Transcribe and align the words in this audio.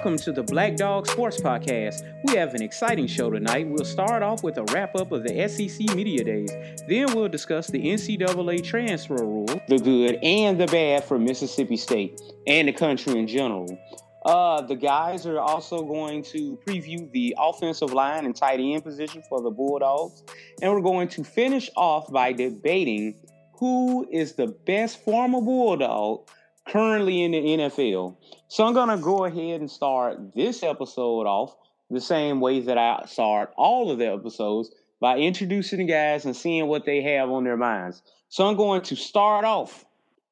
Welcome 0.00 0.16
to 0.20 0.32
the 0.32 0.42
Black 0.42 0.76
Dog 0.76 1.06
Sports 1.06 1.38
Podcast. 1.42 2.10
We 2.24 2.34
have 2.34 2.54
an 2.54 2.62
exciting 2.62 3.06
show 3.06 3.28
tonight. 3.28 3.68
We'll 3.68 3.84
start 3.84 4.22
off 4.22 4.42
with 4.42 4.56
a 4.56 4.64
wrap 4.72 4.96
up 4.96 5.12
of 5.12 5.24
the 5.24 5.46
SEC 5.46 5.94
Media 5.94 6.24
Days. 6.24 6.50
Then 6.88 7.14
we'll 7.14 7.28
discuss 7.28 7.66
the 7.66 7.78
NCAA 7.78 8.64
transfer 8.64 9.22
rule, 9.22 9.44
the 9.68 9.78
good 9.78 10.18
and 10.22 10.58
the 10.58 10.66
bad 10.68 11.04
for 11.04 11.18
Mississippi 11.18 11.76
State 11.76 12.18
and 12.46 12.66
the 12.66 12.72
country 12.72 13.18
in 13.18 13.26
general. 13.26 13.78
Uh, 14.24 14.62
the 14.62 14.74
guys 14.74 15.26
are 15.26 15.38
also 15.38 15.82
going 15.82 16.22
to 16.22 16.58
preview 16.66 17.12
the 17.12 17.36
offensive 17.38 17.92
line 17.92 18.24
and 18.24 18.34
tight 18.34 18.58
end 18.58 18.82
position 18.82 19.22
for 19.28 19.42
the 19.42 19.50
Bulldogs. 19.50 20.22
And 20.62 20.72
we're 20.72 20.80
going 20.80 21.08
to 21.08 21.22
finish 21.22 21.68
off 21.76 22.10
by 22.10 22.32
debating 22.32 23.16
who 23.52 24.08
is 24.10 24.32
the 24.32 24.46
best 24.46 25.04
former 25.04 25.42
Bulldog 25.42 26.26
currently 26.68 27.22
in 27.22 27.32
the 27.32 27.38
NFL. 27.38 28.16
So 28.48 28.66
I'm 28.66 28.74
going 28.74 28.88
to 28.88 28.98
go 28.98 29.24
ahead 29.24 29.60
and 29.60 29.70
start 29.70 30.34
this 30.34 30.62
episode 30.62 31.26
off 31.26 31.56
the 31.90 32.00
same 32.00 32.40
way 32.40 32.60
that 32.60 32.78
I 32.78 33.04
start 33.06 33.52
all 33.56 33.90
of 33.90 33.98
the 33.98 34.12
episodes 34.12 34.70
by 35.00 35.18
introducing 35.18 35.78
the 35.80 35.86
guys 35.86 36.24
and 36.24 36.36
seeing 36.36 36.66
what 36.66 36.84
they 36.84 37.02
have 37.02 37.30
on 37.30 37.44
their 37.44 37.56
minds. 37.56 38.02
So 38.28 38.46
I'm 38.46 38.56
going 38.56 38.82
to 38.82 38.96
start 38.96 39.44
off 39.44 39.84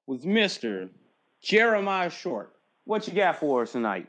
with 0.07 0.25
Mr. 0.25 0.89
Jeremiah 1.43 2.11
Short. 2.11 2.53
What 2.85 3.07
you 3.09 3.15
got 3.15 3.41
for 3.41 3.63
us 3.63 3.73
tonight? 3.73 4.09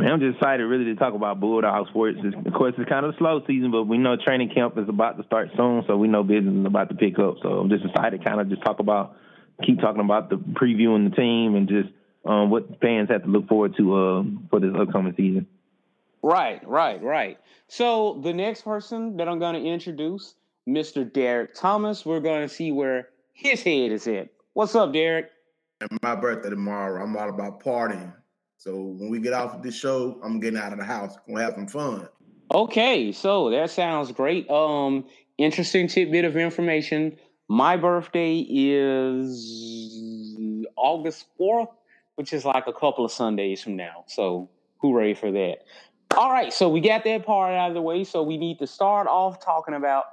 Man, 0.00 0.12
I'm 0.12 0.20
just 0.20 0.36
excited 0.36 0.62
really 0.62 0.84
to 0.84 0.94
talk 0.94 1.14
about 1.14 1.40
Bulldog 1.40 1.88
sports. 1.88 2.18
It's, 2.22 2.36
of 2.46 2.52
course, 2.52 2.72
it's 2.78 2.88
kind 2.88 3.04
of 3.04 3.14
a 3.14 3.18
slow 3.18 3.42
season, 3.48 3.72
but 3.72 3.84
we 3.84 3.98
know 3.98 4.16
training 4.16 4.50
camp 4.54 4.78
is 4.78 4.88
about 4.88 5.16
to 5.18 5.24
start 5.24 5.48
soon, 5.56 5.82
so 5.88 5.96
we 5.96 6.06
know 6.06 6.22
business 6.22 6.54
is 6.54 6.64
about 6.64 6.88
to 6.90 6.94
pick 6.94 7.18
up. 7.18 7.34
So 7.42 7.48
I'm 7.58 7.68
just 7.68 7.84
excited 7.84 8.18
to 8.18 8.24
kind 8.24 8.40
of 8.40 8.48
just 8.48 8.62
talk 8.62 8.78
about, 8.78 9.16
keep 9.62 9.80
talking 9.80 10.00
about 10.00 10.30
the 10.30 10.36
previewing 10.36 11.08
the 11.08 11.16
team 11.16 11.54
and 11.54 11.68
just 11.68 11.88
um, 12.24 12.50
what 12.50 12.80
fans 12.80 13.08
have 13.10 13.24
to 13.24 13.28
look 13.28 13.48
forward 13.48 13.76
to 13.76 13.94
uh, 13.94 14.22
for 14.50 14.60
this 14.60 14.72
upcoming 14.78 15.14
season. 15.16 15.46
Right, 16.22 16.66
right, 16.66 17.02
right. 17.02 17.38
So 17.68 18.20
the 18.22 18.32
next 18.32 18.62
person 18.62 19.16
that 19.16 19.28
I'm 19.28 19.38
going 19.38 19.54
to 19.54 19.68
introduce, 19.68 20.34
Mr. 20.68 21.10
Derek 21.10 21.54
Thomas, 21.54 22.04
we're 22.04 22.20
going 22.20 22.46
to 22.46 22.52
see 22.52 22.72
where 22.72 23.08
his 23.32 23.62
head 23.62 23.92
is 23.92 24.06
at. 24.08 24.28
What's 24.54 24.74
up, 24.74 24.92
Derek? 24.92 25.30
And 25.80 25.90
my 26.02 26.16
birthday 26.16 26.50
tomorrow. 26.50 27.02
I'm 27.02 27.16
all 27.16 27.28
about 27.28 27.62
partying. 27.62 28.12
So 28.56 28.74
when 28.74 29.08
we 29.08 29.20
get 29.20 29.32
off 29.32 29.54
of 29.54 29.62
this 29.62 29.76
show, 29.76 30.18
I'm 30.24 30.40
getting 30.40 30.58
out 30.58 30.72
of 30.72 30.78
the 30.78 30.84
house. 30.84 31.16
Gonna 31.28 31.42
have 31.42 31.54
some 31.54 31.68
fun. 31.68 32.08
Okay, 32.52 33.12
so 33.12 33.50
that 33.50 33.70
sounds 33.70 34.10
great. 34.10 34.50
Um, 34.50 35.04
interesting 35.36 35.86
tidbit 35.86 36.24
of 36.24 36.36
information. 36.36 37.16
My 37.48 37.76
birthday 37.76 38.44
is 38.48 40.26
August 40.76 41.26
4th, 41.40 41.68
which 42.16 42.32
is 42.32 42.44
like 42.44 42.66
a 42.66 42.72
couple 42.72 43.04
of 43.04 43.12
Sundays 43.12 43.62
from 43.62 43.76
now. 43.76 44.04
So 44.06 44.50
hooray 44.82 45.14
for 45.14 45.32
that. 45.32 45.64
All 46.16 46.30
right, 46.30 46.52
so 46.52 46.68
we 46.68 46.80
got 46.80 47.04
that 47.04 47.24
part 47.24 47.54
out 47.54 47.68
of 47.68 47.74
the 47.74 47.82
way. 47.82 48.04
So 48.04 48.22
we 48.22 48.36
need 48.36 48.58
to 48.58 48.66
start 48.66 49.06
off 49.06 49.42
talking 49.42 49.74
about 49.74 50.04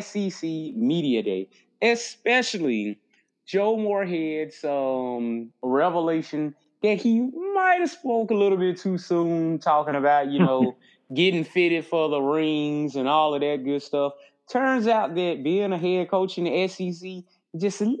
SEC 0.00 0.42
Media 0.42 1.22
Day, 1.22 1.48
especially 1.82 2.98
Joe 3.46 3.76
Moorhead's 3.76 4.62
um, 4.64 5.50
revelation 5.62 6.54
that 6.82 7.00
he 7.00 7.20
might 7.54 7.80
have 7.80 7.90
spoke 7.90 8.30
a 8.30 8.34
little 8.34 8.58
bit 8.58 8.78
too 8.78 8.98
soon, 8.98 9.58
talking 9.58 9.94
about 9.94 10.30
you 10.30 10.38
know 10.38 10.76
getting 11.14 11.44
fitted 11.44 11.86
for 11.86 12.08
the 12.08 12.20
rings 12.20 12.96
and 12.96 13.08
all 13.08 13.34
of 13.34 13.40
that 13.40 13.64
good 13.64 13.82
stuff. 13.82 14.12
Turns 14.50 14.86
out 14.86 15.14
that 15.14 15.42
being 15.42 15.72
a 15.72 15.78
head 15.78 16.10
coach 16.10 16.38
in 16.38 16.44
the 16.44 16.68
SEC 16.68 17.24
just 17.58 17.80
a 17.80 17.84
little 17.84 17.98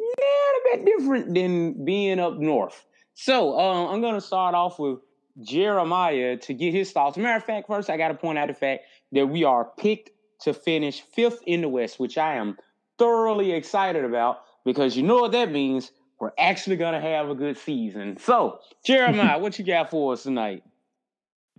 bit 0.72 0.84
different 0.84 1.34
than 1.34 1.84
being 1.84 2.18
up 2.18 2.38
north. 2.38 2.84
So 3.14 3.58
um, 3.58 3.88
I'm 3.88 4.00
going 4.00 4.14
to 4.14 4.20
start 4.20 4.54
off 4.54 4.78
with 4.78 5.00
Jeremiah 5.40 6.36
to 6.38 6.54
get 6.54 6.72
his 6.72 6.92
thoughts. 6.92 7.16
Matter 7.16 7.36
of 7.36 7.44
fact, 7.44 7.66
first 7.66 7.90
I 7.90 7.96
got 7.96 8.08
to 8.08 8.14
point 8.14 8.38
out 8.38 8.48
the 8.48 8.54
fact 8.54 8.84
that 9.12 9.26
we 9.26 9.44
are 9.44 9.70
picked 9.76 10.10
to 10.42 10.54
finish 10.54 11.00
fifth 11.00 11.40
in 11.46 11.60
the 11.60 11.68
West, 11.68 11.98
which 11.98 12.16
I 12.16 12.34
am 12.34 12.56
thoroughly 12.98 13.52
excited 13.52 14.04
about 14.04 14.40
because 14.64 14.96
you 14.96 15.02
know 15.02 15.16
what 15.16 15.32
that 15.32 15.50
means. 15.50 15.90
We're 16.20 16.32
actually 16.36 16.76
going 16.76 16.94
to 16.94 17.00
have 17.00 17.28
a 17.30 17.34
good 17.34 17.56
season. 17.56 18.16
So, 18.18 18.58
Jeremiah, 18.84 19.38
what 19.40 19.56
you 19.56 19.64
got 19.64 19.90
for 19.90 20.14
us 20.14 20.24
tonight? 20.24 20.64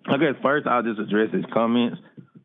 I 0.06 0.18
guess 0.18 0.36
first 0.42 0.68
I'll 0.68 0.84
just 0.84 1.00
address 1.00 1.34
his 1.34 1.46
comments 1.54 1.98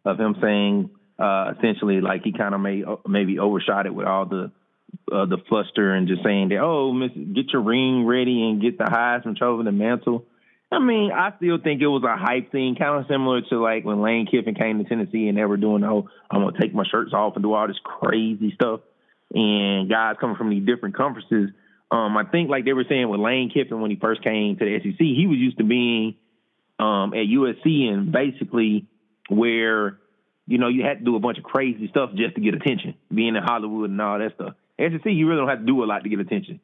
of 0.04 0.20
him 0.20 0.36
saying 0.40 0.90
uh, 1.18 1.52
essentially 1.56 2.00
like 2.00 2.22
he 2.24 2.32
kind 2.32 2.54
of 2.54 2.60
may 2.60 2.82
maybe 3.06 3.38
overshot 3.38 3.86
it 3.86 3.94
with 3.94 4.06
all 4.06 4.26
the 4.26 4.50
uh, 5.12 5.26
the 5.26 5.38
fluster 5.48 5.92
and 5.92 6.08
just 6.08 6.22
saying 6.24 6.48
that 6.48 6.58
oh, 6.58 6.92
miss, 6.92 7.12
get 7.12 7.52
your 7.52 7.62
ring 7.62 8.04
ready 8.06 8.42
and 8.42 8.60
get 8.60 8.78
the 8.78 8.84
Heisman 8.84 9.36
Trophy, 9.36 9.64
the 9.64 9.72
mantle. 9.72 10.24
I 10.72 10.80
mean, 10.80 11.12
I 11.12 11.32
still 11.36 11.58
think 11.62 11.82
it 11.82 11.86
was 11.86 12.02
a 12.02 12.16
hype 12.16 12.50
thing, 12.50 12.74
kind 12.74 12.98
of 12.98 13.06
similar 13.08 13.42
to 13.42 13.60
like 13.60 13.84
when 13.84 14.02
Lane 14.02 14.26
Kiffin 14.26 14.54
came 14.54 14.78
to 14.78 14.88
Tennessee 14.88 15.28
and 15.28 15.38
they 15.38 15.44
were 15.44 15.56
doing, 15.56 15.84
oh, 15.84 16.08
I'm 16.30 16.42
gonna 16.42 16.58
take 16.58 16.74
my 16.74 16.84
shirts 16.90 17.12
off 17.12 17.34
and 17.36 17.44
do 17.44 17.52
all 17.52 17.68
this 17.68 17.78
crazy 17.84 18.52
stuff. 18.54 18.80
And 19.32 19.88
guys 19.88 20.16
coming 20.20 20.36
from 20.36 20.50
these 20.50 20.66
different 20.66 20.96
conferences, 20.96 21.50
um, 21.90 22.16
I 22.16 22.24
think 22.24 22.50
like 22.50 22.64
they 22.64 22.72
were 22.72 22.84
saying 22.88 23.08
with 23.08 23.20
Lane 23.20 23.50
Kiffin 23.54 23.80
when 23.80 23.90
he 23.90 23.96
first 23.96 24.22
came 24.24 24.56
to 24.56 24.64
the 24.64 24.78
SEC, 24.82 24.98
he 24.98 25.26
was 25.28 25.38
used 25.38 25.58
to 25.58 25.64
being 25.64 26.16
um, 26.78 27.14
at 27.14 27.26
USC 27.26 27.88
and 27.88 28.10
basically 28.10 28.86
where 29.28 29.98
you 30.46 30.58
know 30.58 30.68
you 30.68 30.82
had 30.84 30.98
to 30.98 31.04
do 31.04 31.16
a 31.16 31.20
bunch 31.20 31.38
of 31.38 31.44
crazy 31.44 31.88
stuff 31.88 32.10
just 32.14 32.34
to 32.34 32.40
get 32.40 32.54
attention, 32.54 32.94
being 33.12 33.36
in 33.36 33.42
Hollywood 33.42 33.90
and 33.90 34.00
all 34.00 34.18
that 34.18 34.34
stuff. 34.34 34.54
SEC, 34.78 34.92
you 34.92 35.00
see, 35.04 35.10
you 35.10 35.28
really 35.28 35.40
don't 35.40 35.48
have 35.48 35.60
to 35.60 35.66
do 35.66 35.82
a 35.82 35.86
lot 35.86 36.02
to 36.02 36.08
get 36.08 36.20
attention. 36.20 36.60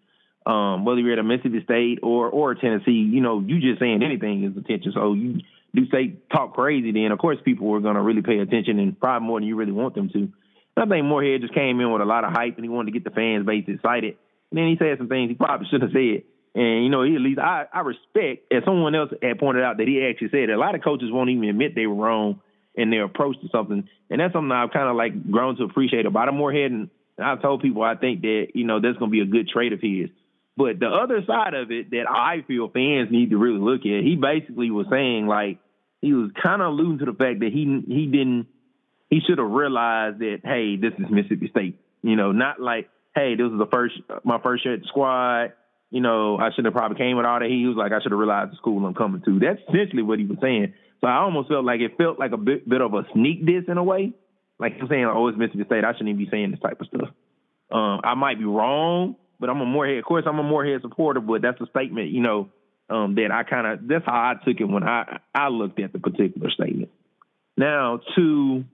Um, 0.47 0.85
whether 0.85 1.01
you're 1.01 1.13
at 1.13 1.19
a 1.19 1.23
Mississippi 1.23 1.63
State 1.65 2.01
or 2.03 2.29
or 2.29 2.55
Tennessee, 2.55 2.93
you 2.93 3.21
know, 3.21 3.41
you 3.41 3.61
just 3.61 3.81
saying 3.81 4.03
anything 4.03 4.45
is 4.45 4.57
attention. 4.57 4.93
So 4.95 5.13
you 5.15 5.41
do 5.75 5.89
say 5.91 6.15
talk 6.33 6.55
crazy, 6.55 6.93
then 6.93 7.13
of 7.13 7.19
course 7.19 7.39
people 7.45 7.73
are 7.75 7.81
gonna 7.81 8.03
really 8.03 8.23
pay 8.23 8.39
attention 8.39 8.79
and 8.79 8.99
probably 8.99 9.27
more 9.27 9.41
than 9.41 9.49
you 9.49 9.57
really 9.57 9.73
want 9.73 9.95
them 9.95 10.09
to. 10.11 10.19
And 10.19 10.33
I 10.77 10.87
think 10.87 11.07
Moorhead 11.07 11.43
just 11.43 11.55
came 11.55 11.81
in 11.81 11.93
with 11.93 12.03
a 12.03 12.07
lot 12.07 12.25
of 12.25 12.33
hype 12.33 12.57
and 12.57 12.65
he 12.65 12.69
wanted 12.69 12.93
to 12.93 12.99
get 12.99 13.05
the 13.05 13.15
fans 13.15 13.47
base 13.47 13.65
excited. 13.69 14.17
And 14.51 14.59
then 14.59 14.69
he 14.69 14.77
said 14.79 14.99
some 14.99 15.09
things 15.09 15.29
he 15.29 15.35
probably 15.35 15.67
shouldn't 15.67 15.93
have 15.93 15.93
said. 15.93 16.25
And 16.55 16.85
you 16.85 16.91
know, 16.91 17.03
he 17.03 17.15
at 17.15 17.21
least 17.21 17.39
I, 17.39 17.67
I 17.73 17.81
respect 17.81 18.53
as 18.53 18.65
someone 18.65 18.95
else 18.95 19.11
had 19.23 19.39
pointed 19.39 19.63
out 19.63 19.77
that 19.77 19.87
he 19.87 20.05
actually 20.05 20.31
said 20.31 20.51
a 20.51 20.59
lot 20.59 20.75
of 20.75 20.83
coaches 20.83 21.11
won't 21.13 21.31
even 21.31 21.49
admit 21.49 21.75
they 21.75 21.87
were 21.87 21.95
wrong 21.95 22.41
in 22.75 22.91
their 22.91 23.05
approach 23.05 23.37
to 23.41 23.49
something. 23.51 23.89
And 24.11 24.21
that's 24.21 24.33
something 24.33 24.53
I've 24.53 24.73
kind 24.73 24.89
of 24.89 24.97
like 24.97 25.31
grown 25.31 25.57
to 25.57 25.65
appreciate 25.65 26.07
about 26.07 26.29
him 26.29 26.37
Moorhead. 26.37 26.71
And 26.71 26.91
I've 27.19 27.43
told 27.43 27.63
people 27.63 27.83
I 27.83 27.97
think 27.97 28.23
that, 28.23 28.49
you 28.55 28.65
know, 28.65 28.81
that's 28.81 28.99
gonna 28.99 29.11
be 29.11 29.21
a 29.21 29.27
good 29.27 29.49
trait 29.49 29.73
of 29.73 29.81
his. 29.81 30.09
But 30.57 30.79
the 30.79 30.89
other 30.89 31.23
side 31.27 31.55
of 31.55 31.71
it 31.71 31.91
that 31.91 32.05
I 32.09 32.45
feel 32.47 32.69
fans 32.69 33.11
need 33.11 33.31
to 33.31 33.39
really 33.39 33.61
look 33.61 33.81
at, 33.81 34.05
he 34.05 34.17
basically 34.17 34.71
was 34.71 34.87
saying 34.91 35.27
like 35.27 35.59
he 36.01 36.13
was 36.13 36.31
kind 36.43 36.63
of 36.63 36.69
alluding 36.69 36.99
to 36.99 37.05
the 37.07 37.17
fact 37.17 37.41
that 37.41 37.51
he 37.53 37.83
he 37.87 38.07
didn't 38.07 38.47
he 39.09 39.21
should 39.27 39.39
have 39.39 39.51
realized 39.51 40.19
that 40.21 40.41
hey, 40.45 40.77
this 40.77 40.93
is 40.99 41.11
Mississippi 41.11 41.49
State. 41.51 41.81
You 42.03 42.17
know, 42.17 42.33
not 42.33 42.61
like 42.61 42.89
hey, 43.15 43.35
this 43.37 43.47
is 43.51 43.59
the 43.59 43.67
first 43.67 43.95
my 44.25 44.39
first 44.43 44.65
year 44.65 44.75
at 44.75 44.81
the 44.81 44.87
squad. 44.87 45.53
You 45.91 46.01
know, 46.01 46.39
I 46.39 46.51
should 46.55 46.65
have 46.67 46.75
probably 46.75 46.99
came 46.99 47.17
with 47.17 47.27
all 47.27 47.41
that. 47.41 47.49
He 47.49 47.67
was 47.67 47.77
like, 47.77 47.91
I 47.93 48.01
should 48.01 48.13
have 48.13 48.19
realized 48.19 48.53
the 48.53 48.57
school 48.57 48.85
I'm 48.87 48.95
coming 48.95 49.23
to. 49.23 49.41
That's 49.41 49.61
essentially 49.69 50.03
what 50.03 50.21
he 50.21 50.25
was 50.25 50.39
saying. 50.41 50.73
So 51.01 51.07
I 51.07 51.19
almost 51.19 51.49
felt 51.49 51.65
like 51.65 51.81
it 51.81 51.97
felt 51.97 52.19
like 52.19 52.33
a 52.33 52.37
bit, 52.37 52.69
bit 52.69 52.81
of 52.81 52.95
a 52.95 53.07
sneak 53.13 53.47
diss 53.47 53.65
in 53.69 53.79
a 53.79 53.85
way. 53.85 54.13
Like 54.59 54.75
I'm 54.81 54.89
saying, 54.89 55.07
oh, 55.07 55.29
it's 55.29 55.39
Mississippi 55.39 55.65
State. 55.65 55.85
I 55.85 55.93
shouldn't 55.93 56.11
even 56.11 56.25
be 56.25 56.31
saying 56.31 56.51
this 56.51 56.61
type 56.61 56.81
of 56.81 56.87
stuff. 56.89 57.09
Um, 57.73 58.01
I 58.05 58.15
might 58.15 58.39
be 58.39 58.45
wrong, 58.45 59.17
but 59.39 59.49
I'm 59.49 59.61
a 59.61 59.67
Moorhead. 59.67 59.99
Of 59.99 60.05
course, 60.05 60.25
I'm 60.27 60.39
a 60.39 60.43
Moorhead 60.43 60.83
supporter, 60.83 61.21
but 61.21 61.41
that's 61.41 61.61
a 61.61 61.67
statement, 61.67 62.11
you 62.11 62.21
know, 62.21 62.51
um, 62.91 63.15
that 63.15 63.31
I 63.33 63.45
kind 63.45 63.67
of 63.67 63.89
that's 63.89 64.05
how 64.05 64.13
I 64.13 64.35
took 64.45 64.61
it 64.61 64.65
when 64.65 64.83
I 64.83 65.21
I 65.35 65.49
looked 65.49 65.81
at 65.81 65.93
the 65.93 65.99
particular 65.99 66.51
statement. 66.51 66.91
Now 67.57 68.01
to 68.17 68.65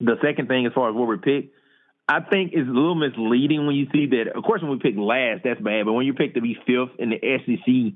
the 0.00 0.16
second 0.22 0.48
thing, 0.48 0.66
as 0.66 0.72
far 0.72 0.88
as 0.88 0.96
what 0.96 1.06
we 1.06 1.16
picked, 1.18 1.54
I 2.08 2.20
think 2.20 2.52
it's 2.52 2.68
a 2.68 2.72
little 2.72 2.94
misleading 2.94 3.66
when 3.66 3.76
you 3.76 3.86
see 3.92 4.06
that. 4.06 4.36
Of 4.36 4.42
course, 4.42 4.62
when 4.62 4.72
we 4.72 4.78
pick 4.78 4.96
last, 4.96 5.42
that's 5.44 5.60
bad. 5.60 5.84
But 5.84 5.92
when 5.92 6.06
you 6.06 6.14
pick 6.14 6.34
to 6.34 6.40
be 6.40 6.56
fifth 6.66 6.98
in 6.98 7.10
the 7.10 7.18
SEC 7.20 7.94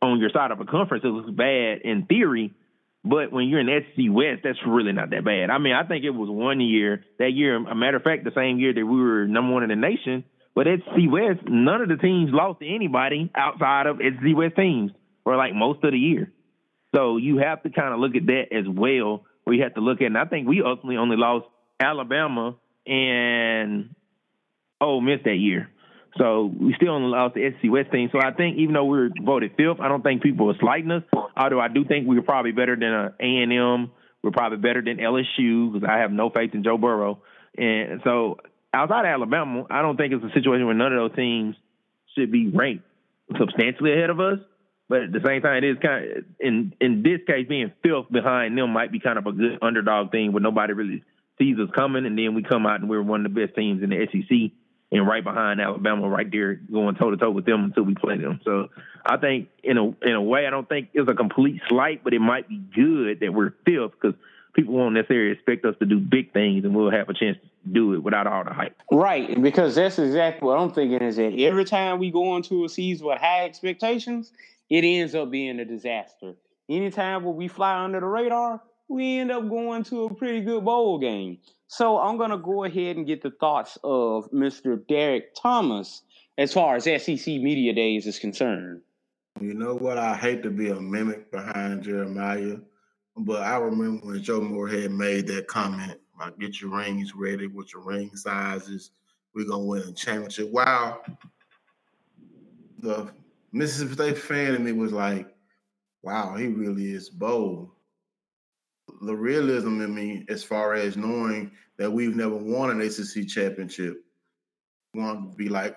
on 0.00 0.18
your 0.18 0.30
side 0.30 0.50
of 0.50 0.60
a 0.60 0.64
conference, 0.64 1.04
it 1.04 1.08
looks 1.08 1.30
bad 1.30 1.82
in 1.84 2.06
theory. 2.06 2.54
But 3.04 3.32
when 3.32 3.48
you're 3.48 3.60
in 3.60 3.66
SEC 3.66 4.04
West, 4.10 4.42
that's 4.44 4.58
really 4.66 4.92
not 4.92 5.10
that 5.10 5.24
bad. 5.24 5.50
I 5.50 5.58
mean, 5.58 5.72
I 5.72 5.84
think 5.86 6.04
it 6.04 6.10
was 6.10 6.30
one 6.30 6.60
year. 6.60 7.04
That 7.18 7.32
year, 7.32 7.56
a 7.56 7.74
matter 7.74 7.96
of 7.96 8.04
fact, 8.04 8.24
the 8.24 8.30
same 8.34 8.58
year 8.58 8.72
that 8.72 8.86
we 8.86 9.00
were 9.00 9.26
number 9.26 9.52
one 9.52 9.64
in 9.64 9.70
the 9.70 9.76
nation, 9.76 10.24
but 10.54 10.66
SEC 10.66 11.10
West, 11.10 11.40
none 11.48 11.82
of 11.82 11.88
the 11.88 11.96
teams 11.96 12.30
lost 12.32 12.60
to 12.60 12.66
anybody 12.66 13.30
outside 13.34 13.86
of 13.86 13.98
SEC 13.98 14.36
West 14.36 14.54
teams 14.56 14.92
for 15.24 15.36
like 15.36 15.54
most 15.54 15.82
of 15.82 15.90
the 15.90 15.98
year. 15.98 16.30
So 16.94 17.16
you 17.16 17.38
have 17.38 17.62
to 17.64 17.70
kind 17.70 17.92
of 17.92 18.00
look 18.00 18.14
at 18.14 18.26
that 18.26 18.56
as 18.56 18.66
well. 18.68 19.24
We 19.46 19.60
have 19.60 19.74
to 19.74 19.80
look 19.80 20.00
at, 20.00 20.06
and 20.06 20.18
I 20.18 20.26
think 20.26 20.46
we 20.46 20.62
ultimately 20.62 20.96
only 20.96 21.16
lost 21.16 21.46
Alabama 21.80 22.56
and 22.86 23.94
Ole 24.80 25.00
Miss 25.00 25.20
that 25.24 25.36
year. 25.36 25.70
So 26.18 26.52
we 26.60 26.74
still 26.74 26.90
only 26.90 27.08
lost 27.08 27.34
the 27.34 27.50
SEC 27.50 27.70
West 27.70 27.90
team. 27.90 28.10
So 28.12 28.20
I 28.20 28.32
think 28.32 28.58
even 28.58 28.74
though 28.74 28.84
we 28.84 28.98
were 28.98 29.10
voted 29.22 29.52
fifth, 29.56 29.80
I 29.80 29.88
don't 29.88 30.02
think 30.02 30.22
people 30.22 30.46
were 30.46 30.56
slighting 30.60 30.90
us. 30.90 31.02
Although 31.36 31.60
I 31.60 31.68
do 31.68 31.84
think 31.84 32.06
we 32.06 32.16
were 32.16 32.22
probably 32.22 32.52
better 32.52 32.76
than 32.76 32.92
A 32.92 33.42
and 33.42 33.52
M. 33.52 33.90
We're 34.22 34.30
probably 34.30 34.58
better 34.58 34.82
than 34.82 34.98
LSU 34.98 35.72
because 35.72 35.88
I 35.88 35.98
have 35.98 36.12
no 36.12 36.30
faith 36.30 36.54
in 36.54 36.62
Joe 36.62 36.78
Burrow. 36.78 37.22
And 37.56 38.00
so 38.04 38.38
outside 38.72 39.06
Alabama, 39.06 39.64
I 39.70 39.82
don't 39.82 39.96
think 39.96 40.12
it's 40.12 40.24
a 40.24 40.32
situation 40.32 40.66
where 40.66 40.74
none 40.74 40.92
of 40.92 40.98
those 41.10 41.16
teams 41.16 41.56
should 42.14 42.30
be 42.30 42.48
ranked 42.48 42.84
substantially 43.38 43.92
ahead 43.92 44.10
of 44.10 44.20
us. 44.20 44.38
But 44.88 45.04
at 45.04 45.12
the 45.12 45.20
same 45.24 45.40
time, 45.40 45.64
it 45.64 45.66
is 45.66 45.78
kind 45.82 46.04
of 46.04 46.24
in 46.38 46.74
in 46.80 47.02
this 47.02 47.20
case 47.26 47.46
being 47.48 47.72
fifth 47.82 48.12
behind 48.12 48.58
them 48.58 48.70
might 48.70 48.92
be 48.92 49.00
kind 49.00 49.18
of 49.18 49.26
a 49.26 49.32
good 49.32 49.58
underdog 49.62 50.10
thing, 50.10 50.32
where 50.32 50.42
nobody 50.42 50.74
really 50.74 51.02
sees 51.38 51.56
us 51.58 51.70
coming, 51.74 52.04
and 52.04 52.18
then 52.18 52.34
we 52.34 52.42
come 52.42 52.66
out 52.66 52.80
and 52.80 52.90
we're 52.90 53.02
one 53.02 53.24
of 53.24 53.32
the 53.32 53.40
best 53.40 53.56
teams 53.56 53.82
in 53.82 53.90
the 53.90 54.06
SEC, 54.12 54.52
and 54.92 55.06
right 55.06 55.24
behind 55.24 55.60
Alabama, 55.60 56.08
right 56.08 56.30
there 56.30 56.54
going 56.54 56.94
toe 56.94 57.10
to 57.10 57.16
toe 57.16 57.30
with 57.30 57.46
them 57.46 57.64
until 57.64 57.82
we 57.82 57.94
play 57.94 58.18
them. 58.18 58.40
So 58.44 58.68
I 59.04 59.16
think 59.16 59.48
in 59.64 59.78
a 59.78 59.86
in 60.06 60.12
a 60.12 60.22
way, 60.22 60.46
I 60.46 60.50
don't 60.50 60.68
think 60.68 60.90
it's 60.92 61.08
a 61.08 61.14
complete 61.14 61.60
slight, 61.68 62.04
but 62.04 62.12
it 62.12 62.20
might 62.20 62.48
be 62.48 62.58
good 62.58 63.20
that 63.20 63.32
we're 63.32 63.54
fifth 63.64 63.92
because 64.00 64.14
people 64.54 64.74
won't 64.74 64.94
necessarily 64.94 65.32
expect 65.32 65.64
us 65.64 65.74
to 65.80 65.86
do 65.86 65.98
big 65.98 66.32
things, 66.32 66.64
and 66.64 66.74
we'll 66.74 66.90
have 66.90 67.08
a 67.08 67.14
chance 67.14 67.38
to 67.42 67.72
do 67.72 67.94
it 67.94 68.02
without 68.02 68.26
all 68.26 68.44
the 68.44 68.52
hype. 68.52 68.76
Right, 68.92 69.40
because 69.42 69.74
that's 69.74 69.98
exactly 69.98 70.46
what 70.46 70.58
I'm 70.58 70.72
thinking. 70.72 71.00
Is 71.00 71.16
that 71.16 71.34
every 71.38 71.64
time 71.64 71.98
we 71.98 72.10
go 72.10 72.36
into 72.36 72.64
a 72.66 72.68
season 72.68 73.06
with 73.06 73.18
high 73.18 73.46
expectations, 73.46 74.32
it 74.68 74.84
ends 74.84 75.14
up 75.14 75.30
being 75.30 75.58
a 75.58 75.64
disaster. 75.64 76.34
Anytime 76.68 77.24
where 77.24 77.34
we 77.34 77.48
fly 77.48 77.82
under 77.82 77.98
the 78.00 78.06
radar, 78.06 78.60
we 78.88 79.18
end 79.18 79.32
up 79.32 79.48
going 79.48 79.84
to 79.84 80.04
a 80.04 80.14
pretty 80.14 80.42
good 80.42 80.64
bowl 80.64 80.98
game. 80.98 81.38
So 81.74 81.98
I'm 81.98 82.18
gonna 82.18 82.36
go 82.36 82.64
ahead 82.64 82.98
and 82.98 83.06
get 83.06 83.22
the 83.22 83.30
thoughts 83.30 83.78
of 83.82 84.30
Mr. 84.30 84.86
Derek 84.88 85.34
Thomas 85.34 86.02
as 86.36 86.52
far 86.52 86.76
as 86.76 86.84
SEC 86.84 87.26
Media 87.26 87.72
Days 87.72 88.06
is 88.06 88.18
concerned. 88.18 88.82
You 89.40 89.54
know 89.54 89.74
what? 89.76 89.96
I 89.96 90.14
hate 90.14 90.42
to 90.42 90.50
be 90.50 90.68
a 90.68 90.78
mimic 90.78 91.32
behind 91.32 91.82
Jeremiah, 91.82 92.58
but 93.16 93.40
I 93.40 93.56
remember 93.56 94.06
when 94.06 94.22
Joe 94.22 94.42
Moorhead 94.42 94.90
made 94.90 95.26
that 95.28 95.46
comment 95.46 95.98
about 96.14 96.38
get 96.38 96.60
your 96.60 96.76
rings 96.76 97.14
ready 97.14 97.46
with 97.46 97.72
your 97.72 97.82
ring 97.82 98.14
sizes. 98.16 98.90
We're 99.34 99.48
gonna 99.48 99.64
win 99.64 99.82
a 99.84 99.92
championship. 99.92 100.50
Wow. 100.50 101.00
The 102.80 103.10
Mississippi 103.50 103.94
State 103.94 104.18
fan 104.18 104.56
in 104.56 104.62
me 104.62 104.72
was 104.72 104.92
like, 104.92 105.34
wow, 106.02 106.36
he 106.36 106.48
really 106.48 106.92
is 106.92 107.08
bold. 107.08 107.70
The 109.02 109.14
realism 109.14 109.80
in 109.80 109.94
me, 109.94 110.24
as 110.28 110.44
far 110.44 110.74
as 110.74 110.96
knowing 110.96 111.50
that 111.76 111.90
we've 111.90 112.14
never 112.14 112.36
won 112.36 112.70
an 112.70 112.80
ACC 112.80 113.26
championship, 113.28 114.04
want 114.94 115.32
to 115.32 115.36
be 115.36 115.48
like, 115.48 115.76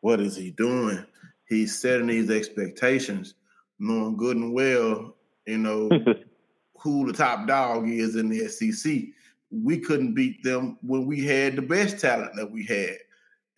what 0.00 0.20
is 0.20 0.36
he 0.36 0.50
doing? 0.52 1.04
He's 1.48 1.78
setting 1.78 2.06
these 2.06 2.30
expectations, 2.30 3.34
knowing 3.78 4.16
good 4.16 4.36
and 4.36 4.54
well, 4.54 5.16
you 5.46 5.58
know, 5.58 5.90
who 6.78 7.06
the 7.06 7.12
top 7.12 7.46
dog 7.46 7.88
is 7.88 8.16
in 8.16 8.28
the 8.28 8.48
SEC. 8.48 9.02
We 9.50 9.78
couldn't 9.78 10.14
beat 10.14 10.42
them 10.42 10.78
when 10.80 11.06
we 11.06 11.24
had 11.24 11.56
the 11.56 11.62
best 11.62 11.98
talent 11.98 12.34
that 12.36 12.50
we 12.50 12.64
had. 12.64 12.96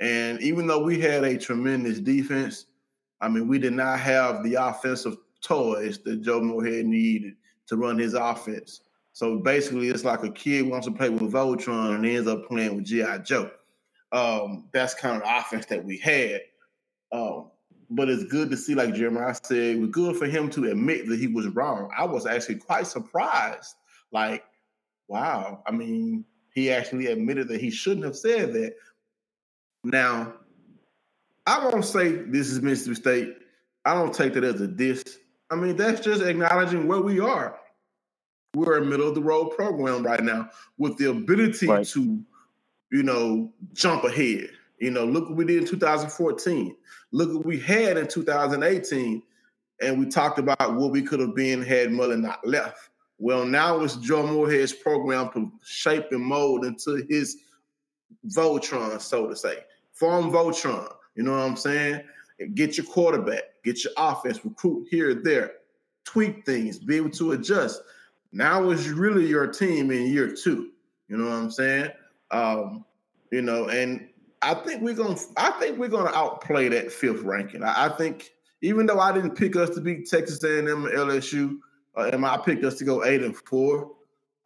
And 0.00 0.40
even 0.42 0.66
though 0.66 0.82
we 0.82 1.00
had 1.00 1.24
a 1.24 1.38
tremendous 1.38 2.00
defense, 2.00 2.66
I 3.20 3.28
mean, 3.28 3.46
we 3.46 3.58
did 3.58 3.74
not 3.74 4.00
have 4.00 4.42
the 4.42 4.54
offensive 4.54 5.16
toys 5.40 6.00
that 6.04 6.22
Joe 6.22 6.40
Moorhead 6.40 6.84
needed 6.84 7.34
to 7.68 7.76
run 7.76 7.98
his 7.98 8.14
offense. 8.14 8.80
So 9.14 9.38
basically, 9.38 9.88
it's 9.88 10.04
like 10.04 10.24
a 10.24 10.30
kid 10.30 10.68
wants 10.68 10.88
to 10.88 10.92
play 10.92 11.08
with 11.08 11.32
Voltron 11.32 11.94
and 11.94 12.04
ends 12.04 12.28
up 12.28 12.48
playing 12.48 12.74
with 12.74 12.84
G.I. 12.84 13.18
Joe. 13.18 13.48
Um, 14.10 14.68
that's 14.72 14.92
kind 14.92 15.16
of 15.16 15.22
the 15.22 15.38
offense 15.38 15.66
that 15.66 15.84
we 15.84 15.98
had. 15.98 16.40
Um, 17.12 17.52
but 17.90 18.08
it's 18.08 18.24
good 18.24 18.50
to 18.50 18.56
see, 18.56 18.74
like 18.74 18.92
Jeremiah 18.92 19.36
said, 19.40 19.56
it 19.56 19.80
was 19.80 19.90
good 19.90 20.16
for 20.16 20.26
him 20.26 20.50
to 20.50 20.68
admit 20.68 21.06
that 21.06 21.20
he 21.20 21.28
was 21.28 21.46
wrong. 21.46 21.90
I 21.96 22.04
was 22.04 22.26
actually 22.26 22.56
quite 22.56 22.88
surprised. 22.88 23.76
Like, 24.10 24.42
wow. 25.06 25.62
I 25.64 25.70
mean, 25.70 26.24
he 26.52 26.72
actually 26.72 27.06
admitted 27.06 27.46
that 27.48 27.60
he 27.60 27.70
shouldn't 27.70 28.06
have 28.06 28.16
said 28.16 28.52
that. 28.54 28.74
Now, 29.84 30.34
I 31.46 31.64
won't 31.68 31.84
say 31.84 32.10
this 32.10 32.50
is 32.50 32.62
Mississippi 32.62 32.96
State. 32.96 33.36
I 33.84 33.94
don't 33.94 34.12
take 34.12 34.34
that 34.34 34.42
as 34.42 34.60
a 34.60 34.66
diss. 34.66 35.04
I 35.52 35.54
mean, 35.54 35.76
that's 35.76 36.00
just 36.00 36.20
acknowledging 36.20 36.88
where 36.88 37.00
we 37.00 37.20
are. 37.20 37.60
We're 38.54 38.78
a 38.78 38.84
middle 38.84 39.08
of 39.08 39.14
the 39.14 39.22
road 39.22 39.50
program 39.50 40.02
right 40.04 40.22
now 40.22 40.50
with 40.78 40.96
the 40.96 41.10
ability 41.10 41.66
right. 41.66 41.86
to, 41.88 42.20
you 42.92 43.02
know, 43.02 43.52
jump 43.72 44.04
ahead. 44.04 44.50
You 44.78 44.90
know, 44.90 45.04
look 45.04 45.28
what 45.28 45.36
we 45.36 45.44
did 45.44 45.58
in 45.58 45.66
2014. 45.66 46.76
Look 47.12 47.32
what 47.32 47.46
we 47.46 47.58
had 47.58 47.96
in 47.96 48.06
2018. 48.06 49.22
And 49.80 49.98
we 49.98 50.06
talked 50.06 50.38
about 50.38 50.76
what 50.76 50.90
we 50.90 51.02
could 51.02 51.20
have 51.20 51.34
been 51.34 51.62
had 51.62 51.90
Mullen 51.90 52.22
not 52.22 52.46
left. 52.46 52.90
Well, 53.18 53.44
now 53.44 53.80
it's 53.80 53.96
Joe 53.96 54.26
Moorhead's 54.26 54.72
program 54.72 55.30
to 55.32 55.50
shape 55.64 56.06
and 56.10 56.22
mold 56.22 56.64
into 56.64 57.04
his 57.08 57.38
Voltron, 58.28 59.00
so 59.00 59.28
to 59.28 59.36
say. 59.36 59.58
Form 59.92 60.30
Voltron. 60.30 60.92
You 61.14 61.22
know 61.22 61.32
what 61.32 61.40
I'm 61.40 61.56
saying? 61.56 62.02
Get 62.54 62.76
your 62.76 62.86
quarterback, 62.86 63.42
get 63.62 63.84
your 63.84 63.92
offense, 63.96 64.44
recruit 64.44 64.88
here, 64.90 65.14
there, 65.14 65.52
tweak 66.04 66.44
things, 66.44 66.78
be 66.78 66.96
able 66.96 67.10
to 67.10 67.32
adjust. 67.32 67.80
Now 68.34 68.68
it's 68.70 68.88
really 68.88 69.26
your 69.26 69.46
team 69.46 69.92
in 69.92 70.08
year 70.08 70.34
two. 70.34 70.70
You 71.08 71.16
know 71.16 71.26
what 71.26 71.36
I'm 71.36 71.50
saying? 71.52 71.90
Um, 72.32 72.84
you 73.30 73.42
know, 73.42 73.68
and 73.68 74.08
I 74.42 74.54
think 74.54 74.82
we're 74.82 74.94
gonna 74.94 75.16
I 75.36 75.52
think 75.52 75.78
we're 75.78 75.88
gonna 75.88 76.10
outplay 76.12 76.68
that 76.70 76.90
fifth 76.90 77.22
ranking. 77.22 77.62
I, 77.62 77.86
I 77.86 77.88
think 77.90 78.32
even 78.60 78.86
though 78.86 78.98
I 78.98 79.12
didn't 79.12 79.36
pick 79.36 79.54
us 79.54 79.70
to 79.70 79.80
beat 79.80 80.10
Texas 80.10 80.42
A&M 80.42 80.66
and 80.66 80.86
LSU, 80.86 81.58
uh, 81.96 82.10
and 82.12 82.26
I 82.26 82.36
picked 82.38 82.64
us 82.64 82.74
to 82.78 82.84
go 82.84 83.04
eight 83.04 83.22
and 83.22 83.36
four, 83.36 83.92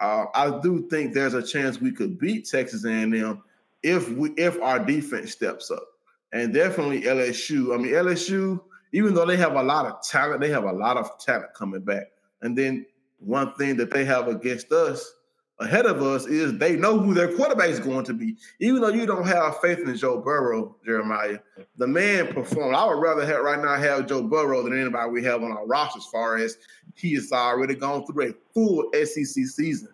uh, 0.00 0.26
I 0.34 0.61
do 0.61 0.87
think 0.91 1.14
there's 1.14 1.34
a 1.34 1.43
chance 1.43 1.81
we 1.81 1.91
could 1.91 2.19
beat 2.19 2.46
Texas 2.46 2.84
A&M 2.84 3.43
if 3.82 4.11
we 4.11 4.32
if 4.32 4.61
our 4.61 4.79
defense 4.79 5.32
steps 5.32 5.70
up 5.70 5.87
and 6.34 6.52
definitely 6.52 7.02
LSU. 7.02 7.75
I 7.75 7.79
mean, 7.79 7.93
LSU, 7.93 8.61
even 8.93 9.14
though 9.14 9.25
they 9.25 9.38
have 9.38 9.55
a 9.55 9.62
lot 9.62 9.87
of 9.87 10.02
talent, 10.02 10.43
they 10.43 10.50
have 10.50 10.64
a 10.64 10.73
lot 10.73 10.99
of 10.99 11.19
talent 11.19 11.55
coming 11.55 11.81
back. 11.81 12.08
And 12.43 12.56
then 12.56 12.84
one 13.19 13.53
thing 13.55 13.76
that 13.76 13.91
they 13.91 14.05
have 14.05 14.29
against 14.29 14.73
us, 14.73 15.15
ahead 15.61 15.87
of 15.87 16.03
us, 16.03 16.26
is 16.26 16.56
they 16.59 16.76
know 16.76 16.99
who 16.99 17.15
their 17.15 17.35
quarterback 17.37 17.69
is 17.69 17.81
going 17.81 18.05
to 18.05 18.15
be. 18.15 18.37
Even 18.61 18.81
though 18.81 18.88
you 18.88 19.06
don't 19.06 19.26
have 19.26 19.61
faith 19.61 19.81
in 19.81 19.97
Joe 19.97 20.20
Burrow, 20.20 20.76
Jeremiah, 20.85 21.38
the 21.76 21.87
man 21.87 22.32
performed. 22.32 22.76
I 22.76 22.85
would 22.87 23.00
rather 23.00 23.26
have 23.26 23.41
right 23.41 23.61
now 23.61 23.76
have 23.76 24.06
Joe 24.06 24.23
Burrow 24.23 24.62
than 24.62 24.79
anybody 24.79 25.11
we 25.11 25.25
have 25.25 25.43
on 25.43 25.53
our 25.53 25.67
roster 25.67 25.98
as 25.98 26.06
far 26.06 26.37
as 26.37 26.58
he 26.94 27.15
has 27.15 27.32
already 27.32 27.75
gone 27.75 28.06
through 28.06 28.31
a 28.31 28.34
full 28.55 28.91
SEC 28.93 29.44
season. 29.46 29.89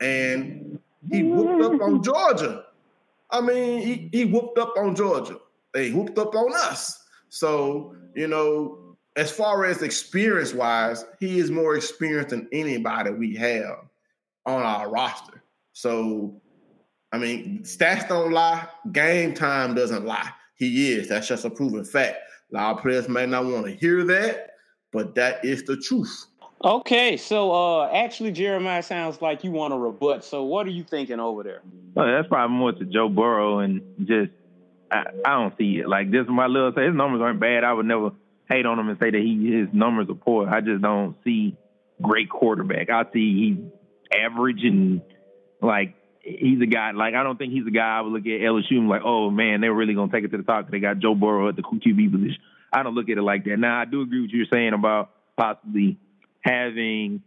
And 0.00 0.78
he 1.10 1.22
whooped 1.22 1.62
up 1.62 1.80
on 1.80 2.02
Georgia. 2.04 2.64
I 3.30 3.40
mean, 3.40 3.80
he, 3.86 4.08
he 4.12 4.24
whooped 4.26 4.58
up 4.58 4.74
on 4.76 4.94
Georgia 4.94 5.38
they 5.72 5.90
whooped 5.90 6.18
up 6.18 6.34
on 6.34 6.52
us. 6.54 7.04
So, 7.28 7.96
you 8.14 8.26
know, 8.26 8.78
as 9.16 9.30
far 9.30 9.64
as 9.64 9.82
experience 9.82 10.54
wise, 10.54 11.04
he 11.20 11.38
is 11.38 11.50
more 11.50 11.76
experienced 11.76 12.30
than 12.30 12.48
anybody 12.52 13.10
we 13.10 13.34
have 13.36 13.78
on 14.46 14.62
our 14.62 14.88
roster. 14.90 15.42
So, 15.72 16.40
I 17.12 17.18
mean, 17.18 17.60
stats 17.62 18.08
don't 18.08 18.32
lie, 18.32 18.66
game 18.90 19.34
time 19.34 19.74
doesn't 19.74 20.04
lie. 20.04 20.30
He 20.56 20.92
is. 20.92 21.08
That's 21.08 21.28
just 21.28 21.44
a 21.44 21.50
proven 21.50 21.84
fact. 21.84 22.18
A 22.52 22.54
lot 22.54 22.76
of 22.76 22.82
players 22.82 23.08
may 23.08 23.26
not 23.26 23.44
want 23.44 23.66
to 23.66 23.72
hear 23.72 24.04
that, 24.04 24.52
but 24.92 25.14
that 25.14 25.44
is 25.44 25.64
the 25.64 25.76
truth. 25.76 26.26
Okay, 26.64 27.16
so 27.16 27.50
uh 27.50 27.90
actually 27.92 28.30
Jeremiah 28.30 28.84
sounds 28.84 29.20
like 29.20 29.42
you 29.42 29.50
want 29.50 29.72
to 29.72 29.78
rebut. 29.78 30.24
So 30.24 30.44
what 30.44 30.64
are 30.64 30.70
you 30.70 30.84
thinking 30.84 31.18
over 31.18 31.42
there? 31.42 31.60
Well, 31.94 32.06
that's 32.06 32.28
probably 32.28 32.56
more 32.56 32.72
to 32.72 32.84
Joe 32.84 33.08
Burrow 33.08 33.58
and 33.58 33.82
just 34.06 34.30
I, 34.92 35.06
I 35.24 35.40
don't 35.40 35.56
see 35.58 35.78
it. 35.78 35.88
Like 35.88 36.12
this, 36.12 36.24
my 36.28 36.46
little 36.46 36.72
say 36.72 36.86
his 36.86 36.94
numbers 36.94 37.20
aren't 37.20 37.40
bad. 37.40 37.64
I 37.64 37.72
would 37.72 37.86
never 37.86 38.12
hate 38.52 38.66
on 38.66 38.78
him 38.78 38.88
and 38.88 38.98
say 38.98 39.10
that 39.10 39.20
he 39.20 39.58
his 39.58 39.68
numbers 39.72 40.08
are 40.08 40.14
poor. 40.14 40.48
I 40.48 40.60
just 40.60 40.82
don't 40.82 41.16
see 41.24 41.56
great 42.00 42.30
quarterback. 42.30 42.90
I 42.90 43.04
see 43.12 43.56
he's 43.56 44.18
average 44.20 44.62
and 44.62 45.00
like 45.60 45.94
he's 46.20 46.60
a 46.60 46.66
guy. 46.66 46.92
Like 46.92 47.14
I 47.14 47.22
don't 47.22 47.38
think 47.38 47.52
he's 47.52 47.66
a 47.66 47.70
guy 47.70 47.98
I 47.98 48.00
would 48.00 48.12
look 48.12 48.22
at 48.22 48.40
LSU 48.40 48.78
and 48.78 48.88
like, 48.88 49.02
oh 49.04 49.30
man, 49.30 49.60
they're 49.60 49.72
really 49.72 49.94
gonna 49.94 50.12
take 50.12 50.24
it 50.24 50.30
to 50.32 50.36
the 50.36 50.42
top. 50.42 50.70
They 50.70 50.80
got 50.80 50.98
Joe 50.98 51.14
Burrow 51.14 51.48
at 51.48 51.56
the 51.56 51.62
QB 51.62 52.12
position. 52.12 52.38
I 52.72 52.82
don't 52.82 52.94
look 52.94 53.08
at 53.08 53.18
it 53.18 53.22
like 53.22 53.44
that. 53.44 53.58
Now 53.58 53.80
I 53.80 53.84
do 53.84 54.02
agree 54.02 54.22
with 54.22 54.30
you're 54.30 54.46
saying 54.52 54.72
about 54.72 55.10
possibly 55.36 55.98
having 56.40 57.22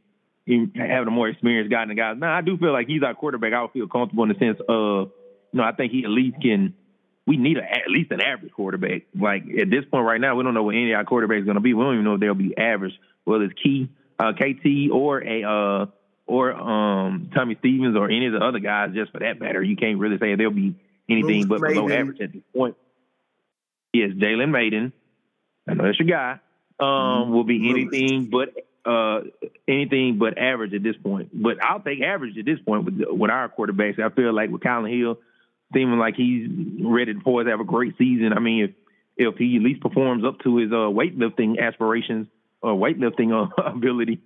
having 0.48 1.08
a 1.08 1.12
more 1.12 1.30
experienced 1.30 1.72
guy 1.72 1.82
than 1.82 1.90
the 1.90 1.96
guys. 1.96 2.18
Now 2.20 2.36
I 2.36 2.42
do 2.42 2.58
feel 2.58 2.72
like 2.72 2.88
he's 2.88 3.04
our 3.04 3.14
quarterback. 3.14 3.54
I 3.54 3.62
would 3.62 3.72
feel 3.72 3.88
comfortable 3.88 4.24
in 4.24 4.30
the 4.30 4.40
sense 4.40 4.60
of, 4.68 5.12
you 5.52 5.60
know, 5.60 5.64
I 5.64 5.72
think 5.72 5.92
he 5.92 6.04
at 6.04 6.10
least 6.10 6.38
can 6.42 6.74
we 7.28 7.38
need 7.38 7.58
a, 7.58 7.64
at 7.64 7.90
least 7.90 8.12
an 8.12 8.22
average 8.22 8.52
quarterback. 8.54 9.04
Like 9.20 9.44
at 9.44 9.70
this 9.70 9.86
point 9.90 10.06
right 10.06 10.22
now, 10.22 10.36
we 10.36 10.44
don't 10.44 10.54
know 10.54 10.64
what 10.64 10.76
any 10.76 10.92
of 10.92 10.98
our 10.98 11.06
quarterbacks 11.06 11.42
are 11.42 11.46
going 11.46 11.56
to 11.56 11.62
be. 11.62 11.74
We 11.74 11.84
don't 11.84 11.94
even 11.94 12.06
know 12.06 12.16
if 12.16 12.20
they'll 12.20 12.34
be 12.34 12.56
average, 12.58 12.94
whether 13.24 13.46
it's 13.46 13.60
Key, 13.62 13.90
uh, 14.20 14.34
KT 14.34 14.92
or 14.92 15.24
a 15.24 15.44
uh, 15.44 15.86
or 16.28 16.54
um, 16.54 17.30
Tommy 17.34 17.56
Stevens 17.60 17.96
or 17.96 18.10
any 18.10 18.28
of 18.28 18.34
the 18.34 18.40
other 18.40 18.60
guys. 18.60 18.92
Just 18.94 19.12
for 19.12 19.20
that 19.20 19.40
matter, 19.40 19.62
you 19.62 19.76
can't 19.76 20.00
really 20.00 20.18
say 20.20 20.36
they'll 20.36 20.52
be 20.52 20.76
anything 21.10 21.48
but 21.48 21.62
below 21.62 21.90
average 21.90 22.22
at 22.22 22.34
this 22.34 22.44
point. 22.56 22.76
Yes, 23.94 24.12
Jalen 24.12 24.52
Mayden. 24.52 24.94
I 25.68 25.74
know 25.74 25.86
that's 25.86 26.00
your 26.00 26.08
guy. 26.08 26.40
Um, 26.78 26.88
mm-hmm. 26.88 27.32
will 27.32 27.44
be 27.44 27.70
anything 27.70 28.30
but 28.30 28.50
uh, 28.86 29.22
anything 29.68 30.18
but 30.20 30.38
average 30.38 30.74
at 30.74 30.84
this 30.84 30.98
point. 30.98 31.30
But 31.34 31.64
I'll 31.64 31.80
take 31.80 32.02
average 32.02 32.38
at 32.38 32.46
this 32.46 32.60
point 32.60 32.86
with 32.86 33.02
with 33.08 33.32
our 33.32 33.50
quarterbacks. 33.50 34.00
I 34.00 34.10
feel 34.10 34.34
like 34.34 34.50
with 34.50 34.62
Kylin 34.62 34.96
Hill 34.96 35.18
seeming 35.76 36.00
like 36.00 36.16
he's 36.16 36.48
ready 36.82 37.14
for 37.24 37.44
to 37.44 37.50
have 37.50 37.60
a 37.60 37.66
great 37.66 37.98
season. 37.98 38.34
I 38.34 38.40
mean, 38.40 38.66
if 38.66 38.72
if 39.18 39.38
he 39.38 39.58
at 39.58 39.62
least 39.62 39.82
performs 39.82 40.24
up 40.26 40.40
to 40.40 40.58
his 40.58 40.72
uh, 40.72 40.90
weightlifting 40.90 41.60
aspirations 41.60 42.28
uh, 42.64 42.68
weightlifting 42.68 43.52
ability, 43.66 44.22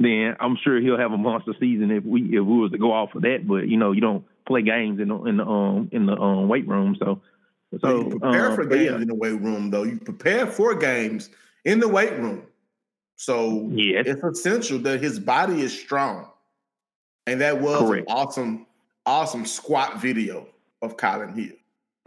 then 0.00 0.36
I'm 0.40 0.56
sure 0.62 0.80
he'll 0.80 0.98
have 0.98 1.12
a 1.12 1.18
monster 1.18 1.52
season 1.60 1.90
if 1.90 2.04
we 2.04 2.22
if 2.22 2.44
we 2.44 2.58
was 2.58 2.72
to 2.72 2.78
go 2.78 2.92
off 2.92 3.14
of 3.14 3.22
that. 3.22 3.46
But 3.46 3.68
you 3.68 3.76
know, 3.76 3.92
you 3.92 4.00
don't 4.00 4.24
play 4.46 4.62
games 4.62 5.00
in 5.00 5.08
the 5.08 5.24
in 5.24 5.36
the 5.36 5.46
um 5.46 5.88
in 5.92 6.06
the 6.06 6.16
um 6.16 6.48
weight 6.48 6.66
room, 6.66 6.96
so. 6.98 7.20
So 7.80 8.02
you 8.02 8.18
prepare 8.20 8.50
um, 8.50 8.54
for 8.54 8.66
games 8.66 8.84
yeah. 8.84 8.96
in 8.98 9.08
the 9.08 9.16
weight 9.16 9.40
room, 9.40 9.68
though. 9.68 9.82
You 9.82 9.98
prepare 9.98 10.46
for 10.46 10.76
games 10.76 11.28
in 11.64 11.80
the 11.80 11.88
weight 11.88 12.12
room. 12.12 12.44
So 13.16 13.68
yes. 13.72 14.04
it's 14.06 14.22
essential 14.22 14.78
that 14.80 15.02
his 15.02 15.18
body 15.18 15.60
is 15.60 15.76
strong. 15.76 16.28
And 17.26 17.40
that 17.40 17.60
was 17.60 17.80
Correct. 17.80 18.08
an 18.08 18.14
awesome, 18.14 18.66
awesome 19.06 19.44
squat 19.44 20.00
video 20.00 20.46
of 20.82 20.96
Kylin 20.96 21.34
Hill. 21.34 21.56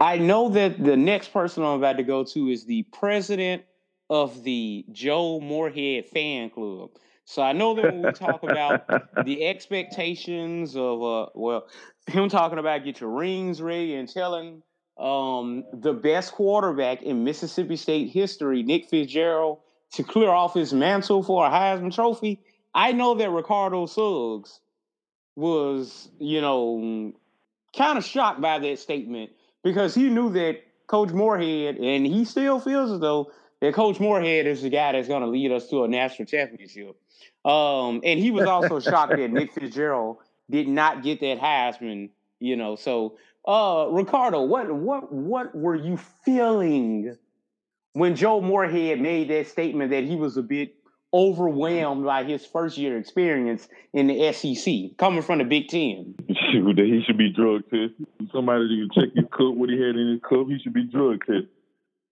I 0.00 0.18
know 0.18 0.48
that 0.50 0.82
the 0.82 0.96
next 0.96 1.32
person 1.32 1.64
I'm 1.64 1.78
about 1.78 1.96
to 1.96 2.04
go 2.04 2.22
to 2.24 2.48
is 2.48 2.64
the 2.64 2.84
president 2.92 3.64
of 4.08 4.44
the 4.44 4.84
Joe 4.92 5.40
Moorhead 5.40 6.06
fan 6.06 6.50
club. 6.50 6.90
So 7.24 7.42
I 7.42 7.52
know 7.52 7.74
that 7.74 7.84
when 7.84 8.02
we 8.02 8.12
talk 8.12 8.42
about 8.42 8.86
the 9.24 9.46
expectations 9.46 10.76
of 10.76 11.02
uh 11.02 11.26
well, 11.34 11.66
him 12.06 12.28
talking 12.28 12.58
about 12.58 12.84
get 12.84 13.00
your 13.00 13.10
rings 13.10 13.60
ready 13.60 13.94
and 13.96 14.08
telling 14.08 14.62
um 14.96 15.64
the 15.72 15.92
best 15.92 16.32
quarterback 16.32 17.02
in 17.02 17.24
Mississippi 17.24 17.76
State 17.76 18.10
history, 18.10 18.62
Nick 18.62 18.88
Fitzgerald, 18.88 19.58
to 19.92 20.04
clear 20.04 20.30
off 20.30 20.54
his 20.54 20.72
mantle 20.72 21.22
for 21.22 21.44
a 21.44 21.50
Heisman 21.50 21.94
Trophy. 21.94 22.40
I 22.74 22.92
know 22.92 23.14
that 23.14 23.30
Ricardo 23.30 23.86
Suggs 23.86 24.60
was, 25.36 26.08
you 26.18 26.40
know, 26.40 27.12
kind 27.76 27.98
of 27.98 28.04
shocked 28.04 28.40
by 28.40 28.58
that 28.58 28.78
statement 28.78 29.30
because 29.62 29.94
he 29.94 30.08
knew 30.08 30.30
that 30.30 30.62
Coach 30.86 31.10
Moorhead, 31.10 31.76
and 31.76 32.06
he 32.06 32.24
still 32.24 32.58
feels 32.60 32.90
as 32.90 33.00
though 33.00 33.30
that 33.60 33.74
Coach 33.74 34.00
Moorhead 34.00 34.46
is 34.46 34.62
the 34.62 34.70
guy 34.70 34.92
that's 34.92 35.08
going 35.08 35.22
to 35.22 35.28
lead 35.28 35.52
us 35.52 35.68
to 35.68 35.84
a 35.84 35.88
national 35.88 36.26
championship. 36.26 36.96
Um, 37.44 38.00
and 38.04 38.18
he 38.18 38.30
was 38.30 38.46
also 38.46 38.80
shocked 38.80 39.16
that 39.16 39.30
Nick 39.30 39.52
Fitzgerald 39.54 40.18
did 40.50 40.68
not 40.68 41.02
get 41.02 41.20
that 41.20 41.38
Heisman. 41.38 42.10
You 42.40 42.56
know, 42.56 42.76
so 42.76 43.18
uh, 43.46 43.88
Ricardo, 43.90 44.42
what 44.42 44.70
what 44.72 45.12
what 45.12 45.54
were 45.54 45.74
you 45.74 45.96
feeling 45.96 47.16
when 47.92 48.14
Joe 48.14 48.40
Moorhead 48.40 49.00
made 49.00 49.28
that 49.28 49.48
statement 49.48 49.90
that 49.90 50.04
he 50.04 50.14
was 50.14 50.36
a 50.36 50.42
bit 50.42 50.77
overwhelmed 51.12 52.04
by 52.04 52.24
his 52.24 52.44
first 52.44 52.76
year 52.76 52.98
experience 52.98 53.68
in 53.92 54.06
the 54.08 54.32
SEC, 54.32 54.96
coming 54.96 55.22
from 55.22 55.38
the 55.38 55.44
Big 55.44 55.68
Ten? 55.68 56.14
Shoot, 56.52 56.78
he 56.78 57.02
should 57.06 57.18
be 57.18 57.32
drug 57.32 57.62
tested. 57.64 58.06
Somebody 58.32 58.68
that 58.68 58.90
can 58.94 59.02
check 59.02 59.14
his 59.14 59.24
cup, 59.30 59.54
what 59.54 59.70
he 59.70 59.76
had 59.80 59.96
in 59.96 60.12
his 60.12 60.20
cup, 60.28 60.46
he 60.48 60.58
should 60.62 60.74
be 60.74 60.84
drug 60.84 61.20
tested 61.20 61.48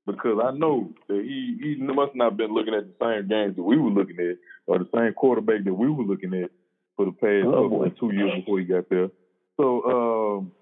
because 0.07 0.41
I 0.43 0.53
know 0.53 0.93
that 1.09 1.23
he 1.23 1.59
he 1.61 1.83
must 1.83 2.15
not 2.15 2.37
been 2.37 2.55
looking 2.55 2.75
at 2.75 2.87
the 2.87 2.95
same 3.01 3.29
games 3.29 3.57
that 3.57 3.63
we 3.63 3.77
were 3.77 3.91
looking 3.91 4.19
at, 4.19 4.37
or 4.67 4.79
the 4.79 4.89
same 4.95 5.13
quarterback 5.13 5.65
that 5.65 5.75
we 5.75 5.91
were 5.91 6.05
looking 6.05 6.33
at 6.35 6.51
for 6.97 7.07
the 7.07 7.13
past 7.13 7.47
oh, 7.47 7.89
two 8.01 8.15
years 8.15 8.33
before 8.37 8.61
he 8.61 8.65
got 8.65 8.89
there. 8.89 9.09
So 9.57 9.83
um, 9.85 10.53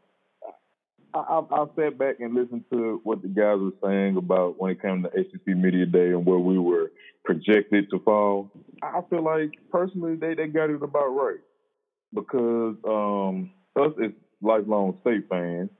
I, 1.14 1.18
I, 1.18 1.62
I 1.62 1.64
sat 1.76 1.98
back 1.98 2.16
and 2.18 2.34
listened 2.34 2.64
to 2.72 3.00
what 3.04 3.22
the 3.22 3.28
guys 3.28 3.58
were 3.58 3.70
saying 3.82 4.16
about 4.16 4.60
when 4.60 4.72
it 4.72 4.82
came 4.82 5.02
to 5.04 5.10
SEC 5.14 5.46
Media 5.46 5.86
Day 5.86 6.08
and 6.08 6.26
where 6.26 6.38
we 6.38 6.58
were 6.58 6.90
projected 7.24 7.88
to 7.90 8.00
fall. 8.00 8.50
I 8.82 9.00
feel 9.08 9.22
like 9.22 9.52
personally 9.70 10.16
they, 10.16 10.34
they 10.34 10.48
got 10.48 10.70
it 10.70 10.82
about 10.82 11.08
right 11.08 11.38
because 12.12 12.76
um, 12.86 13.50
us 13.80 13.92
as 14.04 14.10
lifelong 14.42 14.98
state 15.02 15.28
fans, 15.28 15.70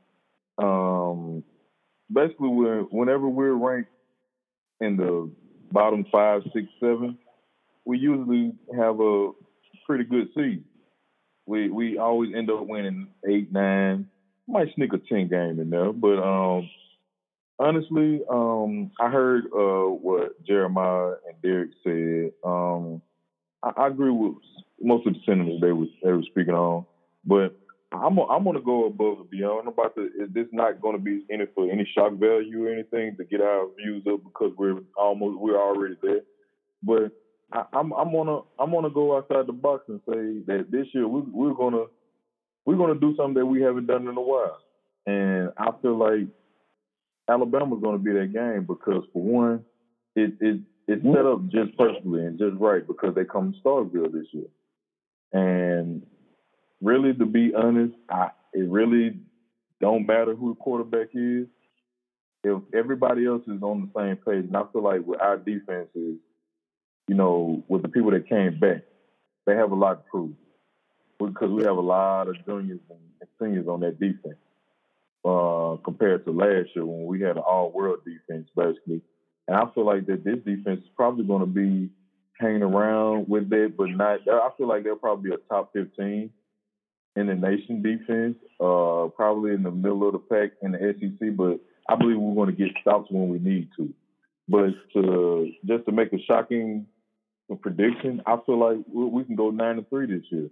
um, 0.58 1.42
basically 2.12 2.48
we're, 2.48 2.82
whenever 2.82 3.28
we're 3.28 3.54
ranked 3.54 3.90
in 4.80 4.96
the 4.96 5.30
bottom 5.72 6.04
five, 6.12 6.42
six, 6.52 6.66
seven, 6.78 7.18
we 7.84 7.98
usually 7.98 8.52
have 8.76 9.00
a 9.00 9.30
pretty 9.86 10.04
good 10.04 10.28
seed. 10.36 10.64
We 11.46 11.68
we 11.68 11.98
always 11.98 12.32
end 12.34 12.50
up 12.50 12.66
winning 12.66 13.08
eight, 13.28 13.52
nine, 13.52 14.08
might 14.46 14.74
sneak 14.74 14.92
a 14.92 14.98
ten 14.98 15.28
game 15.28 15.60
in 15.60 15.70
there. 15.70 15.92
But 15.92 16.18
um, 16.22 16.68
honestly, 17.58 18.22
um, 18.30 18.90
I 19.00 19.10
heard 19.10 19.44
uh, 19.46 19.90
what 19.90 20.44
Jeremiah 20.46 21.14
and 21.28 21.42
Derek 21.42 21.70
said. 21.82 22.32
Um, 22.44 23.02
I, 23.62 23.72
I, 23.76 23.88
agree 23.88 24.10
with 24.10 24.34
most 24.80 25.06
of 25.06 25.14
the 25.14 25.20
sentiments 25.24 25.60
they 25.62 25.72
was 25.72 25.88
they 26.02 26.12
were 26.12 26.22
speaking 26.22 26.54
on, 26.54 26.84
but 27.24 27.56
I'm 27.92 28.18
I'm 28.18 28.44
to 28.44 28.60
go 28.60 28.86
above 28.86 29.20
and 29.20 29.30
beyond. 29.30 29.68
About 29.68 29.94
to. 29.96 30.04
Is 30.04 30.32
this 30.32 30.46
not 30.52 30.80
going 30.80 30.96
to 30.96 31.02
be 31.02 31.24
any 31.30 31.44
for 31.54 31.70
any 31.70 31.88
shock 31.96 32.14
value 32.14 32.66
or 32.66 32.72
anything 32.72 33.16
to 33.16 33.24
get 33.24 33.40
our 33.40 33.66
views 33.76 34.04
up 34.12 34.22
because 34.24 34.52
we're 34.56 34.80
almost 34.96 35.40
we're 35.40 35.60
already 35.60 35.96
there. 36.02 36.20
But 36.82 37.12
I, 37.52 37.64
I'm, 37.72 37.92
I'm 37.92 38.12
gonna 38.12 38.40
I'm 38.58 38.70
gonna 38.70 38.90
go 38.90 39.16
outside 39.16 39.46
the 39.46 39.52
box 39.52 39.84
and 39.88 40.00
say 40.08 40.42
that 40.46 40.66
this 40.70 40.86
year 40.92 41.06
we, 41.06 41.20
we're 41.20 41.54
gonna 41.54 41.84
we're 42.66 42.76
gonna 42.76 42.98
do 42.98 43.14
something 43.16 43.34
that 43.34 43.46
we 43.46 43.62
haven't 43.62 43.86
done 43.86 44.08
in 44.08 44.16
a 44.16 44.20
while, 44.20 44.58
and 45.06 45.50
I 45.56 45.70
feel 45.82 45.96
like 45.96 46.28
Alabama's 47.28 47.82
gonna 47.82 47.98
be 47.98 48.12
that 48.12 48.32
game 48.32 48.64
because 48.66 49.04
for 49.12 49.22
one, 49.22 49.64
it 50.16 50.32
it 50.40 50.60
it's 50.86 51.02
mm-hmm. 51.02 51.14
set 51.14 51.26
up 51.26 51.48
just 51.48 51.76
perfectly 51.78 52.24
and 52.24 52.38
just 52.38 52.56
right 52.58 52.86
because 52.86 53.14
they 53.14 53.24
come 53.24 53.52
to 53.52 53.58
Starkville 53.60 54.12
this 54.12 54.26
year, 54.32 54.48
and 55.32 56.02
really, 56.82 57.14
to 57.14 57.26
be 57.26 57.52
honest, 57.54 57.94
I, 58.10 58.30
it 58.52 58.68
really 58.68 59.18
don't 59.80 60.06
matter 60.06 60.34
who 60.34 60.50
the 60.54 60.60
quarterback 60.60 61.08
is. 61.14 61.46
If 62.44 62.62
everybody 62.74 63.26
else 63.26 63.42
is 63.48 63.62
on 63.62 63.90
the 63.94 64.00
same 64.00 64.16
page, 64.16 64.44
and 64.46 64.56
I 64.56 64.64
feel 64.72 64.82
like 64.82 65.00
with 65.06 65.20
our 65.20 65.38
defenses, 65.38 66.18
you 67.08 67.14
know, 67.14 67.64
with 67.68 67.82
the 67.82 67.88
people 67.88 68.10
that 68.10 68.28
came 68.28 68.58
back, 68.58 68.82
they 69.46 69.54
have 69.54 69.72
a 69.72 69.74
lot 69.74 70.04
to 70.04 70.10
prove 70.10 70.32
because 71.18 71.50
we 71.50 71.62
have 71.64 71.76
a 71.76 71.80
lot 71.80 72.28
of 72.28 72.36
juniors 72.46 72.80
and 72.90 73.28
seniors 73.40 73.66
on 73.66 73.80
that 73.80 73.98
defense 74.00 74.36
uh, 75.24 75.76
compared 75.84 76.24
to 76.24 76.32
last 76.32 76.70
year 76.74 76.84
when 76.84 77.06
we 77.06 77.20
had 77.20 77.36
an 77.36 77.42
all-world 77.42 78.00
defense 78.04 78.48
basically. 78.56 79.00
And 79.46 79.56
I 79.56 79.64
feel 79.74 79.84
like 79.84 80.06
that 80.06 80.24
this 80.24 80.38
defense 80.44 80.80
is 80.80 80.90
probably 80.96 81.24
going 81.24 81.40
to 81.40 81.46
be 81.46 81.90
hanging 82.38 82.62
around 82.62 83.28
with 83.28 83.48
that, 83.50 83.74
but 83.76 83.90
not. 83.90 84.20
I 84.28 84.48
feel 84.56 84.68
like 84.68 84.84
they'll 84.84 84.96
probably 84.96 85.30
be 85.30 85.34
a 85.34 85.38
top 85.48 85.72
15 85.72 86.30
in 87.16 87.26
the 87.26 87.34
nation 87.34 87.82
defense, 87.82 88.36
uh, 88.60 89.08
probably 89.14 89.52
in 89.52 89.62
the 89.62 89.70
middle 89.70 90.06
of 90.06 90.12
the 90.14 90.18
pack 90.18 90.52
in 90.62 90.72
the 90.72 90.94
SEC, 90.98 91.36
but 91.36 91.60
I 91.88 91.96
believe 91.96 92.18
we're 92.18 92.34
going 92.34 92.54
to 92.54 92.64
get 92.64 92.76
stops 92.80 93.10
when 93.10 93.28
we 93.28 93.38
need 93.38 93.68
to. 93.76 93.92
But 94.48 94.70
to, 94.94 95.52
just 95.64 95.86
to 95.86 95.92
make 95.92 96.12
a 96.12 96.18
shocking 96.24 96.86
prediction, 97.60 98.22
I 98.26 98.38
feel 98.44 98.58
like 98.58 98.84
we, 98.92 99.24
can 99.24 99.36
go 99.36 99.50
nine 99.50 99.76
to 99.76 99.82
three 99.84 100.06
this 100.06 100.24
year, 100.30 100.48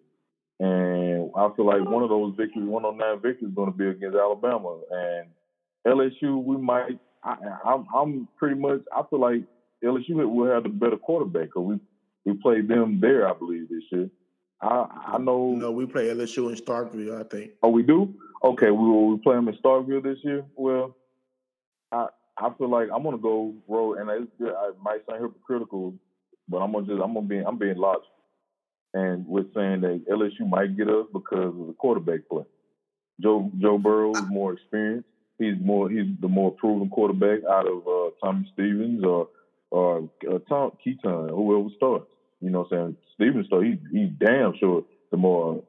and 0.63 1.31
I 1.37 1.49
feel 1.57 1.67
like 1.67 1.85
one 1.85 2.05
of 2.05 2.13
oh. 2.13 2.27
those 2.27 2.37
victories, 2.37 2.69
one 2.69 2.85
on 2.85 2.97
nine 2.97 3.17
victories, 3.21 3.51
is 3.51 3.55
going 3.55 3.73
to 3.73 3.77
be 3.77 3.89
against 3.89 4.17
Alabama 4.17 4.79
and 4.91 5.27
LSU. 5.87 6.43
We 6.43 6.57
might. 6.57 7.01
I, 7.25 7.37
I'm, 7.65 7.87
I'm 7.93 8.29
pretty 8.37 8.55
much. 8.55 8.81
I 8.97 9.03
feel 9.11 9.21
like 9.21 9.43
LSU 9.85 10.11
will 10.11 10.53
have 10.55 10.63
the 10.63 10.69
better 10.69 10.97
quarterback 10.97 11.49
because 11.49 11.65
we 11.65 11.81
we 12.25 12.39
played 12.41 12.69
them 12.69 13.01
there, 13.01 13.29
I 13.29 13.33
believe, 13.33 13.69
this 13.69 13.83
year. 13.91 14.09
I, 14.61 15.15
I 15.15 15.19
know. 15.19 15.53
No, 15.53 15.73
we 15.73 15.87
play 15.87 16.07
LSU 16.07 16.49
in 16.49 16.55
Starkville, 16.55 17.19
I 17.19 17.29
think. 17.29 17.53
Oh, 17.65 17.71
we 17.71 17.83
do. 17.83 18.15
Okay, 18.45 18.71
we 18.71 18.89
will 18.89 19.09
we 19.09 19.19
play 19.19 19.35
them 19.35 19.49
in 19.49 19.57
Starkville 19.57 20.05
this 20.05 20.19
year. 20.23 20.45
Well, 20.55 20.97
I 21.91 22.07
I 22.39 22.51
feel 22.57 22.71
like 22.71 22.89
I'm 22.95 23.03
gonna 23.03 23.19
go 23.19 23.53
roll, 23.67 23.95
and 23.95 24.09
it's, 24.11 24.31
I 24.41 24.71
might 24.81 25.05
sound 25.11 25.23
hypocritical, 25.23 25.95
but 26.49 26.59
I'm 26.59 26.71
gonna 26.71 26.87
just 26.87 27.03
I'm 27.03 27.15
gonna 27.15 27.27
be 27.27 27.39
I'm 27.39 27.59
being 27.59 27.79
logical, 27.79 28.12
and 28.95 29.27
we're 29.27 29.47
saying 29.55 29.81
that 29.83 30.05
LSU 30.11 30.49
might 30.49 30.77
get 30.77 30.89
us 30.89 31.07
because 31.13 31.55
of 31.59 31.67
the 31.67 31.75
quarterback 31.79 32.29
play. 32.29 32.45
Joe 33.21 33.51
Joe 33.59 33.79
Burrow 33.79 34.13
is 34.13 34.29
more 34.29 34.53
experienced. 34.55 35.09
He's 35.39 35.55
more 35.61 35.89
he's 35.89 36.07
the 36.21 36.29
more 36.29 36.53
proven 36.53 36.89
quarterback 36.89 37.41
out 37.51 37.67
of 37.67 37.87
uh, 37.87 38.11
Tommy 38.23 38.51
Stevens 38.53 39.05
or 39.05 39.29
or 39.71 40.11
uh, 40.31 40.39
Tom 40.49 40.73
Keaton, 40.83 41.29
whoever 41.29 41.69
starts. 41.77 42.07
You 42.41 42.51
know 42.51 42.67
what 42.69 42.79
I'm 42.79 42.87
saying? 42.87 42.97
Stevens, 43.15 43.47
so 43.51 43.61
he 43.61 43.79
he's 43.91 44.11
damn 44.19 44.55
sure 44.59 44.85
the 45.11 45.17
more 45.17 45.63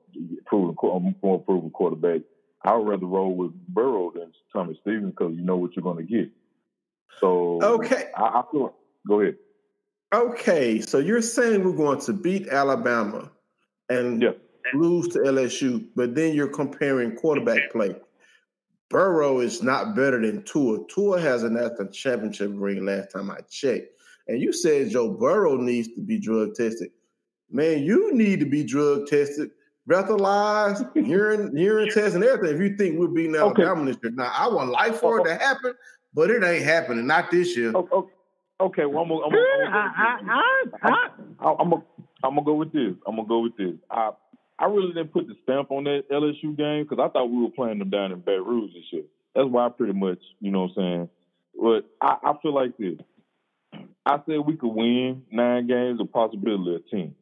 proven 0.46 0.76
more 1.22 1.40
proven 1.40 1.70
quarterback. 1.70 2.22
I 2.66 2.76
would 2.76 2.88
rather 2.88 3.06
roll 3.06 3.36
with 3.36 3.52
Burrow 3.68 4.12
than 4.14 4.32
Tommy 4.54 4.78
Stevens 4.82 5.14
because 5.18 5.34
you 5.36 5.44
know 5.44 5.58
what 5.58 5.76
you're 5.76 5.84
going 5.84 6.06
to 6.06 6.12
get. 6.12 6.30
So 7.20 7.60
okay, 7.62 8.06
I, 8.16 8.22
I 8.22 8.44
feel. 8.52 8.74
Go 9.08 9.20
ahead. 9.20 9.36
Okay, 10.14 10.80
so 10.80 11.00
you're 11.00 11.24
saying 11.24 11.64
we're 11.64 11.72
going 11.72 12.00
to 12.02 12.14
beat 12.14 12.48
Alabama 12.50 13.32
and 13.90 14.22
yeah. 14.22 14.32
lose 14.76 15.08
to 15.10 15.20
LSU, 15.20 15.88
but 15.96 16.14
then 16.14 16.36
you're 16.36 16.48
comparing 16.48 17.16
quarterback 17.16 17.72
play. 17.72 17.96
Burrow 18.92 19.40
is 19.40 19.64
not 19.64 19.96
better 19.96 20.22
than 20.22 20.44
Tua. 20.44 20.86
Tua 20.88 21.20
has 21.20 21.42
a 21.42 21.50
national 21.50 21.88
championship 21.88 22.52
ring 22.54 22.86
last 22.86 23.10
time 23.10 23.32
I 23.32 23.40
checked. 23.50 23.88
And 24.28 24.40
you 24.40 24.54
said 24.54 24.92
Joe 24.92 25.10
Burrow 25.10 25.58
needs 25.58 25.88
to 25.96 26.02
be 26.02 26.20
drug 26.20 26.54
tested. 26.54 26.92
Man, 27.50 27.82
you 27.82 28.14
need 28.14 28.40
to 28.40 28.46
be 28.46 28.64
drug 28.64 29.08
tested, 29.08 29.50
breathalyzed, 29.90 30.92
urine, 31.08 31.58
urine 31.58 31.90
test, 31.90 32.14
and 32.14 32.24
everything. 32.24 32.56
If 32.56 32.62
you 32.62 32.78
think 32.78 33.00
we're 33.00 33.08
beating 33.08 33.36
Alabama 33.36 33.82
okay. 33.82 33.86
this 33.86 33.98
year, 34.04 34.12
now 34.12 34.32
I 34.32 34.48
want 34.48 34.70
life 34.70 35.00
for 35.00 35.20
it 35.20 35.24
to 35.24 35.44
happen, 35.44 35.74
but 36.14 36.30
it 36.30 36.44
ain't 36.44 36.64
happening. 36.64 37.08
Not 37.08 37.32
this 37.32 37.58
year. 37.58 37.72
Okay. 37.74 38.12
Okay, 38.62 38.86
well 38.86 39.04
I'm 39.04 39.10
gonna, 39.10 39.26
I'm 39.26 39.32
gonna, 39.32 39.42
ah, 39.68 40.20
ah, 40.84 41.10
ah. 41.40 41.56
I'm 41.60 41.70
gonna, 41.70 41.84
I'm 42.24 42.36
gonna 42.36 42.46
go 42.46 42.54
with 42.56 42.72
this. 42.72 42.94
I'm 43.08 43.16
gonna 43.16 43.28
go 43.28 43.40
with 43.40 43.58
this. 43.58 43.76
I 43.90 44.12
I 44.60 44.66
really 44.66 44.94
didn't 44.94 45.12
put 45.12 45.28
the 45.28 45.36
stamp 45.44 45.72
on 45.72 45.84
that 45.86 46.04
LSU 46.12 46.56
game 46.56 46.84
because 46.84 47.00
I 47.04 47.10
thought 47.10 47.26
we 47.26 47.42
were 47.42 47.50
playing 47.50 47.80
them 47.80 47.90
down 47.90 48.12
in 48.12 48.20
Baton 48.20 48.46
Rouge 48.46 48.72
and 48.74 48.84
shit. 48.90 49.10
That's 49.36 49.48
why 49.50 49.66
I 49.66 49.70
pretty 49.70 49.94
much, 49.94 50.20
you 50.40 50.52
know 50.52 50.62
what 50.62 50.84
I'm 50.84 51.10
saying. 51.10 51.10
But 51.60 51.90
I, 52.02 52.18
I 52.24 52.34
feel 52.42 52.54
like 52.54 52.78
this. 52.78 52.98
I 54.06 54.18
said 54.26 54.40
we 54.46 54.56
could 54.56 54.70
win 54.74 55.24
nine 55.32 55.68
games, 55.68 56.00
a 56.02 56.06
possibility 56.06 56.76
of 56.76 56.90
ten. 56.90 57.16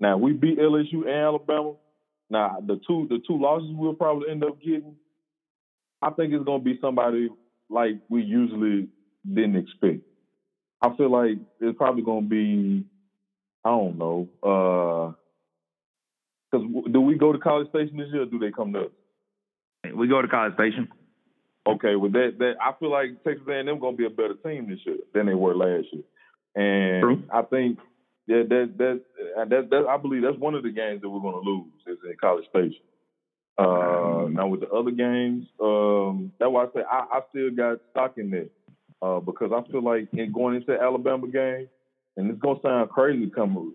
Now 0.00 0.16
we 0.16 0.32
beat 0.32 0.58
LSU 0.58 1.02
and 1.06 1.10
Alabama. 1.10 1.74
Now 2.28 2.58
the 2.66 2.80
two 2.86 3.06
the 3.08 3.20
two 3.26 3.40
losses 3.40 3.70
we'll 3.72 3.94
probably 3.94 4.30
end 4.30 4.44
up 4.44 4.60
getting. 4.60 4.96
I 6.02 6.10
think 6.10 6.32
it's 6.32 6.44
gonna 6.44 6.62
be 6.62 6.78
somebody 6.80 7.28
like 7.70 8.00
we 8.08 8.22
usually 8.22 8.88
didn't 9.26 9.56
expect. 9.56 10.00
I 10.86 10.96
feel 10.96 11.10
like 11.10 11.38
it's 11.60 11.76
probably 11.76 12.02
gonna 12.02 12.22
be 12.22 12.84
I 13.64 13.70
don't 13.70 13.98
know. 13.98 14.28
Because 16.50 16.66
do 16.92 17.00
we 17.00 17.16
go 17.16 17.32
to 17.32 17.38
College 17.38 17.68
Station 17.70 17.96
this 17.96 18.08
year, 18.12 18.22
or 18.22 18.26
do 18.26 18.38
they 18.38 18.52
come 18.52 18.72
to 18.72 18.82
us? 18.82 18.90
we 19.94 20.08
go 20.08 20.22
to 20.22 20.28
College 20.28 20.54
Station. 20.54 20.88
Okay, 21.66 21.96
with 21.96 22.12
that, 22.12 22.34
that 22.38 22.54
I 22.62 22.72
feel 22.78 22.92
like 22.92 23.22
Texas 23.24 23.46
A&M 23.48 23.80
gonna 23.80 23.96
be 23.96 24.06
a 24.06 24.10
better 24.10 24.34
team 24.44 24.68
this 24.68 24.78
year 24.86 24.98
than 25.12 25.26
they 25.26 25.34
were 25.34 25.54
last 25.54 25.88
year, 25.92 26.04
and 26.54 27.02
True. 27.02 27.22
I 27.32 27.42
think 27.42 27.78
that 28.28 28.46
that 28.48 28.74
that, 28.78 29.48
that 29.50 29.70
that 29.70 29.86
I 29.88 29.96
believe 29.96 30.22
that's 30.22 30.38
one 30.38 30.54
of 30.54 30.62
the 30.62 30.70
games 30.70 31.02
that 31.02 31.08
we're 31.08 31.20
gonna 31.20 31.44
lose 31.44 31.72
is 31.88 31.98
in 32.08 32.16
College 32.20 32.46
Station. 32.50 32.82
Uh, 33.58 34.28
now 34.30 34.46
with 34.46 34.60
the 34.60 34.68
other 34.68 34.92
games, 34.92 35.46
um, 35.60 36.30
that's 36.38 36.50
why 36.50 36.64
I 36.64 36.66
say 36.72 36.82
I, 36.88 37.04
I 37.10 37.20
still 37.30 37.50
got 37.50 37.78
stock 37.90 38.14
in 38.16 38.30
that 38.30 38.50
uh, 39.02 39.20
because 39.20 39.52
I 39.54 39.70
feel 39.70 39.82
like 39.82 40.08
in 40.12 40.32
going 40.32 40.56
into 40.56 40.72
the 40.72 40.80
Alabama 40.80 41.28
game, 41.28 41.68
and 42.16 42.30
it's 42.30 42.40
gonna 42.40 42.60
sound 42.62 42.90
crazy 42.90 43.30
coming 43.30 43.74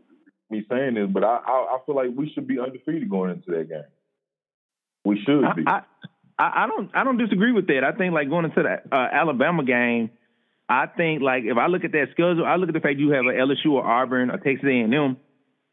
me 0.49 0.65
saying 0.69 0.95
this, 0.95 1.07
but 1.11 1.23
I, 1.23 1.37
I 1.45 1.51
I 1.51 1.77
feel 1.85 1.95
like 1.95 2.09
we 2.15 2.29
should 2.33 2.47
be 2.47 2.59
undefeated 2.59 3.09
going 3.09 3.31
into 3.31 3.51
that 3.51 3.69
game. 3.69 3.83
We 5.05 5.21
should 5.25 5.43
be. 5.55 5.63
I, 5.65 5.81
I, 6.37 6.63
I 6.63 6.67
don't 6.67 6.91
I 6.93 7.03
don't 7.03 7.17
disagree 7.17 7.51
with 7.51 7.67
that. 7.67 7.83
I 7.83 7.97
think 7.97 8.13
like 8.13 8.29
going 8.29 8.45
into 8.45 8.61
the 8.61 8.95
uh, 8.95 9.07
Alabama 9.11 9.63
game, 9.63 10.11
I 10.67 10.87
think 10.87 11.21
like 11.21 11.43
if 11.45 11.57
I 11.57 11.67
look 11.67 11.83
at 11.83 11.91
that 11.93 12.07
schedule, 12.11 12.45
I 12.45 12.55
look 12.55 12.69
at 12.69 12.73
the 12.73 12.79
fact 12.79 12.99
you 12.99 13.11
have 13.11 13.25
a 13.25 13.33
LSU 13.33 13.71
or 13.71 13.85
Auburn 13.85 14.29
or 14.29 14.37
Texas 14.37 14.67
A&M, 14.67 15.17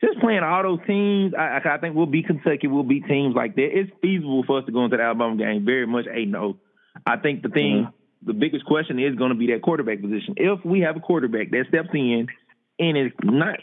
just 0.02 0.21
playing 0.21 0.43
all 0.43 0.62
those 0.62 0.87
teams. 0.87 1.35
I, 1.38 1.61
I 1.64 1.78
think 1.78 1.95
we'll 1.95 2.07
beat 2.07 2.26
Kentucky, 2.26 2.67
we'll 2.67 2.83
beat 2.85 3.07
teams 3.07 3.35
like 3.35 3.57
that. 3.57 3.69
It's 3.73 3.90
feasible 4.00 4.45
for 4.47 4.59
us 4.59 4.67
to 4.67 4.73
go 4.73 4.85
into 4.85 4.97
the 4.97 5.02
Alabama 5.02 5.37
game 5.37 5.64
very 5.64 5.87
much 5.87 6.07
a 6.12 6.25
no. 6.25 6.57
I 7.07 7.17
think 7.17 7.43
the 7.43 7.49
thing, 7.49 7.88
the 8.23 8.33
biggest 8.33 8.65
question 8.65 8.99
is 8.99 9.15
going 9.17 9.31
to 9.31 9.37
be 9.37 9.47
that 9.53 9.63
quarterback 9.63 10.01
position. 10.01 10.35
If 10.37 10.65
we 10.65 10.81
have 10.81 10.97
a 10.97 11.01
quarterback 11.01 11.51
that 11.51 11.65
steps 11.69 11.89
in 11.93 12.27
and 12.79 12.99
is 12.99 13.13
not, 13.23 13.59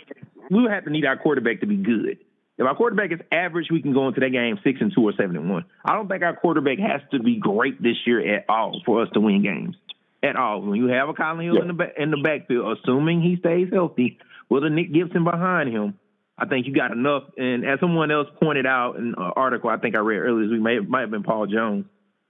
we 0.49 0.61
would 0.63 0.71
have 0.71 0.85
to 0.85 0.89
need 0.89 1.05
our 1.05 1.17
quarterback 1.17 1.61
to 1.61 1.65
be 1.67 1.77
good. 1.77 2.19
If 2.57 2.65
our 2.65 2.75
quarterback 2.75 3.11
is 3.11 3.19
average, 3.31 3.67
we 3.69 3.81
can 3.81 3.93
go 3.93 4.07
into 4.07 4.21
that 4.21 4.29
game 4.29 4.57
six 4.63 4.79
and 4.79 4.91
two 4.95 5.01
or 5.03 5.11
seven 5.13 5.35
and 5.35 5.49
one. 5.49 5.65
I 5.83 5.93
don't 5.93 6.07
think 6.07 6.23
our 6.23 6.35
quarterback 6.35 6.79
has 6.79 7.01
to 7.11 7.19
be 7.19 7.37
great 7.37 7.81
this 7.81 7.97
year 8.05 8.35
at 8.37 8.45
all 8.47 8.81
for 8.85 9.01
us 9.01 9.09
to 9.13 9.19
win 9.19 9.43
games. 9.43 9.75
At 10.23 10.37
all. 10.37 10.61
When 10.61 10.75
you 10.79 10.87
have 10.87 11.09
a 11.09 11.13
Kylin 11.13 11.43
Hill 11.43 11.55
Yeah. 11.55 11.61
in 11.69 11.77
the 11.77 12.01
in 12.01 12.11
the 12.11 12.17
backfield, 12.17 12.77
assuming 12.79 13.21
he 13.21 13.35
stays 13.35 13.67
healthy, 13.71 14.17
with 14.49 14.63
a 14.63 14.69
Nick 14.69 14.91
Gibson 14.93 15.23
behind 15.23 15.69
him, 15.69 15.99
I 16.37 16.45
think 16.47 16.65
you 16.65 16.73
got 16.73 16.91
enough. 16.91 17.23
And 17.37 17.65
as 17.65 17.79
someone 17.79 18.09
else 18.09 18.27
pointed 18.41 18.65
out 18.65 18.95
in 18.95 19.09
an 19.09 19.15
article 19.35 19.69
I 19.69 19.77
think 19.77 19.95
I 19.95 19.99
read 19.99 20.17
earlier 20.17 20.49
week, 20.49 20.61
may 20.61 20.79
might 20.79 21.01
have 21.01 21.11
been 21.11 21.23
Paul 21.23 21.45
Jones, 21.47 21.85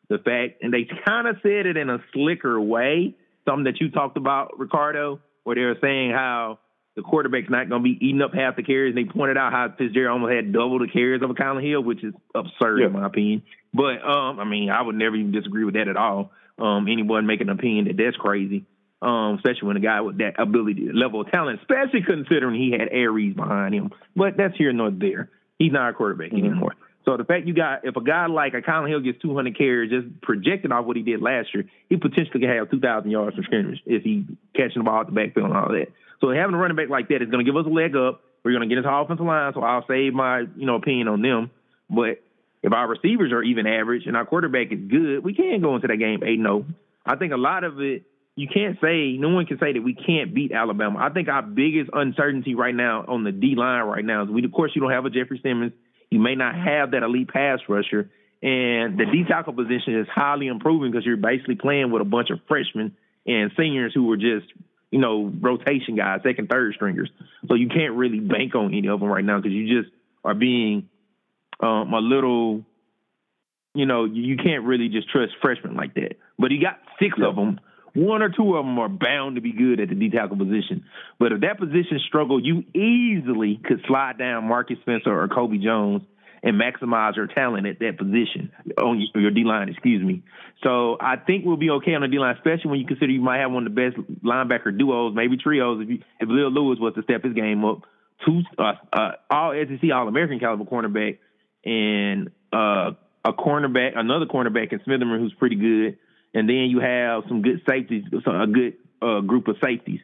the 0.09 0.17
fact, 0.19 0.61
and 0.61 0.73
they 0.73 0.87
kind 1.07 1.27
of 1.27 1.37
said 1.41 1.65
it 1.65 1.77
in 1.77 1.89
a 1.89 1.99
slicker 2.13 2.59
way, 2.59 3.15
something 3.47 3.65
that 3.65 3.79
you 3.81 3.89
talked 3.91 4.17
about, 4.17 4.57
Ricardo, 4.59 5.19
where 5.43 5.55
they 5.55 5.61
were 5.61 5.77
saying 5.81 6.11
how 6.11 6.59
the 6.95 7.01
quarterback's 7.01 7.49
not 7.49 7.67
going 7.69 7.81
to 7.81 7.83
be 7.83 7.97
eating 8.05 8.21
up 8.21 8.33
half 8.33 8.55
the 8.55 8.63
carries. 8.63 8.95
And 8.95 9.05
they 9.07 9.11
pointed 9.11 9.37
out 9.37 9.51
how 9.51 9.67
Fitzgerald 9.77 10.13
almost 10.21 10.33
had 10.33 10.53
double 10.53 10.79
the 10.79 10.87
carries 10.87 11.21
of 11.21 11.29
a 11.29 11.33
Kylin 11.33 11.67
Hill, 11.67 11.81
which 11.83 12.03
is 12.03 12.13
absurd 12.33 12.79
Yeah. 12.79 12.87
in 12.87 12.93
my 12.93 13.05
opinion. 13.05 13.43
But 13.73 14.01
um, 14.07 14.39
I 14.39 14.45
mean, 14.45 14.69
I 14.69 14.81
would 14.81 14.95
never 14.95 15.15
even 15.15 15.31
disagree 15.31 15.65
with 15.65 15.73
that 15.75 15.87
at 15.87 15.97
all. 15.97 16.31
Um, 16.57 16.87
anyone 16.89 17.25
making 17.25 17.49
an 17.49 17.59
opinion 17.59 17.85
that 17.85 17.97
that's 17.97 18.15
crazy, 18.15 18.63
um, 19.01 19.35
especially 19.35 19.67
when 19.67 19.75
a 19.77 19.81
guy 19.81 19.99
with 20.01 20.19
that 20.19 20.39
ability, 20.39 20.87
level 20.93 21.19
of 21.21 21.29
talent, 21.31 21.59
especially 21.59 22.01
considering 22.01 22.55
he 22.55 22.71
had 22.71 22.87
Aeris 22.93 23.33
behind 23.35 23.75
him. 23.75 23.91
But 24.15 24.37
that's 24.37 24.55
here 24.55 24.71
nor 24.71 24.89
there. 24.89 25.29
He's 25.59 25.73
not 25.73 25.89
a 25.89 25.93
quarterback 25.93 26.31
Mhm. 26.31 26.39
anymore. 26.45 26.75
So 27.05 27.17
the 27.17 27.23
fact 27.23 27.45
you 27.45 27.53
got, 27.53 27.85
if 27.85 27.95
a 27.95 28.01
guy 28.01 28.25
like 28.25 28.55
a 28.55 28.61
Kylin 28.61 28.89
Hill 28.89 28.99
gets 28.99 29.21
200 29.21 29.55
carries, 29.55 29.91
just 29.91 30.21
projected 30.21 30.71
off 30.71 30.85
what 30.85 30.97
he 30.97 31.03
did 31.03 31.21
last 31.21 31.53
year, 31.53 31.65
he 31.87 31.97
potentially 31.97 32.39
could 32.39 32.49
have 32.49 32.71
2,000 32.71 33.11
yards 33.11 33.35
from 33.35 33.45
scrimmage 33.45 33.79
if 33.85 34.01
he 34.03 34.25
catching 34.55 34.81
the 34.81 34.83
ball 34.83 35.01
at 35.01 35.05
the 35.05 35.11
backfield 35.11 35.47
and 35.47 35.55
all 35.55 35.69
that. 35.69 35.87
So 36.19 36.31
having 36.31 36.55
a 36.55 36.57
running 36.57 36.75
back 36.75 36.89
like 36.89 37.09
that 37.09 37.21
is 37.21 37.29
going 37.29 37.45
to 37.45 37.49
give 37.49 37.55
us 37.55 37.67
a 37.67 37.69
leg 37.69 37.95
up. 37.95 38.21
We're 38.43 38.51
going 38.51 38.67
to 38.67 38.73
get 38.73 38.83
his 38.83 38.89
offensive 38.89 39.25
line, 39.25 39.53
so 39.53 39.61
I'll 39.61 39.85
save 39.87 40.13
my 40.13 40.41
you 40.55 40.65
know 40.65 40.75
opinion 40.75 41.07
on 41.07 41.21
them. 41.21 41.51
But 41.89 42.21
if 42.63 42.73
our 42.73 42.87
receivers 42.87 43.31
are 43.31 43.43
even 43.43 43.67
average 43.67 44.03
and 44.07 44.17
our 44.17 44.25
quarterback 44.25 44.71
is 44.71 44.79
good, 44.89 45.23
we 45.23 45.33
can 45.35 45.61
go 45.61 45.75
into 45.75 45.87
that 45.87 45.97
game 45.97 46.21
8 46.23 46.39
0. 46.39 46.65
I 47.05 47.15
think 47.15 47.33
a 47.33 47.37
lot 47.37 47.63
of 47.63 47.79
it, 47.79 48.03
you 48.35 48.47
can't 48.47 48.77
say, 48.81 49.17
no 49.17 49.29
one 49.29 49.45
can 49.45 49.59
say 49.59 49.73
that 49.73 49.81
we 49.81 49.93
can't 49.93 50.33
beat 50.33 50.51
Alabama. 50.51 50.99
I 50.99 51.09
think 51.09 51.27
our 51.27 51.43
biggest 51.43 51.91
uncertainty 51.93 52.55
right 52.55 52.73
now 52.73 53.05
on 53.07 53.23
the 53.23 53.31
D 53.31 53.53
line 53.55 53.83
right 53.83 54.03
now 54.03 54.23
is 54.23 54.29
we, 54.29 54.43
of 54.43 54.51
course, 54.51 54.71
you 54.73 54.81
don't 54.81 54.91
have 54.91 55.05
a 55.05 55.09
Jeffrey 55.09 55.39
Simmons. 55.43 55.73
You 56.15 56.21
may 56.21 56.35
not 56.35 56.55
have 56.55 56.91
that 56.91 57.03
elite 57.03 57.27
pass 57.27 57.59
rusher. 57.67 58.09
And 58.41 58.97
the 58.97 59.05
D 59.05 59.25
tackle 59.27 59.51
position 59.51 59.99
is 59.99 60.07
highly 60.07 60.47
improving 60.47 60.89
because 60.89 61.05
you're 61.05 61.17
basically 61.17 61.55
playing 61.55 61.91
with 61.91 62.01
a 62.01 62.05
bunch 62.05 62.29
of 62.29 62.39
freshmen 62.47 62.95
and 63.25 63.51
seniors 63.57 63.93
who 63.93 64.05
were 64.05 64.15
just, 64.15 64.45
you 64.91 64.99
know, 64.99 65.29
rotation 65.41 65.97
guys, 65.97 66.21
second, 66.23 66.47
third 66.47 66.73
stringers. 66.73 67.09
So 67.49 67.55
you 67.55 67.67
can't 67.67 67.95
really 67.95 68.21
bank 68.21 68.55
on 68.55 68.73
any 68.73 68.87
of 68.87 69.01
them 69.01 69.09
right 69.09 69.25
now 69.25 69.41
because 69.41 69.51
you 69.51 69.81
just 69.81 69.93
are 70.23 70.33
being 70.33 70.87
um, 71.59 71.93
a 71.93 71.99
little, 71.99 72.63
you 73.73 73.85
know, 73.85 74.05
you 74.05 74.23
you 74.23 74.37
can't 74.37 74.63
really 74.63 74.87
just 74.87 75.09
trust 75.09 75.33
freshmen 75.41 75.75
like 75.75 75.95
that. 75.95 76.13
But 76.39 76.51
you 76.51 76.61
got 76.61 76.79
six 76.97 77.17
of 77.21 77.35
them. 77.35 77.59
One 77.95 78.21
or 78.21 78.29
two 78.29 78.55
of 78.57 78.65
them 78.65 78.77
are 78.77 78.89
bound 78.89 79.35
to 79.35 79.41
be 79.41 79.53
good 79.53 79.79
at 79.79 79.89
the 79.89 79.95
D 79.95 80.09
tackle 80.09 80.37
position. 80.37 80.83
But 81.17 81.31
if 81.31 81.41
that 81.41 81.57
position 81.57 81.99
struggle, 82.05 82.43
you 82.43 82.63
easily 82.73 83.59
could 83.63 83.81
slide 83.87 84.17
down 84.17 84.43
Marquiss 84.43 84.81
Spencer 84.81 85.17
or 85.17 85.27
Kobe 85.29 85.57
Jones 85.57 86.03
and 86.43 86.61
maximize 86.61 87.15
your 87.15 87.27
talent 87.27 87.65
at 87.65 87.79
that 87.79 87.97
position 87.97 88.51
on 88.77 89.01
your- 89.15 89.31
D 89.31 89.43
line, 89.43 89.69
excuse 89.69 90.03
me. 90.03 90.23
So 90.61 90.97
I 90.99 91.15
think 91.15 91.45
we'll 91.45 91.57
be 91.57 91.71
okay 91.71 91.95
on 91.95 92.01
the 92.01 92.07
D 92.07 92.19
line, 92.19 92.35
especially 92.35 92.69
when 92.69 92.79
you 92.81 92.85
consider 92.85 93.11
you 93.11 93.21
might 93.21 93.39
have 93.39 93.51
one 93.51 93.65
of 93.65 93.73
the 93.73 93.81
best 93.81 93.97
linebacker 94.23 94.77
duos, 94.77 95.15
maybe 95.15 95.37
trios, 95.37 95.81
if 95.81 95.89
you, 95.89 95.99
if 96.19 96.29
Lil 96.29 96.51
Lewis 96.51 96.77
was 96.79 96.93
to 96.95 97.03
step 97.03 97.23
his 97.23 97.33
game 97.33 97.65
up. 97.65 97.81
Two 98.25 98.41
uh, 98.57 98.73
uh, 98.93 99.11
all 99.29 99.53
SEC, 99.53 99.91
all 99.91 100.07
American 100.07 100.39
caliber 100.39 100.65
cornerback, 100.65 101.17
and 101.65 102.29
uh, 102.53 102.91
a 103.25 103.33
cornerback, 103.33 103.97
another 103.97 104.25
cornerback 104.25 104.71
in 104.71 104.79
Smitherman 104.79 105.19
who's 105.19 105.33
pretty 105.33 105.55
good, 105.55 105.97
and 106.35 106.47
then 106.47 106.69
you 106.69 106.79
have 106.79 107.23
some 107.27 107.41
good 107.41 107.61
safeties, 107.67 108.03
a 108.13 108.47
good 108.47 108.73
uh, 109.01 109.21
group 109.21 109.47
of 109.47 109.55
safeties. 109.63 110.01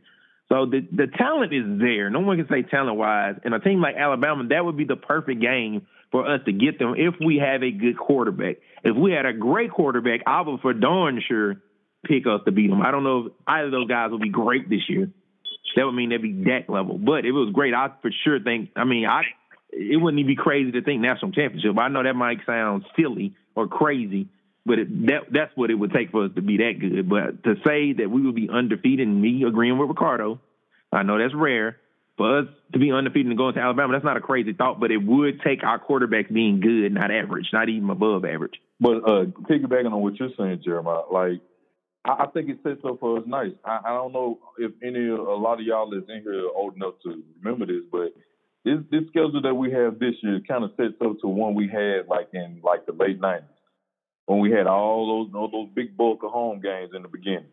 So 0.50 0.66
the 0.66 0.82
the 0.92 1.08
talent 1.08 1.54
is 1.54 1.80
there. 1.80 2.10
No 2.10 2.22
one 2.22 2.38
can 2.38 2.48
say 2.50 2.64
talent 2.64 2.98
wise. 2.98 3.36
And 3.44 3.54
a 3.54 3.60
team 3.60 3.82
like 3.82 3.96
Alabama, 3.96 4.48
that 4.50 4.66
would 4.66 4.78
be 4.78 4.86
the 4.86 4.96
perfect 4.96 5.42
game 5.42 5.86
for 6.12 6.28
us 6.28 6.42
to 6.46 6.52
get 6.52 6.80
them 6.80 6.96
if 6.98 7.16
we 7.24 7.38
have 7.38 7.64
a 7.64 7.72
good 7.72 7.98
quarterback. 7.98 8.58
If 8.84 8.98
we 8.98 9.12
had 9.12 9.26
a 9.26 9.34
great 9.34 9.72
quarterback, 9.72 10.22
I 10.26 10.42
would 10.42 10.60
for 10.62 10.74
darn 10.74 11.22
sure 11.26 11.62
pick 12.06 12.26
us 12.28 12.42
to 12.46 12.52
beat 12.52 12.70
them. 12.70 12.82
I 12.82 12.92
don't 12.92 13.04
know 13.04 13.28
if 13.28 13.34
either 13.48 13.68
of 13.68 13.72
those 13.72 13.88
guys 13.88 14.12
will 14.12 14.20
be 14.20 14.30
great 14.30 14.70
this 14.70 14.90
year. 14.90 15.10
That 15.76 15.86
would 15.86 15.94
mean 15.94 16.10
they'd 16.10 16.22
be 16.22 16.44
that 16.44 16.70
level. 16.70 16.98
But 16.98 17.20
if 17.20 17.28
it 17.28 17.32
was 17.32 17.54
great, 17.54 17.74
I 17.74 17.90
for 18.02 18.12
sure 18.26 18.40
think. 18.40 18.72
I 18.76 18.84
mean, 18.84 19.06
I 19.06 19.22
it 19.72 20.02
wouldn't 20.02 20.20
even 20.20 20.32
be 20.32 20.36
crazy 20.36 20.72
to 20.74 20.82
think 20.82 21.02
national 21.02 21.32
championship. 21.32 21.78
I 21.78 21.88
know 21.88 22.04
that 22.04 22.16
might 22.16 22.40
sound 22.46 22.86
silly 23.00 23.34
or 23.56 23.68
crazy, 23.68 24.28
but 24.66 24.80
it, 24.80 25.08
that 25.08 25.22
that's 25.32 25.52
what 25.56 25.72
it 25.72 25.76
would 25.76 25.92
take 25.92 26.12
for 26.12 26.26
us 26.26 26.32
to 26.36 26.42
be 26.42 26.58
that 26.58 26.74
good. 26.80 27.10
But 27.10 27.44
to 27.44 27.56
say 27.66 27.94
that 27.94 28.10
we 28.10 28.22
would 28.22 28.36
be 28.36 28.50
undefeated, 28.52 29.08
me 29.08 29.44
agreeing 29.48 29.78
with 29.78 29.90
Ricardo, 29.90 30.40
I 30.92 31.04
know 31.04 31.18
that's 31.18 31.34
rare. 31.36 31.78
For 32.18 32.40
us 32.40 32.46
to 32.74 32.80
be 32.80 32.92
undefeated 32.92 33.28
and 33.28 33.38
going 33.38 33.56
to 33.56 33.62
Alabama, 33.62 33.94
that's 33.94 34.06
not 34.06 34.18
a 34.18 34.22
crazy 34.22 34.54
thought, 34.54 34.80
but 34.80 34.92
it 34.92 34.98
would 34.98 35.42
take 35.42 35.64
our 35.64 35.80
quarterbacks 35.80 36.32
being 36.32 36.60
good, 36.60 36.94
not 36.94 37.10
average, 37.10 37.48
not 37.52 37.70
even 37.70 37.90
above 37.90 38.26
average. 38.26 38.62
But 38.80 38.98
uh, 38.98 39.26
piggybacking 39.50 39.92
on 39.92 40.02
what 40.02 40.20
you're 40.20 40.30
saying, 40.38 40.62
Jeremiah, 40.64 41.02
like 41.12 41.42
I, 42.06 42.26
think 42.28 42.50
it 42.50 42.60
sets 42.64 42.82
up 42.86 43.00
for 43.00 43.18
us 43.18 43.24
nice. 43.26 43.54
I, 43.66 43.80
I 43.86 43.90
don't 43.90 44.12
know 44.12 44.40
if 44.60 44.72
any 44.84 45.08
a 45.08 45.16
lot 45.16 45.60
of 45.60 45.66
y'all 45.66 45.90
that's 45.90 46.10
in 46.10 46.22
here 46.22 46.48
old 46.54 46.76
enough 46.76 46.96
to 47.04 47.24
remember 47.42 47.66
this, 47.66 47.84
but 47.92 48.14
this 48.66 48.78
this 48.92 49.08
schedule 49.10 49.42
that 49.42 49.56
we 49.56 49.72
have 49.72 49.98
this 49.98 50.16
year 50.22 50.42
kind 50.48 50.64
of 50.64 50.72
sets 50.78 50.94
up 51.04 51.20
to 51.22 51.28
one 51.28 51.56
we 51.56 51.68
had 51.68 52.08
like 52.08 52.30
in 52.34 52.62
like 52.64 52.86
the 52.86 52.94
late 52.94 53.20
'90s 53.20 53.44
when 54.26 54.40
we 54.40 54.52
had 54.52 54.68
all 54.68 55.26
those 55.26 55.36
all 55.36 55.50
those 55.52 55.70
big 55.76 55.98
bulk 55.98 56.24
of 56.24 56.32
home 56.32 56.62
games 56.62 56.92
in 56.96 57.02
the 57.02 57.08
beginning. 57.08 57.50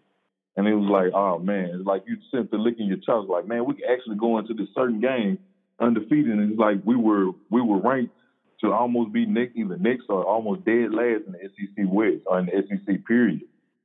And 0.57 0.67
it 0.67 0.75
was 0.75 0.91
like, 0.91 1.13
oh 1.15 1.39
man, 1.39 1.71
it's 1.75 1.87
like 1.87 2.05
you 2.07 2.17
simply 2.35 2.59
licking 2.59 2.87
your 2.87 2.99
chops, 2.99 3.29
like, 3.29 3.47
man, 3.47 3.65
we 3.65 3.75
can 3.75 3.91
actually 3.91 4.17
go 4.17 4.39
into 4.39 4.55
this 4.55 4.69
certain 4.75 5.01
game 5.01 5.39
undefeated. 5.81 6.33
And 6.33 6.51
it's 6.51 6.59
like 6.61 6.79
we 6.85 6.97
were 6.97 7.31
we 7.51 7.61
were 7.63 7.81
ranked 7.81 8.15
to 8.61 8.73
almost 8.73 9.13
be 9.13 9.25
next 9.25 9.57
either 9.57 9.77
next 9.77 10.05
or 10.09 10.25
almost 10.25 10.65
dead 10.65 10.91
last 10.93 11.23
in 11.27 11.33
the 11.33 11.49
SEC 11.57 11.87
West 11.87 12.23
or 12.27 12.41
in 12.41 12.47
the 12.47 12.63
SEC 12.69 13.07
period. 13.07 13.43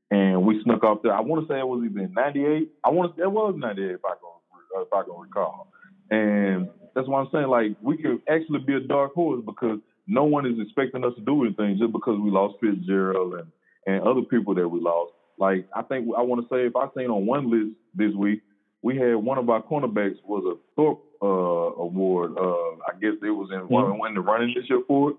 and 0.10 0.44
we 0.46 0.62
snuck 0.64 0.84
off 0.84 1.00
there. 1.04 1.14
I 1.14 1.22
want 1.22 1.48
to 1.48 1.54
say 1.54 1.60
it 1.60 1.68
was 1.68 1.84
even 1.86 2.14
'98. 2.14 2.72
I 2.84 2.90
want 2.90 3.16
to. 3.16 3.20
Say 3.20 3.24
it 3.24 3.32
was 3.32 3.56
'98 3.58 3.92
if 3.92 4.06
I 4.06 4.10
can 4.10 4.82
if 4.82 4.94
I 4.94 5.04
can 5.04 5.20
recall. 5.20 5.68
And 6.10 6.70
that's 6.96 7.08
why 7.08 7.22
I'm 7.22 7.30
saying 7.32 7.48
like 7.48 7.76
we 7.82 7.98
could 7.98 8.22
actually 8.30 8.60
be 8.60 8.74
a 8.74 8.80
dark 8.80 9.14
horse 9.14 9.44
because 9.46 9.80
no 10.08 10.24
one 10.24 10.46
is 10.46 10.60
expecting 10.60 11.04
us 11.04 11.14
to 11.16 11.22
do 11.22 11.44
anything 11.44 11.78
just 11.78 11.92
because 11.92 12.20
we 12.20 12.30
lost 12.30 12.56
Fitzgerald 12.62 13.36
and 13.36 13.52
and 13.86 14.02
other 14.02 14.22
people 14.22 14.56
that 14.56 14.68
we 14.68 14.80
lost. 14.80 15.12
Like 15.38 15.68
I 15.76 15.82
think 15.82 16.08
I 16.18 16.22
want 16.22 16.42
to 16.42 16.56
say 16.56 16.66
if 16.66 16.76
I 16.76 16.88
seen 16.96 17.10
on 17.10 17.26
one 17.26 17.50
list 17.50 17.76
this 17.96 18.14
week, 18.16 18.42
we 18.82 18.98
had 18.98 19.16
one 19.16 19.38
of 19.38 19.50
our 19.50 19.62
cornerbacks 19.62 20.18
was 20.26 20.44
a 20.46 20.76
Thorpe 20.76 21.04
uh, 21.22 21.82
award. 21.82 22.38
Uh, 22.38 22.76
I 22.88 22.94
guess 23.02 23.14
it 23.22 23.32
was 23.32 23.50
in 23.52 23.60
mm-hmm. 23.60 23.74
one, 23.74 23.98
one 23.98 24.14
the 24.14 24.22
running 24.22 24.54
this 24.56 24.70
year 24.70 24.82
for 24.88 25.12
it. 25.12 25.18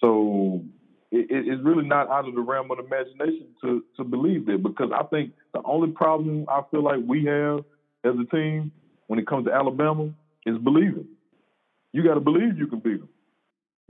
So 0.00 0.64
it, 1.10 1.26
it's 1.30 1.62
really 1.62 1.84
not 1.84 2.08
out 2.08 2.28
of 2.28 2.34
the 2.34 2.40
realm 2.40 2.70
of 2.70 2.78
imagination 2.78 3.48
to 3.62 3.84
to 3.96 4.04
believe 4.04 4.46
that 4.46 4.62
because 4.62 4.90
I 4.94 5.02
think 5.04 5.32
the 5.52 5.60
only 5.64 5.90
problem 5.90 6.46
I 6.48 6.62
feel 6.70 6.82
like 6.82 7.00
we 7.06 7.24
have 7.24 7.60
as 8.04 8.14
a 8.18 8.24
team 8.34 8.72
when 9.08 9.18
it 9.18 9.26
comes 9.26 9.46
to 9.46 9.52
Alabama 9.52 10.10
is 10.46 10.56
believing. 10.58 11.06
You 11.92 12.04
got 12.04 12.14
to 12.14 12.20
believe 12.20 12.56
you 12.56 12.68
can 12.68 12.78
beat 12.78 13.00
them. 13.00 13.08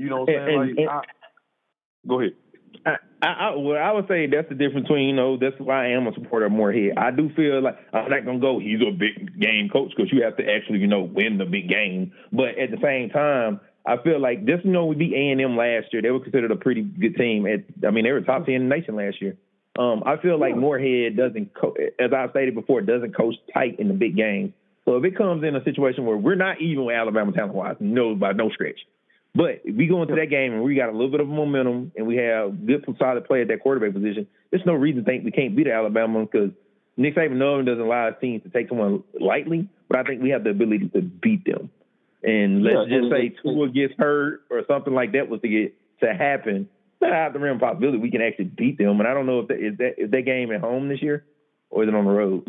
You 0.00 0.08
know 0.08 0.20
what 0.22 0.30
I'm 0.30 0.46
saying? 0.46 0.48
And, 0.48 0.68
like, 0.70 0.78
and, 0.78 0.88
I, 0.88 1.00
go 2.08 2.20
ahead. 2.20 2.32
I, 2.86 3.26
I, 3.26 3.54
well, 3.56 3.76
I 3.76 3.92
would 3.92 4.08
say 4.08 4.26
that's 4.26 4.48
the 4.48 4.54
difference 4.54 4.88
between 4.88 5.10
you 5.10 5.14
know 5.14 5.36
that's 5.36 5.56
why 5.58 5.84
I 5.84 5.88
am 5.90 6.06
a 6.06 6.14
supporter 6.14 6.46
of 6.46 6.52
Moorhead. 6.52 6.96
I 6.96 7.10
do 7.10 7.28
feel 7.36 7.62
like 7.62 7.76
I'm 7.92 8.08
not 8.08 8.24
gonna 8.24 8.40
go. 8.40 8.58
He's 8.58 8.80
a 8.80 8.90
big 8.90 9.38
game 9.38 9.68
coach 9.70 9.92
because 9.94 10.10
you 10.10 10.22
have 10.24 10.38
to 10.38 10.44
actually 10.48 10.78
you 10.78 10.86
know 10.86 11.02
win 11.02 11.36
the 11.36 11.44
big 11.44 11.68
game. 11.68 12.12
But 12.32 12.56
at 12.56 12.70
the 12.70 12.78
same 12.82 13.10
time, 13.10 13.60
I 13.84 14.02
feel 14.02 14.18
like 14.18 14.46
this 14.46 14.60
you 14.64 14.70
know 14.70 14.86
we 14.86 14.96
beat 14.96 15.12
A 15.12 15.32
and 15.32 15.40
M 15.40 15.58
last 15.58 15.92
year. 15.92 16.00
They 16.00 16.10
were 16.10 16.20
considered 16.20 16.50
a 16.50 16.56
pretty 16.56 16.80
good 16.80 17.16
team. 17.16 17.44
At 17.46 17.64
I 17.86 17.90
mean 17.90 18.04
they 18.04 18.12
were 18.12 18.22
top 18.22 18.46
ten 18.46 18.54
in 18.54 18.68
the 18.70 18.74
nation 18.74 18.96
last 18.96 19.20
year. 19.20 19.36
Um, 19.78 20.02
I 20.06 20.16
feel 20.16 20.38
like 20.40 20.56
Moorhead 20.56 21.16
doesn't, 21.16 21.54
co- 21.54 21.76
as 21.98 22.12
I 22.12 22.28
stated 22.30 22.54
before, 22.54 22.80
doesn't 22.80 23.14
coach 23.14 23.36
tight 23.54 23.78
in 23.78 23.88
the 23.88 23.94
big 23.94 24.16
games. 24.16 24.52
So 24.84 24.96
if 24.96 25.04
it 25.04 25.16
comes 25.16 25.44
in 25.44 25.54
a 25.54 25.62
situation 25.62 26.06
where 26.06 26.16
we're 26.16 26.34
not 26.34 26.60
even 26.60 26.86
with 26.86 26.96
Alabama 26.96 27.32
talent 27.32 27.54
wise, 27.54 27.76
no 27.78 28.14
by 28.14 28.32
no 28.32 28.50
stretch. 28.50 28.80
But 29.34 29.62
if 29.64 29.76
we 29.76 29.86
go 29.86 30.02
into 30.02 30.16
that 30.16 30.26
game 30.26 30.52
and 30.52 30.62
we 30.62 30.74
got 30.74 30.88
a 30.88 30.92
little 30.92 31.10
bit 31.10 31.20
of 31.20 31.28
momentum 31.28 31.92
and 31.96 32.06
we 32.06 32.16
have 32.16 32.66
good, 32.66 32.84
solid 32.98 33.24
play 33.26 33.42
at 33.42 33.48
that 33.48 33.60
quarterback 33.62 33.92
position, 33.92 34.26
there's 34.50 34.66
no 34.66 34.74
reason 34.74 35.04
to 35.04 35.10
think 35.10 35.24
we 35.24 35.30
can't 35.30 35.54
beat 35.54 35.68
Alabama 35.68 36.26
because 36.26 36.50
Nick 36.96 37.14
Saban 37.14 37.38
doesn't 37.64 37.80
allow 37.80 38.06
his 38.06 38.16
teams 38.20 38.42
to 38.42 38.50
take 38.50 38.68
someone 38.68 39.04
lightly, 39.18 39.68
but 39.88 39.98
I 39.98 40.02
think 40.02 40.22
we 40.22 40.30
have 40.30 40.44
the 40.44 40.50
ability 40.50 40.88
to 40.88 41.00
beat 41.00 41.44
them. 41.44 41.70
And 42.22 42.62
let's 42.62 42.88
yeah, 42.88 42.98
just 42.98 43.10
say 43.10 43.34
Tua 43.42 43.68
gets 43.68 43.94
hurt 43.96 44.42
or 44.50 44.62
something 44.68 44.92
like 44.92 45.12
that 45.12 45.28
was 45.28 45.40
to 45.42 45.48
get 45.48 45.74
to 46.00 46.12
happen. 46.12 46.68
Not 47.00 47.12
out 47.12 47.26
of 47.28 47.32
the 47.32 47.38
realm 47.38 47.58
possibility 47.58 47.98
we 47.98 48.10
can 48.10 48.20
actually 48.20 48.46
beat 48.46 48.76
them. 48.76 49.00
And 49.00 49.08
I 49.08 49.14
don't 49.14 49.24
know 49.24 49.40
if 49.40 49.48
that 49.48 49.58
is 49.58 49.78
that 49.78 49.94
is 49.96 50.10
that 50.10 50.22
game 50.22 50.52
at 50.52 50.60
home 50.60 50.88
this 50.88 51.00
year 51.00 51.24
or 51.70 51.84
is 51.84 51.88
it 51.88 51.94
on 51.94 52.04
the 52.04 52.10
road? 52.10 52.44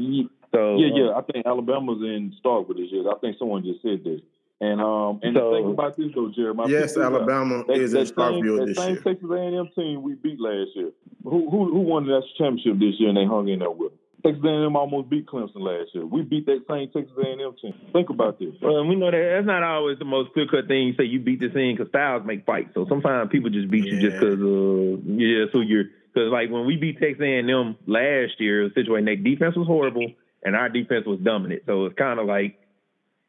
So 0.51 0.77
yeah, 0.77 0.89
yeah. 0.93 1.09
Uh, 1.11 1.19
I 1.19 1.31
think 1.31 1.45
Alabama's 1.45 2.01
in 2.01 2.33
Starkville 2.43 2.75
this 2.75 2.91
year. 2.91 3.09
I 3.09 3.17
think 3.19 3.37
someone 3.39 3.63
just 3.63 3.81
said 3.81 4.03
this. 4.03 4.19
And 4.61 4.79
um 4.79 5.19
and 5.23 5.35
so, 5.35 5.53
think 5.55 5.73
about 5.73 5.97
this 5.97 6.11
though, 6.13 6.29
Jeremiah. 6.29 6.69
Yes, 6.69 6.95
Alabama 6.95 7.63
that, 7.67 7.77
is 7.77 7.93
that 7.93 8.01
in 8.01 8.05
Starkville 8.13 8.67
this 8.67 8.77
same 8.77 8.93
year. 8.93 9.01
Texas 9.01 9.29
A&M 9.29 9.69
team 9.75 10.03
we 10.03 10.13
beat 10.13 10.39
last 10.39 10.69
year. 10.75 10.91
Who 11.23 11.49
who 11.49 11.73
who 11.73 11.79
won 11.79 12.05
the 12.05 12.13
national 12.13 12.37
championship 12.37 12.79
this 12.79 12.93
year 12.99 13.09
and 13.09 13.17
they 13.17 13.25
hung 13.25 13.49
in 13.49 13.57
there 13.57 13.71
with 13.71 13.89
them? 13.89 13.99
Texas 14.23 14.45
A&M 14.45 14.75
almost 14.75 15.09
beat 15.09 15.25
Clemson 15.25 15.65
last 15.65 15.89
year. 15.95 16.05
We 16.05 16.21
beat 16.21 16.45
that 16.45 16.61
same 16.69 16.91
Texas 16.93 17.17
A&M 17.17 17.55
team. 17.59 17.73
Think 17.91 18.11
about 18.11 18.37
this. 18.37 18.53
Well, 18.61 18.85
we 18.85 18.95
know 18.95 19.09
that 19.09 19.17
that's 19.17 19.47
not 19.47 19.63
always 19.63 19.97
the 19.97 20.05
most 20.05 20.31
clear 20.33 20.45
cut 20.45 20.67
thing. 20.67 20.89
You 20.89 20.93
say 20.93 21.05
you 21.05 21.19
beat 21.19 21.39
this 21.39 21.53
team 21.53 21.75
because 21.75 21.89
styles 21.89 22.21
make 22.23 22.45
fights. 22.45 22.69
So 22.75 22.85
sometimes 22.87 23.31
people 23.31 23.49
just 23.49 23.69
beat 23.71 23.85
yeah. 23.85 23.93
you 23.93 23.99
just 23.99 24.19
because 24.21 24.37
uh 24.37 25.01
yeah. 25.09 25.45
So 25.51 25.61
you're 25.61 25.89
because 26.13 26.29
like 26.29 26.51
when 26.51 26.67
we 26.67 26.77
beat 26.77 26.99
Texas 26.99 27.25
A&M 27.25 27.77
last 27.87 28.37
year, 28.37 28.69
the 28.69 28.73
situation 28.75 29.05
their 29.05 29.15
defense 29.15 29.55
was 29.57 29.65
horrible 29.65 30.13
and 30.43 30.55
our 30.55 30.69
defense 30.69 31.07
was 31.07 31.19
dominant. 31.19 31.63
So 31.65 31.85
it's 31.85 31.97
kind 31.97 32.19
of 32.19 32.27
like 32.27 32.60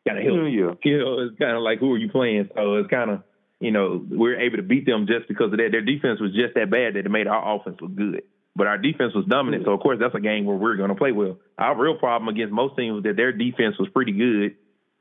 kind 0.07 0.19
of 0.19 0.25
help. 0.25 0.37
Yeah, 0.37 0.75
You 0.83 0.99
know, 0.99 1.19
it's 1.21 1.39
kind 1.39 1.57
of 1.57 1.63
like 1.63 1.79
who 1.79 1.93
are 1.93 1.99
you 1.99 2.09
playing? 2.09 2.49
So 2.55 2.77
it's 2.77 2.91
kind 2.91 3.11
of 3.11 3.23
you 3.61 3.71
know 3.71 4.05
we're 4.09 4.41
able 4.41 4.57
to 4.57 4.63
beat 4.63 4.87
them 4.87 5.07
just 5.07 5.29
because 5.29 5.53
of 5.53 5.59
that. 5.59 5.69
Their 5.71 5.83
defense 5.83 6.21
was 6.21 6.33
just 6.35 6.55
that 6.55 6.71
bad 6.71 6.95
that 6.95 7.07
it 7.07 7.11
made 7.11 7.27
our 7.27 7.57
offense 7.57 7.79
look 7.81 7.95
good. 7.95 8.23
But 8.55 8.67
our 8.67 8.77
defense 8.77 9.15
was 9.15 9.25
dominant, 9.27 9.65
so 9.65 9.73
of 9.73 9.81
course 9.81 9.99
that's 9.99 10.15
a 10.15 10.21
game 10.21 10.45
where 10.45 10.57
we're 10.57 10.77
going 10.77 10.91
to 10.91 10.95
play 10.95 11.13
well. 11.13 11.39
Our 11.57 11.81
real 11.81 11.97
problem 11.97 12.29
against 12.29 12.53
most 12.53 12.77
teams 12.77 12.95
was 12.95 13.03
that 13.05 13.17
their 13.17 13.33
defense 13.33 13.77
was 13.79 13.89
pretty 13.89 14.13
good, 14.13 14.57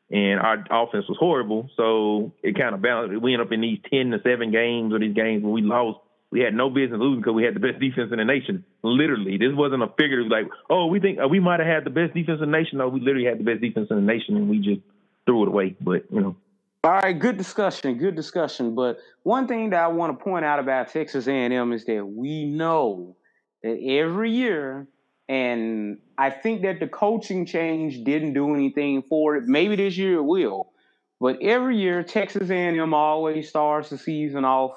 and 0.10 0.40
our 0.40 0.64
offense 0.72 1.06
was 1.10 1.18
horrible. 1.20 1.70
So 1.76 2.32
it 2.44 2.58
kind 2.58 2.74
of 2.74 2.82
balanced. 2.82 3.22
We 3.22 3.34
ended 3.34 3.48
up 3.48 3.52
in 3.52 3.60
these 3.60 3.80
ten 3.92 4.12
to 4.12 4.20
seven 4.24 4.52
games 4.52 4.94
or 4.94 5.00
these 5.00 5.16
games 5.16 5.44
where 5.44 5.52
we 5.52 5.64
lost 5.64 6.00
we 6.32 6.40
had 6.40 6.54
no 6.54 6.70
business 6.70 7.00
losing 7.00 7.20
because 7.20 7.34
we 7.34 7.44
had 7.44 7.56
the 7.56 7.60
best 7.60 7.80
defense 7.80 8.10
in 8.12 8.18
the 8.18 8.26
nation. 8.26 8.64
Literally, 8.84 9.38
this 9.38 9.52
wasn't 9.54 9.84
a 9.84 9.88
figurative 9.98 10.32
like, 10.32 10.48
oh, 10.70 10.88
we 10.88 11.00
think 11.00 11.20
uh, 11.24 11.28
we 11.28 11.40
might 11.40 11.60
have 11.60 11.68
had 11.68 11.84
the 11.84 11.90
best 11.90 12.14
defense 12.14 12.40
in 12.42 12.50
the 12.50 12.58
nation. 12.58 12.78
No, 12.78 12.88
we 12.88 13.02
literally 13.02 13.26
had 13.26 13.38
the 13.38 13.44
best 13.44 13.62
defense 13.62 13.90
in 13.90 13.98
the 13.98 14.02
nation, 14.02 14.38
and 14.38 14.50
we 14.50 14.60
just 14.60 14.82
threw 15.26 15.44
it 15.44 15.50
away. 15.50 15.76
But 15.82 16.06
you 16.10 16.22
know. 16.22 16.36
All 16.84 16.94
right, 16.94 17.18
good 17.18 17.38
discussion, 17.38 17.98
good 17.98 18.16
discussion. 18.16 18.74
But 18.74 18.98
one 19.24 19.48
thing 19.48 19.70
that 19.72 19.84
I 19.84 19.88
want 19.88 20.18
to 20.18 20.24
point 20.24 20.46
out 20.46 20.58
about 20.58 20.90
Texas 20.90 21.28
A&M 21.28 21.74
is 21.74 21.86
that 21.86 22.04
we 22.04 22.46
know 22.46 23.16
that 23.62 23.78
every 23.86 24.32
year, 24.32 24.88
and 25.30 26.00
I 26.18 26.32
think 26.32 26.64
that 26.64 26.80
the 26.80 26.88
coaching 26.88 27.46
change 27.46 28.04
didn't 28.04 28.34
do 28.34 28.56
anything 28.56 29.04
for 29.04 29.36
it. 29.36 29.44
Maybe 29.46 29.76
this 29.76 29.96
year 29.96 30.16
it 30.16 30.24
will, 30.24 30.72
but 31.20 31.40
every 31.42 31.78
year 31.78 32.02
Texas 32.04 32.50
A&M 32.50 32.94
always 32.96 33.50
starts 33.50 33.90
the 33.90 33.98
season 33.98 34.44
off 34.44 34.72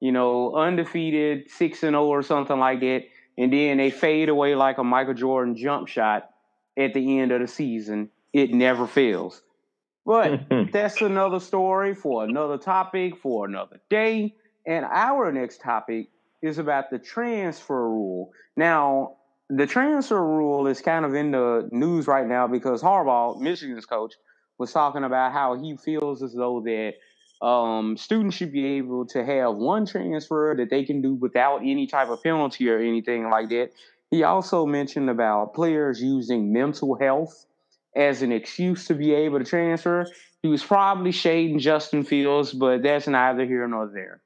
you 0.00 0.12
know, 0.12 0.54
undefeated, 0.54 1.50
six 1.50 1.82
and 1.82 1.92
zero 1.92 2.04
oh 2.04 2.08
or 2.08 2.22
something 2.22 2.58
like 2.58 2.80
that, 2.80 3.04
and 3.36 3.52
then 3.52 3.78
they 3.78 3.90
fade 3.90 4.28
away 4.28 4.54
like 4.54 4.78
a 4.78 4.84
Michael 4.84 5.14
Jordan 5.14 5.56
jump 5.56 5.88
shot 5.88 6.30
at 6.76 6.94
the 6.94 7.18
end 7.18 7.32
of 7.32 7.40
the 7.40 7.46
season. 7.46 8.10
It 8.32 8.52
never 8.52 8.86
fails. 8.86 9.42
But 10.04 10.46
that's 10.72 11.00
another 11.00 11.40
story 11.40 11.94
for 11.94 12.24
another 12.24 12.58
topic 12.58 13.18
for 13.18 13.46
another 13.46 13.80
day. 13.90 14.34
And 14.66 14.84
our 14.84 15.30
next 15.32 15.60
topic 15.60 16.08
is 16.42 16.58
about 16.58 16.90
the 16.90 16.98
transfer 16.98 17.88
rule. 17.88 18.32
Now, 18.56 19.16
the 19.50 19.66
transfer 19.66 20.22
rule 20.22 20.66
is 20.66 20.80
kind 20.80 21.04
of 21.04 21.14
in 21.14 21.30
the 21.30 21.68
news 21.72 22.06
right 22.06 22.26
now 22.26 22.46
because 22.46 22.82
Harbaugh, 22.82 23.40
Michigan's 23.40 23.86
coach, 23.86 24.14
was 24.58 24.72
talking 24.72 25.04
about 25.04 25.32
how 25.32 25.54
he 25.54 25.76
feels 25.76 26.22
as 26.22 26.34
though 26.34 26.60
that 26.64 26.94
um, 27.40 27.96
students 27.96 28.36
should 28.36 28.52
be 28.52 28.64
able 28.78 29.06
to 29.06 29.24
have 29.24 29.56
one 29.56 29.86
transfer 29.86 30.54
that 30.56 30.70
they 30.70 30.84
can 30.84 31.00
do 31.00 31.14
without 31.14 31.58
any 31.58 31.86
type 31.86 32.08
of 32.08 32.22
penalty 32.22 32.68
or 32.68 32.78
anything 32.78 33.30
like 33.30 33.48
that. 33.50 33.70
He 34.10 34.22
also 34.24 34.66
mentioned 34.66 35.10
about 35.10 35.54
players 35.54 36.02
using 36.02 36.52
mental 36.52 36.98
health 36.98 37.46
as 37.94 38.22
an 38.22 38.32
excuse 38.32 38.86
to 38.86 38.94
be 38.94 39.14
able 39.14 39.38
to 39.38 39.44
transfer. 39.44 40.06
He 40.42 40.48
was 40.48 40.64
probably 40.64 41.12
shading 41.12 41.58
Justin 41.58 42.04
Fields, 42.04 42.52
but 42.52 42.82
that's 42.82 43.06
neither 43.06 43.44
here 43.44 43.66
nor 43.68 43.90
there. 43.92 44.20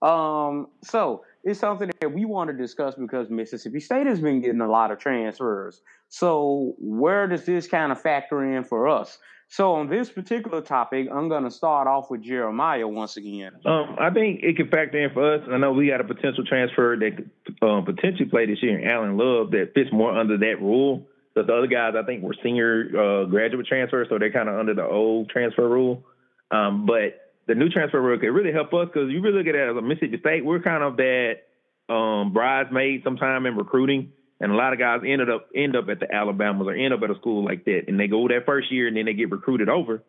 Um, 0.00 0.68
so 0.82 1.24
it's 1.44 1.60
something 1.60 1.90
that 2.00 2.12
we 2.12 2.24
want 2.24 2.50
to 2.50 2.56
discuss 2.56 2.94
because 2.94 3.30
Mississippi 3.30 3.80
State 3.80 4.06
has 4.06 4.20
been 4.20 4.40
getting 4.40 4.60
a 4.60 4.70
lot 4.70 4.90
of 4.90 4.98
transfers. 4.98 5.80
So 6.08 6.74
where 6.78 7.26
does 7.26 7.44
this 7.44 7.66
kind 7.66 7.92
of 7.92 8.00
factor 8.00 8.42
in 8.56 8.64
for 8.64 8.88
us? 8.88 9.18
So 9.50 9.74
on 9.76 9.88
this 9.88 10.10
particular 10.10 10.60
topic, 10.60 11.08
I'm 11.10 11.28
going 11.28 11.44
to 11.44 11.50
start 11.50 11.88
off 11.88 12.10
with 12.10 12.22
Jeremiah 12.22 12.86
once 12.86 13.16
again. 13.16 13.52
Um, 13.64 13.96
I 13.98 14.10
think 14.10 14.40
it 14.42 14.56
can 14.56 14.68
factor 14.68 15.02
in 15.02 15.10
for 15.14 15.36
us. 15.36 15.42
I 15.50 15.56
know 15.56 15.72
we 15.72 15.88
got 15.88 16.02
a 16.02 16.04
potential 16.04 16.44
transfer 16.44 16.96
that 17.00 17.16
could 17.16 17.62
um, 17.66 17.84
potentially 17.86 18.28
play 18.28 18.44
this 18.44 18.62
year 18.62 18.78
in 18.78 18.86
Allen 18.86 19.16
Love 19.16 19.50
that 19.52 19.72
fits 19.74 19.90
more 19.90 20.16
under 20.16 20.36
that 20.36 20.60
rule. 20.60 21.06
But 21.34 21.46
the 21.46 21.54
other 21.54 21.66
guys, 21.66 21.94
I 21.96 22.04
think, 22.04 22.22
were 22.22 22.34
senior 22.42 22.88
uh, 22.88 23.24
graduate 23.24 23.66
transfers, 23.66 24.08
so 24.10 24.18
they're 24.18 24.32
kind 24.32 24.50
of 24.50 24.58
under 24.58 24.74
the 24.74 24.84
old 24.84 25.30
transfer 25.30 25.66
rule. 25.66 26.04
Um, 26.50 26.84
but 26.84 27.32
the 27.46 27.54
new 27.54 27.70
transfer 27.70 28.02
rule 28.02 28.18
could 28.18 28.28
really 28.28 28.52
help 28.52 28.74
us 28.74 28.88
because 28.92 29.10
you 29.10 29.22
really 29.22 29.38
look 29.38 29.46
at 29.46 29.54
it 29.54 29.70
as 29.70 29.76
a 29.76 29.80
Mississippi 29.80 30.18
State, 30.18 30.44
we're 30.44 30.60
kind 30.60 30.82
of 30.82 30.96
that 30.98 31.36
um, 31.88 32.32
bridesmaid 32.34 33.02
sometime 33.02 33.46
in 33.46 33.56
recruiting. 33.56 34.12
And 34.40 34.52
a 34.52 34.54
lot 34.54 34.72
of 34.72 34.78
guys 34.78 35.00
ended 35.04 35.30
up 35.30 35.48
end 35.54 35.76
up 35.76 35.88
at 35.88 35.98
the 35.98 36.12
Alabamas 36.12 36.68
or 36.68 36.74
end 36.74 36.94
up 36.94 37.02
at 37.02 37.10
a 37.10 37.16
school 37.16 37.44
like 37.44 37.64
that, 37.64 37.84
and 37.88 37.98
they 37.98 38.06
go 38.06 38.28
that 38.28 38.46
first 38.46 38.70
year 38.70 38.86
and 38.86 38.96
then 38.96 39.06
they 39.06 39.14
get 39.14 39.30
recruited 39.30 39.68
over. 39.68 40.02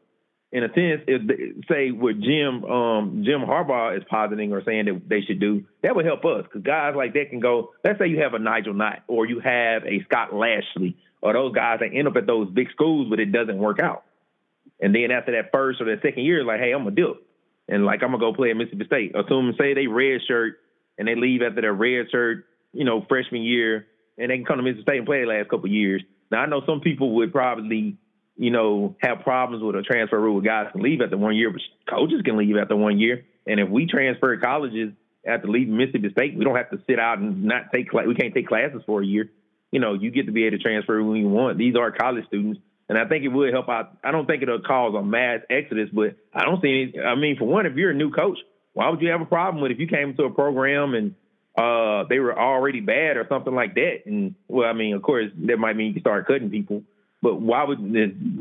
In 0.51 0.63
a 0.63 0.67
sense, 0.67 1.03
if 1.07 1.27
they, 1.27 1.63
say 1.71 1.91
what 1.91 2.19
Jim 2.19 2.63
um, 2.65 3.23
Jim 3.25 3.41
Harbaugh 3.41 3.97
is 3.97 4.03
positing 4.09 4.51
or 4.51 4.63
saying 4.63 4.85
that 4.85 5.01
they 5.07 5.21
should 5.21 5.39
do, 5.39 5.65
that 5.83 5.95
would 5.95 6.05
help 6.05 6.25
us 6.25 6.43
because 6.43 6.63
guys 6.63 6.93
like 6.95 7.13
that 7.13 7.29
can 7.29 7.39
go. 7.39 7.71
Let's 7.83 7.99
say 7.99 8.07
you 8.07 8.21
have 8.21 8.33
a 8.33 8.39
Nigel 8.39 8.73
Knott 8.73 9.03
or 9.07 9.25
you 9.25 9.39
have 9.39 9.83
a 9.83 10.03
Scott 10.05 10.33
Lashley 10.33 10.97
or 11.21 11.33
those 11.33 11.53
guys 11.53 11.79
that 11.81 11.93
end 11.93 12.07
up 12.07 12.15
at 12.15 12.25
those 12.25 12.49
big 12.49 12.71
schools, 12.71 13.07
but 13.09 13.19
it 13.19 13.31
doesn't 13.31 13.57
work 13.57 13.79
out. 13.79 14.03
And 14.79 14.93
then 14.93 15.11
after 15.11 15.33
that 15.33 15.51
first 15.51 15.81
or 15.81 15.85
that 15.85 16.01
second 16.01 16.23
year, 16.23 16.43
like, 16.43 16.59
hey, 16.59 16.71
I'm 16.71 16.83
gonna 16.83 16.95
dip, 16.95 17.17
and 17.67 17.85
like 17.85 18.01
I'm 18.03 18.11
gonna 18.11 18.19
go 18.19 18.33
play 18.33 18.51
at 18.51 18.57
Mississippi 18.57 18.85
State. 18.85 19.15
Assume 19.15 19.53
say 19.59 19.73
they 19.73 19.87
red 19.87 20.21
shirt 20.27 20.57
and 20.97 21.07
they 21.07 21.15
leave 21.15 21.41
after 21.41 21.61
their 21.61 21.73
red 21.73 22.07
shirt, 22.11 22.45
you 22.73 22.85
know, 22.85 23.05
freshman 23.07 23.43
year 23.43 23.87
and 24.19 24.29
they 24.29 24.36
can 24.36 24.45
come 24.45 24.58
to 24.58 24.63
Mississippi 24.63 24.84
State 24.84 24.97
and 24.97 25.05
play 25.08 25.21
the 25.21 25.27
last 25.27 25.49
couple 25.49 25.69
years. 25.69 26.03
Now 26.29 26.41
I 26.41 26.45
know 26.45 26.62
some 26.65 26.82
people 26.82 27.15
would 27.15 27.32
probably, 27.32 27.97
you 28.38 28.51
know, 28.51 28.95
have 29.01 29.21
problems 29.21 29.63
with 29.63 29.75
a 29.75 29.82
transfer 29.82 30.19
rule. 30.19 30.41
Guys 30.41 30.67
can 30.71 30.84
leave 30.84 31.01
after 31.01 31.17
one 31.17 31.36
year, 31.36 31.49
but 31.51 31.62
coaches 31.89 32.21
can 32.23 32.38
leave 32.38 32.55
after 32.58 32.75
one 32.75 32.99
year. 32.99 33.25
And 33.47 33.60
if 33.60 33.69
we 33.69 33.88
transfer 33.88 34.38
colleges 34.38 34.93
after 35.25 35.47
leaving 35.47 35.75
Mississippi 35.75 36.12
State, 36.12 36.38
we 36.38 36.45
don't 36.45 36.55
have 36.55 36.69
to 36.69 36.79
sit 36.88 36.99
out 36.99 37.17
and 37.17 37.45
not 37.45 37.71
take. 37.73 37.91
We 37.91 38.13
can't 38.13 38.34
take 38.34 38.47
classes 38.47 38.82
for 38.86 39.01
a 39.01 39.05
year. 39.05 39.29
you 39.71 39.79
know, 39.79 39.93
you 39.93 40.12
get 40.12 40.25
to 40.25 40.32
be 40.32 40.45
able 40.45 40.58
to 40.58 40.63
transfer 40.63 41.01
when 41.03 41.17
you 41.17 41.29
want. 41.29 41.58
These 41.58 41.75
are 41.75 41.91
college 41.91 42.25
students. 42.27 42.60
And 42.88 42.97
I 42.97 43.05
think 43.05 43.23
it 43.23 43.27
would 43.27 43.53
help 43.53 43.69
out. 43.69 43.97
I 44.03 44.12
don't 44.12 44.25
think 44.25 44.41
it'll 44.41 44.62
cause 44.62 44.95
a 44.97 45.03
mass 45.03 45.41
exodus, 45.49 45.89
but 45.93 46.15
I 46.34 46.43
don't 46.43 46.62
see 46.62 46.91
any. 46.93 47.05
I 47.05 47.15
mean, 47.15 47.38
for 47.38 47.45
one, 47.45 47.67
if 47.67 47.75
you're 47.75 47.91
a 47.91 47.95
new 47.95 48.10
coach, 48.10 48.39
why 48.73 48.89
would 48.89 49.01
you 49.01 49.10
have 49.10 49.21
a 49.21 49.25
problem 49.25 49.62
with 49.62 49.71
if 49.71 49.79
you 49.79 49.88
came 49.88 50.15
to 50.15 50.23
a 50.23 50.32
program 50.32 50.95
and 50.95 51.13
uh, 51.60 52.06
they 52.08 52.19
were 52.19 52.38
already 52.38 52.80
bad 52.80 53.17
or 53.17 53.26
something 53.28 53.54
like 53.54 53.76
that? 53.76 54.06
And 54.06 54.36
well, 54.48 54.69
I 54.69 54.74
mean, 54.74 54.95
of 54.95 55.02
course, 55.02 55.30
that 55.45 55.58
might 55.58 55.76
mean 55.76 55.93
you 55.93 56.00
start 56.00 56.26
cutting 56.26 56.50
people. 56.50 56.84
But 57.22 57.41
why 57.41 57.65
would 57.65 57.80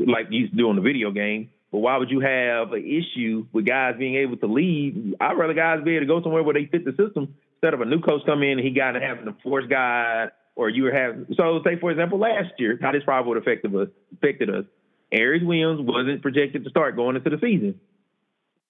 like 0.08 0.28
you 0.30 0.48
do 0.48 0.68
on 0.68 0.76
the 0.76 0.82
video 0.82 1.10
game? 1.10 1.50
But 1.72 1.78
why 1.78 1.96
would 1.96 2.10
you 2.10 2.20
have 2.20 2.72
an 2.72 2.84
issue 2.84 3.46
with 3.52 3.66
guys 3.66 3.96
being 3.98 4.14
able 4.14 4.36
to 4.36 4.46
leave? 4.46 5.16
I'd 5.20 5.36
rather 5.36 5.52
guys 5.52 5.82
be 5.84 5.96
able 5.96 6.06
to 6.06 6.06
go 6.06 6.22
somewhere 6.22 6.44
where 6.44 6.54
they 6.54 6.66
fit 6.66 6.84
the 6.84 6.92
system 6.92 7.34
instead 7.56 7.74
of 7.74 7.80
a 7.80 7.84
new 7.84 8.00
coach 8.00 8.22
come 8.24 8.42
in 8.42 8.58
and 8.58 8.60
he 8.60 8.70
got 8.70 8.92
to 8.92 9.00
having 9.00 9.24
to 9.24 9.34
force 9.42 9.64
guys 9.68 10.30
or 10.54 10.68
you 10.68 10.86
having 10.86 11.26
so 11.36 11.60
say 11.64 11.78
for 11.78 11.90
example 11.90 12.18
last 12.18 12.52
year 12.58 12.78
how 12.80 12.92
this 12.92 13.02
probably 13.04 13.28
would 13.28 13.38
affect 13.38 13.64
us 13.66 13.88
affected 14.14 14.48
us. 14.48 14.64
Aeris 15.12 15.42
Williams 15.42 15.80
wasn't 15.80 16.22
projected 16.22 16.64
to 16.64 16.70
start 16.70 16.94
going 16.94 17.16
into 17.16 17.30
the 17.30 17.38
season. 17.38 17.80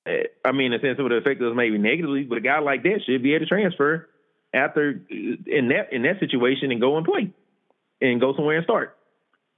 Eh, 0.07 0.23
I 0.45 0.53
mean, 0.53 0.73
in 0.73 0.79
a 0.79 0.83
sense, 0.83 0.99
it 0.99 1.03
would 1.03 1.13
have 1.13 1.23
affected 1.23 1.47
us 1.47 1.55
maybe 1.55 1.77
negatively, 1.77 2.23
but 2.23 2.39
a 2.39 2.41
guy 2.41 2.61
like 2.61 2.83
that 2.85 3.01
should 3.05 3.23
be 3.23 3.35
able 3.35 3.45
to 3.45 3.49
transfer 3.49 4.09
after 4.59 5.01
in 5.11 5.68
that 5.68 5.92
in 5.92 6.03
that 6.03 6.21
situation 6.21 6.71
and 6.71 6.81
go 6.81 6.97
and 6.97 7.07
play 7.07 7.33
and 8.01 8.21
go 8.21 8.35
somewhere 8.35 8.57
and 8.57 8.64
start. 8.64 8.97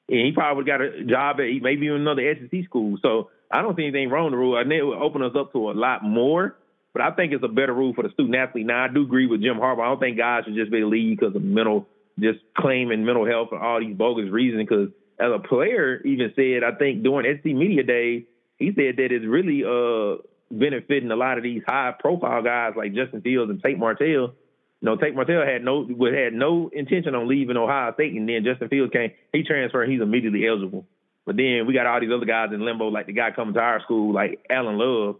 And 0.08 0.26
he 0.26 0.32
probably 0.32 0.64
got 0.64 0.80
a 0.80 1.04
job 1.04 1.36
at 1.40 1.62
maybe 1.62 1.86
even 1.86 2.00
another 2.00 2.34
SEC 2.34 2.64
school. 2.64 2.98
So 3.00 3.30
I 3.50 3.62
don't 3.62 3.76
see 3.76 3.84
anything 3.84 4.10
wrong 4.10 4.24
with 4.24 4.32
the 4.32 4.38
rule. 4.38 4.56
I 4.56 4.62
think 4.62 4.74
it 4.74 4.84
would 4.84 4.98
open 4.98 5.22
us 5.22 5.32
up 5.38 5.52
to 5.52 5.70
a 5.70 5.72
lot 5.72 6.02
more. 6.02 6.56
But 6.92 7.02
I 7.02 7.12
think 7.12 7.32
it's 7.32 7.44
a 7.44 7.48
better 7.48 7.72
rule 7.72 7.94
for 7.94 8.02
the 8.02 8.10
student 8.10 8.34
athlete. 8.34 8.66
Now 8.66 8.84
I 8.84 8.88
do 8.88 9.02
agree 9.02 9.26
with 9.26 9.42
Jim 9.42 9.56
Harbaugh. 9.56 9.82
I 9.82 9.88
don't 9.90 10.00
think 10.00 10.18
guys 10.18 10.44
should 10.44 10.56
just 10.56 10.72
be 10.72 10.82
leave 10.82 11.18
because 11.18 11.36
of 11.36 11.42
mental 11.42 11.86
just 12.18 12.40
claiming 12.58 13.04
mental 13.04 13.26
health 13.26 13.50
for 13.50 13.58
all 13.58 13.80
these 13.80 13.96
bogus 13.96 14.30
reasons. 14.30 14.66
Because 14.68 14.88
as 15.18 15.30
a 15.32 15.38
player, 15.38 16.00
even 16.04 16.32
said, 16.34 16.64
I 16.64 16.76
think 16.76 17.02
during 17.02 17.32
SEC 17.36 17.44
Media 17.44 17.84
Day, 17.84 18.26
he 18.58 18.72
said 18.74 18.96
that 18.96 19.12
it's 19.12 19.24
really 19.24 19.62
uh, 19.64 20.20
benefiting 20.50 21.10
a 21.10 21.16
lot 21.16 21.38
of 21.38 21.44
these 21.44 21.62
high 21.66 21.94
profile 21.98 22.42
guys 22.42 22.72
like 22.76 22.94
Justin 22.94 23.20
Fields 23.20 23.50
and 23.50 23.62
Tate 23.62 23.78
Martell. 23.78 24.34
You 24.80 24.86
know, 24.86 24.96
Tate 24.96 25.14
Martell 25.14 25.44
had 25.44 25.62
no 25.62 25.86
had 25.86 26.32
no 26.32 26.70
intention 26.72 27.14
on 27.14 27.28
leaving 27.28 27.56
Ohio 27.56 27.92
State, 27.94 28.14
and 28.14 28.28
then 28.28 28.44
Justin 28.44 28.68
Fields 28.68 28.92
came. 28.92 29.12
He 29.32 29.42
transferred. 29.42 29.90
He's 29.90 30.00
immediately 30.00 30.46
eligible. 30.46 30.86
But 31.26 31.36
then 31.36 31.66
we 31.66 31.74
got 31.74 31.86
all 31.86 32.00
these 32.00 32.10
other 32.14 32.24
guys 32.24 32.48
in 32.52 32.64
limbo, 32.64 32.88
like 32.88 33.06
the 33.06 33.12
guy 33.12 33.30
coming 33.30 33.54
to 33.54 33.60
our 33.60 33.80
school, 33.82 34.14
like 34.14 34.44
Alan 34.48 34.78
Love. 34.78 35.16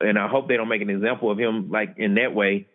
And 0.00 0.18
I 0.18 0.28
hope 0.28 0.48
they 0.48 0.56
don't 0.56 0.68
make 0.68 0.82
an 0.82 0.90
example 0.90 1.30
of 1.30 1.38
him 1.38 1.70
like 1.70 1.94
in 1.98 2.14
that 2.14 2.34
way 2.34 2.66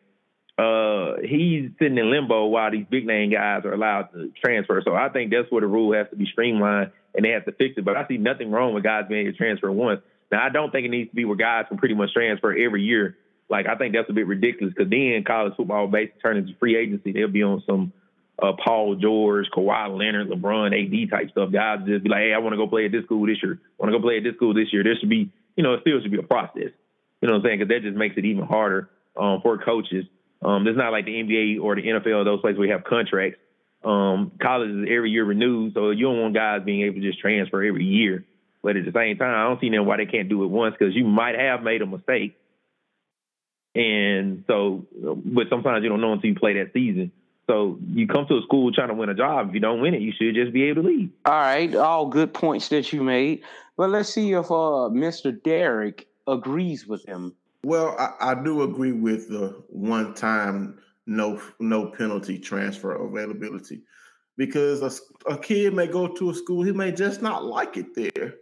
uh, 0.58 1.15
he's 1.21 1.69
sitting 1.80 1.97
in 1.97 2.12
limbo 2.12 2.45
while 2.45 2.71
these 2.71 2.86
big 2.89 3.06
name 3.06 3.32
guys 3.32 3.65
are 3.65 3.73
allowed 3.73 4.10
to 4.13 4.32
transfer. 4.41 4.82
So 4.86 4.95
I 4.95 5.10
think 5.10 5.32
that's 5.32 5.51
where 5.51 5.62
the 5.62 5.67
rule 5.67 5.93
has 5.93 6.08
to 6.12 6.15
be 6.15 6.25
streamlined 6.32 6.91
and 7.13 7.25
they 7.25 7.32
have 7.32 7.45
to 7.45 7.51
fix 7.51 7.75
it. 7.78 7.84
But 7.84 7.97
I 7.97 8.08
see 8.08 8.17
nothing 8.17 8.51
wrong 8.51 8.73
with 8.73 8.84
guys 8.84 9.04
being 9.10 9.21
able 9.21 9.34
to 9.34 9.38
transfer 9.38 9.71
once. 9.71 10.01
Now 10.32 10.45
I 10.45 10.49
don't 10.49 10.71
think 10.71 10.86
it 10.86 10.89
needs 10.89 11.10
to 11.10 11.15
be 11.15 11.25
where 11.25 11.36
guys 11.36 11.65
can 11.67 11.78
pretty 11.78 11.95
much 11.95 12.13
transfer 12.13 12.56
every 12.56 12.84
year. 12.84 13.17
Like 13.49 13.67
I 13.67 13.75
think 13.75 13.93
that's 13.93 14.10
a 14.10 14.13
bit 14.13 14.27
ridiculous 14.27 14.73
because 14.75 14.89
then 14.89 15.23
college 15.25 15.53
football 15.55 15.88
basically 15.88 16.21
turn 16.21 16.38
into 16.38 16.53
free 16.60 16.77
agency. 16.77 17.12
They'll 17.12 17.27
be 17.27 17.43
on 17.43 17.63
some 17.65 17.93
uh, 18.41 18.53
Paul 18.63 18.95
George, 18.95 19.47
Kawhi 19.55 19.97
Leonard, 19.97 20.29
LeBron, 20.29 20.73
AD 20.73 21.10
type 21.10 21.31
stuff. 21.31 21.51
Guys 21.51 21.79
just 21.86 22.03
be 22.03 22.10
like, 22.10 22.19
hey, 22.19 22.34
I 22.34 22.39
want 22.39 22.53
to 22.53 22.58
go 22.58 22.67
play 22.67 22.86
at 22.86 22.91
this 22.91 23.05
school 23.05 23.25
this 23.27 23.38
year. 23.41 23.60
I 23.62 23.84
want 23.84 23.93
to 23.93 23.97
go 23.97 24.03
play 24.03 24.17
at 24.17 24.23
this 24.23 24.36
school 24.36 24.53
this 24.53 24.73
year. 24.73 24.84
There 24.84 24.95
should 24.99 25.10
be, 25.10 25.31
you 25.55 25.63
know, 25.63 25.73
it 25.73 25.81
still 25.81 26.01
should 26.01 26.12
be 26.12 26.19
a 26.19 26.23
process. 26.23 26.73
You 27.21 27.27
know 27.29 27.36
what 27.36 27.39
I'm 27.39 27.43
saying? 27.45 27.60
Because 27.60 27.69
that 27.69 27.88
just 27.88 27.97
makes 27.97 28.17
it 28.17 28.25
even 28.25 28.45
harder 28.45 28.89
um, 29.15 29.41
for 29.41 29.58
coaches 29.58 30.05
um, 30.45 30.67
it's 30.67 30.77
not 30.77 30.91
like 30.91 31.05
the 31.05 31.12
NBA 31.12 31.62
or 31.62 31.75
the 31.75 31.81
NFL, 31.81 32.23
those 32.23 32.41
places 32.41 32.58
where 32.58 32.67
you 32.67 32.73
have 32.73 32.84
contracts. 32.84 33.39
Um, 33.84 34.31
college 34.41 34.69
is 34.69 34.88
every 34.89 35.12
year 35.12 35.25
renewed, 35.25 35.73
so 35.73 35.89
you 35.89 36.05
don't 36.05 36.21
want 36.21 36.34
guys 36.34 36.62
being 36.63 36.81
able 36.81 36.95
to 36.95 37.01
just 37.01 37.19
transfer 37.19 37.63
every 37.63 37.84
year. 37.84 38.25
But 38.63 38.77
at 38.77 38.86
the 38.86 38.91
same 38.91 39.17
time, 39.17 39.34
I 39.34 39.47
don't 39.47 39.60
see 39.60 39.69
them 39.69 39.86
why 39.86 39.97
they 39.97 40.05
can't 40.05 40.29
do 40.29 40.43
it 40.43 40.47
once 40.47 40.75
because 40.77 40.95
you 40.95 41.05
might 41.05 41.38
have 41.38 41.63
made 41.63 41.81
a 41.81 41.86
mistake. 41.86 42.38
And 43.76 44.44
so, 44.48 44.86
but 44.94 45.48
sometimes 45.50 45.84
you 45.84 45.90
don't 45.90 46.02
know 46.02 46.14
until 46.14 46.30
you 46.30 46.36
play 46.36 46.54
that 46.54 46.72
season. 46.74 47.12
So 47.48 47.78
you 47.88 48.08
come 48.08 48.26
to 48.28 48.38
a 48.38 48.42
school 48.42 48.72
trying 48.72 48.88
to 48.88 48.94
win 48.94 49.10
a 49.10 49.14
job. 49.14 49.50
If 49.50 49.54
you 49.54 49.60
don't 49.60 49.82
win 49.82 49.94
it, 49.94 50.02
you 50.02 50.12
should 50.12 50.34
just 50.34 50.52
be 50.52 50.64
able 50.64 50.84
to 50.84 50.88
leave. 50.88 51.12
All 51.26 51.34
right, 51.34 51.76
all 51.76 52.08
good 52.08 52.34
points 52.34 52.70
that 52.70 52.92
you 52.92 53.04
made. 53.04 53.44
But 53.78 53.90
let's 53.90 54.10
see 54.10 54.32
if 54.32 54.46
uh, 54.46 54.90
Mr. 54.90 55.44
Derek 55.44 56.08
agrees 56.28 56.88
with 56.88 57.06
him. 57.06 57.36
Well, 57.64 57.96
I, 58.00 58.32
I 58.32 58.44
do 58.44 58.64
agree 58.64 58.94
with 58.94 59.30
the 59.30 59.62
one 59.68 60.14
time 60.14 60.80
no 61.08 61.42
no 61.60 61.88
penalty 61.88 62.40
transfer 62.40 62.94
availability 62.94 63.82
because 64.38 64.82
a, 64.82 65.32
a 65.32 65.38
kid 65.38 65.74
may 65.74 65.88
go 65.88 66.08
to 66.08 66.32
a 66.32 66.34
school 66.34 66.64
he 66.64 66.72
may 66.72 66.92
just 66.92 67.22
not 67.22 67.46
like 67.46 67.78
it 67.78 67.94
there 67.96 68.36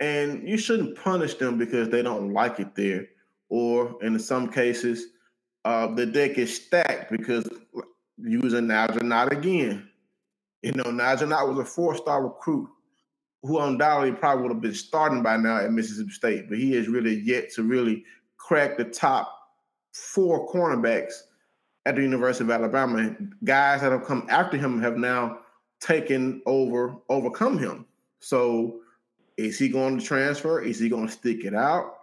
and 0.00 0.46
you 0.46 0.58
shouldn't 0.58 0.98
punish 0.98 1.34
them 1.34 1.56
because 1.56 1.88
they 1.88 2.02
don't 2.02 2.32
like 2.32 2.60
it 2.60 2.74
there 2.74 3.06
or 3.48 3.96
in 4.02 4.18
some 4.18 4.50
cases 4.50 5.06
uh, 5.64 5.86
the 5.94 6.06
deck 6.06 6.38
is 6.38 6.54
stacked 6.54 7.10
because 7.10 7.48
using 8.18 8.66
Nigel 8.66 9.02
Knott 9.02 9.32
again. 9.32 9.88
You 10.62 10.72
know, 10.72 10.90
Nigel 10.90 11.28
Knott 11.28 11.48
was 11.48 11.58
a 11.58 11.64
four-star 11.64 12.24
recruit 12.24 12.68
who 13.42 13.58
undoubtedly 13.58 14.16
probably 14.18 14.42
would 14.42 14.52
have 14.52 14.62
been 14.62 14.74
starting 14.74 15.22
by 15.22 15.36
now 15.36 15.58
at 15.58 15.72
Mississippi 15.72 16.10
State, 16.10 16.48
but 16.48 16.58
he 16.58 16.72
has 16.72 16.88
really 16.88 17.20
yet 17.20 17.52
to 17.52 17.62
really 17.62 18.04
crack 18.38 18.76
the 18.76 18.84
top 18.84 19.30
four 19.92 20.48
cornerbacks 20.48 21.12
at 21.86 21.96
the 21.96 22.02
University 22.02 22.44
of 22.44 22.50
Alabama. 22.50 23.14
Guys 23.44 23.82
that 23.82 23.92
have 23.92 24.04
come 24.04 24.26
after 24.30 24.56
him 24.56 24.80
have 24.80 24.96
now 24.96 25.38
taken 25.80 26.40
over, 26.46 26.96
overcome 27.10 27.58
him. 27.58 27.84
So 28.20 28.80
is 29.36 29.58
he 29.58 29.68
going 29.68 29.98
to 29.98 30.04
transfer? 30.04 30.62
Is 30.62 30.78
he 30.78 30.88
going 30.88 31.06
to 31.06 31.12
stick 31.12 31.44
it 31.44 31.54
out? 31.54 31.96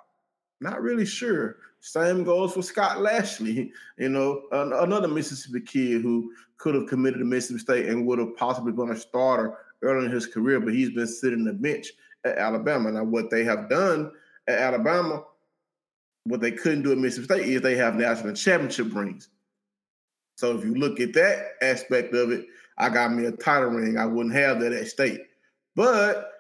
Not 0.62 0.82
really 0.82 1.06
sure. 1.06 1.58
Same 1.80 2.24
goes 2.24 2.54
for 2.54 2.62
Scott 2.62 3.02
Lashley, 3.02 3.74
you 3.98 4.10
know, 4.10 4.44
another 4.52 5.08
Mississippi 5.08 5.62
kid 5.62 6.04
who 6.04 6.32
could 6.58 6.76
have 6.76 6.88
committed 6.88 7.20
to 7.20 7.26
Mississippi 7.26 7.60
State 7.60 7.86
and 7.88 8.06
would 8.06 8.20
have 8.20 8.38
possibly 8.38 8.72
been 8.72 8.92
a 8.92 8.96
starter 8.96 9.58
early 9.82 10.06
in 10.06 10.12
his 10.12 10.28
career, 10.28 10.60
but 10.60 10.74
he's 10.74 10.92
been 10.92 11.08
sitting 11.08 11.44
the 11.44 11.54
bench 11.54 11.88
at 12.24 12.38
Alabama. 12.38 12.92
Now, 12.92 13.04
what 13.04 13.32
they 13.32 13.44
have 13.44 13.68
done 13.68 14.12
at 14.48 14.60
Alabama 14.60 15.24
what 16.26 16.42
they 16.42 16.52
couldn't 16.52 16.84
do 16.84 16.92
at 16.92 16.98
Mississippi 16.98 17.42
State 17.42 17.54
is 17.54 17.62
they 17.62 17.76
have 17.76 17.96
national 17.96 18.34
championship 18.34 18.94
rings. 18.94 19.30
So 20.36 20.58
if 20.58 20.64
you 20.64 20.76
look 20.76 21.00
at 21.00 21.14
that 21.14 21.54
aspect 21.62 22.14
of 22.14 22.32
it, 22.32 22.46
I 22.78 22.90
got 22.90 23.14
me 23.14 23.26
a 23.26 23.32
title 23.32 23.70
ring. 23.70 23.98
I 23.98 24.06
wouldn't 24.06 24.36
have 24.36 24.60
that 24.62 24.74
at 24.74 24.88
state. 24.88 25.22
But 25.76 26.32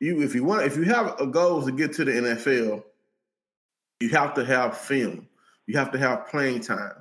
you, 0.00 0.22
if 0.22 0.34
you 0.34 0.44
want, 0.44 0.66
if 0.66 0.76
you 0.76 0.84
have 0.84 1.20
a 1.20 1.26
goal 1.26 1.62
to 1.62 1.72
get 1.72 1.92
to 1.94 2.04
the 2.04 2.12
NFL, 2.12 2.84
you 4.02 4.10
have 4.10 4.34
to 4.34 4.44
have 4.44 4.76
film. 4.76 5.26
You 5.66 5.78
have 5.78 5.92
to 5.92 5.98
have 5.98 6.28
playing 6.28 6.60
time. 6.60 6.94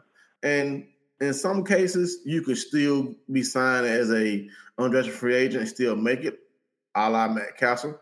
And 0.43 0.85
in 1.19 1.33
some 1.33 1.63
cases, 1.63 2.19
you 2.25 2.41
could 2.41 2.57
still 2.57 3.13
be 3.31 3.43
signed 3.43 3.85
as 3.85 4.11
a 4.11 4.47
undrafted 4.79 5.11
free 5.11 5.35
agent 5.35 5.61
and 5.61 5.69
still 5.69 5.95
make 5.95 6.23
it, 6.23 6.39
a 6.95 7.09
la 7.09 7.27
Matt 7.27 7.57
Cassel. 7.57 7.99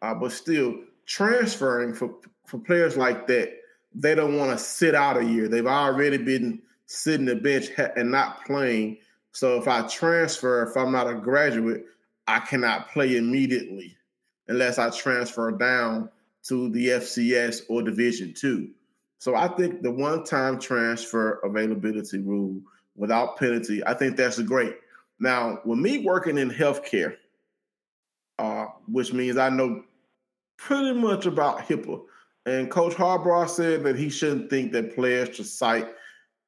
Uh, 0.00 0.14
but 0.14 0.32
still, 0.32 0.76
transferring 1.06 1.94
for 1.94 2.14
for 2.46 2.58
players 2.58 2.96
like 2.96 3.26
that 3.26 3.62
they 3.94 4.14
don't 4.14 4.36
want 4.36 4.50
to 4.50 4.64
sit 4.64 4.94
out 4.94 5.16
a 5.16 5.24
year. 5.24 5.48
They've 5.48 5.66
already 5.66 6.18
been 6.18 6.62
sitting 6.86 7.26
the 7.26 7.36
bench 7.36 7.68
and 7.96 8.10
not 8.10 8.44
playing. 8.44 8.98
So 9.32 9.60
if 9.60 9.68
I 9.68 9.86
transfer, 9.86 10.62
if 10.68 10.76
I'm 10.76 10.92
not 10.92 11.08
a 11.08 11.14
graduate, 11.14 11.84
I 12.26 12.40
cannot 12.40 12.90
play 12.90 13.16
immediately 13.16 13.96
unless 14.48 14.78
I 14.78 14.90
transfer 14.90 15.50
down 15.52 16.10
to 16.48 16.68
the 16.70 16.88
FCS 16.88 17.62
or 17.68 17.82
Division 17.82 18.34
two. 18.34 18.70
So 19.18 19.36
I 19.36 19.48
think 19.48 19.82
the 19.82 19.90
one-time 19.90 20.58
transfer 20.58 21.40
availability 21.44 22.18
rule 22.18 22.60
without 22.96 23.36
penalty, 23.36 23.84
I 23.86 23.94
think 23.94 24.16
that's 24.16 24.40
great. 24.42 24.74
Now, 25.20 25.60
with 25.64 25.78
me 25.78 25.98
working 25.98 26.38
in 26.38 26.50
healthcare, 26.50 27.16
uh, 28.38 28.66
which 28.88 29.12
means 29.12 29.36
I 29.36 29.48
know 29.48 29.84
pretty 30.56 30.92
much 30.92 31.26
about 31.26 31.60
HIPAA. 31.60 32.02
And 32.46 32.70
Coach 32.70 32.94
Harbaugh 32.94 33.48
said 33.48 33.84
that 33.84 33.96
he 33.96 34.08
shouldn't 34.08 34.50
think 34.50 34.72
that 34.72 34.94
players 34.94 35.36
should 35.36 35.46
cite 35.46 35.88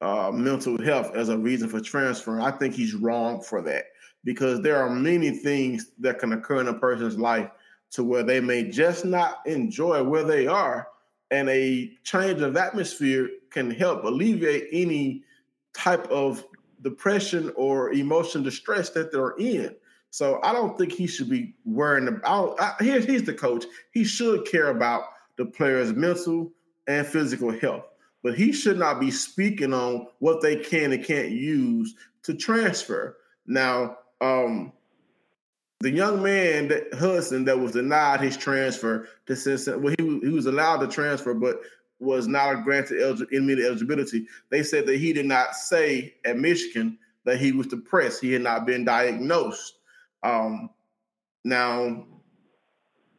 uh, 0.00 0.30
mental 0.32 0.82
health 0.82 1.14
as 1.14 1.28
a 1.28 1.38
reason 1.38 1.68
for 1.68 1.80
transferring. 1.80 2.42
I 2.42 2.50
think 2.50 2.74
he's 2.74 2.94
wrong 2.94 3.40
for 3.42 3.62
that 3.62 3.84
because 4.24 4.60
there 4.60 4.76
are 4.76 4.90
many 4.90 5.30
things 5.30 5.92
that 6.00 6.18
can 6.18 6.32
occur 6.32 6.60
in 6.60 6.68
a 6.68 6.74
person's 6.74 7.18
life 7.18 7.48
to 7.94 8.02
where 8.04 8.24
they 8.24 8.40
may 8.40 8.64
just 8.64 9.04
not 9.04 9.38
enjoy 9.46 10.02
where 10.02 10.24
they 10.24 10.46
are, 10.46 10.88
and 11.30 11.48
a 11.48 11.92
change 12.02 12.40
of 12.40 12.56
atmosphere 12.56 13.30
can 13.50 13.70
help 13.70 14.04
alleviate 14.04 14.68
any 14.72 15.22
type 15.72 16.04
of 16.08 16.44
depression 16.82 17.52
or 17.56 17.92
emotion 17.92 18.42
distress 18.42 18.90
that 18.90 19.12
they're 19.12 19.36
in. 19.38 19.74
So 20.10 20.40
I 20.42 20.52
don't 20.52 20.76
think 20.76 20.92
he 20.92 21.06
should 21.06 21.30
be 21.30 21.54
worrying 21.64 22.08
about. 22.08 22.60
I, 22.60 22.74
he's 22.80 23.24
the 23.24 23.32
coach. 23.32 23.64
He 23.92 24.04
should 24.04 24.44
care 24.44 24.68
about 24.68 25.04
the 25.36 25.44
player's 25.44 25.92
mental 25.92 26.52
and 26.86 27.06
physical 27.06 27.50
health. 27.50 27.84
But 28.22 28.34
he 28.34 28.52
should 28.52 28.78
not 28.78 29.00
be 29.00 29.10
speaking 29.10 29.72
on 29.72 30.06
what 30.18 30.40
they 30.40 30.56
can 30.56 30.92
and 30.92 31.04
can't 31.04 31.30
use 31.30 31.94
to 32.24 32.34
transfer. 32.34 33.18
Now, 33.46 33.98
um, 34.20 34.72
the 35.84 35.90
young 35.90 36.22
man 36.22 36.68
that 36.68 36.94
Hudson 36.94 37.44
that 37.44 37.60
was 37.60 37.72
denied 37.72 38.22
his 38.22 38.38
transfer 38.38 39.06
to 39.26 39.36
Cincinnati, 39.36 39.82
well, 39.82 39.94
he, 39.98 40.20
he 40.26 40.30
was 40.30 40.46
allowed 40.46 40.78
to 40.78 40.88
transfer, 40.88 41.34
but 41.34 41.60
was 42.00 42.26
not 42.26 42.64
granted 42.64 43.20
immediate 43.32 43.66
eligibility. 43.66 44.26
They 44.48 44.62
said 44.62 44.86
that 44.86 44.96
he 44.96 45.12
did 45.12 45.26
not 45.26 45.54
say 45.54 46.14
at 46.24 46.38
Michigan 46.38 46.98
that 47.24 47.38
he 47.38 47.52
was 47.52 47.66
depressed. 47.66 48.22
He 48.22 48.32
had 48.32 48.40
not 48.40 48.64
been 48.64 48.86
diagnosed. 48.86 49.74
Um, 50.22 50.70
now, 51.44 52.06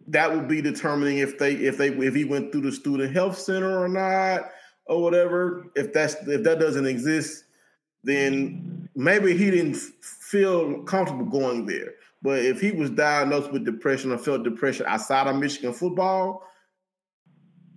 that 0.07 0.33
would 0.33 0.47
be 0.47 0.59
determining 0.59 1.19
if 1.19 1.37
they 1.37 1.53
if 1.53 1.77
they 1.77 1.89
if 1.89 2.15
he 2.15 2.25
went 2.25 2.51
through 2.51 2.61
the 2.61 2.71
student 2.71 3.13
health 3.13 3.37
center 3.37 3.79
or 3.79 3.87
not 3.87 4.49
or 4.87 5.03
whatever. 5.03 5.67
If 5.75 5.93
that's 5.93 6.15
if 6.27 6.41
that 6.43 6.59
doesn't 6.59 6.87
exist, 6.87 7.43
then 8.03 8.89
maybe 8.95 9.37
he 9.37 9.51
didn't 9.51 9.75
feel 9.75 10.81
comfortable 10.81 11.25
going 11.25 11.67
there. 11.67 11.93
But 12.25 12.39
if 12.39 12.59
he 12.59 12.71
was 12.71 12.89
diagnosed 12.89 13.51
with 13.51 13.65
depression 13.65 14.11
or 14.11 14.17
felt 14.17 14.43
depression 14.43 14.87
outside 14.87 15.27
of 15.27 15.35
Michigan 15.35 15.73
football, 15.73 16.41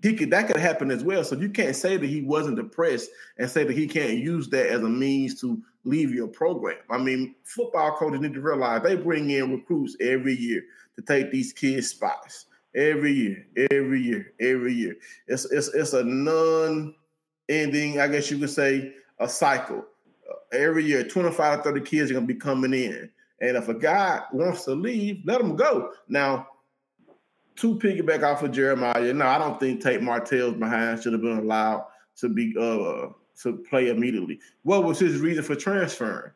he 0.02 0.14
could 0.14 0.30
that 0.30 0.46
could 0.46 0.56
happen 0.56 0.90
as 0.90 1.04
well. 1.04 1.22
So 1.22 1.37
you 1.37 1.50
can't 1.50 1.76
say 1.76 1.98
that 1.98 2.06
he 2.06 2.22
wasn't 2.22 2.56
depressed 2.56 3.11
and 3.37 3.50
say 3.50 3.64
that 3.64 3.76
he 3.76 3.87
can't 3.87 4.16
use 4.16 4.48
that 4.48 4.68
as 4.68 4.80
a 4.80 4.88
means 4.88 5.38
to 5.42 5.62
leave 5.84 6.14
your 6.14 6.28
program. 6.28 6.78
I 6.88 6.96
mean, 6.96 7.34
football 7.44 7.94
coaches 7.98 8.22
need 8.22 8.32
to 8.32 8.40
realize 8.40 8.82
they 8.82 8.96
bring 8.96 9.28
in 9.28 9.52
recruits 9.52 9.98
every 10.00 10.34
year 10.34 10.62
to 10.96 11.02
take 11.02 11.30
these 11.30 11.52
kids' 11.52 11.88
spots. 11.88 12.46
Every 12.74 13.12
year, 13.12 13.46
every 13.70 14.00
year, 14.00 14.32
every 14.40 14.72
year. 14.72 14.96
It's 15.26 15.44
it's 15.52 15.68
it's 15.74 15.92
a 15.92 16.04
non-ending, 16.04 18.00
I 18.00 18.08
guess 18.08 18.30
you 18.30 18.38
could 18.38 18.48
say, 18.48 18.94
a 19.18 19.28
cycle. 19.28 19.84
Every 20.54 20.84
year, 20.84 21.04
25 21.04 21.58
to 21.58 21.64
30 21.64 21.80
kids 21.82 22.11
are 22.11 22.14
gonna 22.14 22.24
be 22.24 22.34
coming 22.34 22.72
in. 22.72 23.11
And 23.40 23.57
if 23.57 23.68
a 23.68 23.74
guy 23.74 24.22
wants 24.33 24.64
to 24.64 24.74
leave, 24.74 25.22
let 25.24 25.40
him 25.40 25.57
go. 25.57 25.92
Now, 26.09 26.48
to 27.57 27.77
piggyback 27.77 28.22
off 28.22 28.42
of 28.42 28.53
Jeremiah, 28.53 29.12
no, 29.12 29.27
I 29.27 29.38
don't 29.38 29.59
think 29.59 29.83
Tate 29.83 30.03
Martell's 30.03 30.55
behind 30.55 31.03
should 31.03 31.12
have 31.12 31.22
been 31.22 31.38
allowed 31.38 31.87
to 32.16 32.29
be 32.29 32.55
uh 32.59 33.09
to 33.42 33.57
play 33.70 33.88
immediately. 33.88 34.40
What 34.62 34.85
was 34.85 34.98
his 34.98 35.20
reason 35.20 35.44
for 35.44 35.55
transferring? 35.55 36.33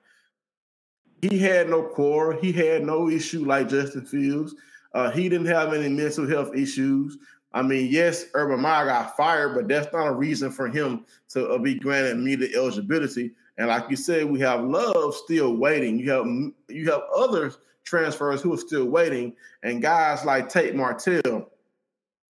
He 1.20 1.38
had 1.38 1.68
no 1.68 1.82
core. 1.82 2.34
He 2.40 2.52
had 2.52 2.84
no 2.84 3.08
issue 3.08 3.44
like 3.44 3.68
Justin 3.68 4.04
Fields. 4.06 4.54
Uh, 4.94 5.10
he 5.10 5.28
didn't 5.28 5.46
have 5.46 5.72
any 5.72 5.88
mental 5.88 6.28
health 6.28 6.54
issues. 6.54 7.18
I 7.52 7.62
mean, 7.62 7.88
yes, 7.90 8.26
Urban 8.34 8.60
Meyer 8.60 8.86
got 8.86 9.16
fired, 9.16 9.54
but 9.54 9.68
that's 9.68 9.92
not 9.92 10.06
a 10.06 10.12
reason 10.12 10.50
for 10.50 10.68
him 10.68 11.04
to 11.30 11.48
uh, 11.48 11.58
be 11.58 11.74
granted 11.74 12.12
immediate 12.12 12.52
eligibility. 12.54 13.32
And 13.58 13.68
like 13.68 13.90
you 13.90 13.96
said, 13.96 14.30
we 14.30 14.40
have 14.40 14.64
Love 14.64 15.14
still 15.14 15.56
waiting. 15.56 15.98
You 15.98 16.10
have 16.10 16.26
you 16.68 16.90
have 16.90 17.02
other 17.14 17.52
transfers 17.84 18.40
who 18.40 18.54
are 18.54 18.58
still 18.58 18.86
waiting, 18.86 19.34
and 19.62 19.82
guys 19.82 20.24
like 20.24 20.48
Tate 20.48 20.74
Martell, 20.74 21.50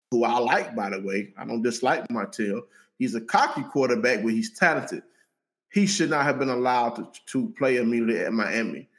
who 0.10 0.24
I 0.24 0.40
like 0.40 0.76
by 0.76 0.90
the 0.90 1.02
way. 1.02 1.34
I 1.38 1.46
don't 1.46 1.62
dislike 1.62 2.10
Martell. 2.10 2.64
He's 2.98 3.16
a 3.16 3.22
cocky 3.22 3.64
quarterback, 3.64 4.24
but 4.24 4.34
he's 4.34 4.58
talented. 4.58 5.04
He 5.72 5.86
should 5.86 6.10
not 6.10 6.26
have 6.26 6.38
been 6.38 6.50
allowed 6.50 6.96
to, 6.96 7.08
to 7.28 7.54
play 7.58 7.78
immediately 7.78 8.20
at 8.20 8.34
Miami. 8.34 8.90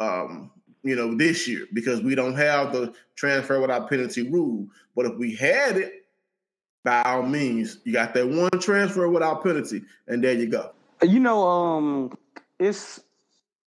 Um, 0.00 0.50
you 0.82 0.96
know, 0.96 1.14
this 1.14 1.46
year 1.46 1.66
because 1.72 2.02
we 2.02 2.14
don't 2.14 2.36
have 2.36 2.72
the 2.72 2.92
transfer 3.14 3.60
without 3.60 3.88
penalty 3.88 4.28
rule. 4.28 4.66
But 4.96 5.06
if 5.06 5.16
we 5.16 5.34
had 5.34 5.76
it, 5.76 6.06
by 6.84 7.02
all 7.02 7.22
means, 7.22 7.78
you 7.84 7.92
got 7.92 8.14
that 8.14 8.28
one 8.28 8.50
transfer 8.58 9.08
without 9.08 9.42
penalty, 9.42 9.82
and 10.08 10.22
there 10.22 10.32
you 10.32 10.48
go. 10.48 10.72
You 11.02 11.20
know, 11.20 11.46
um, 11.46 12.18
it's 12.58 13.00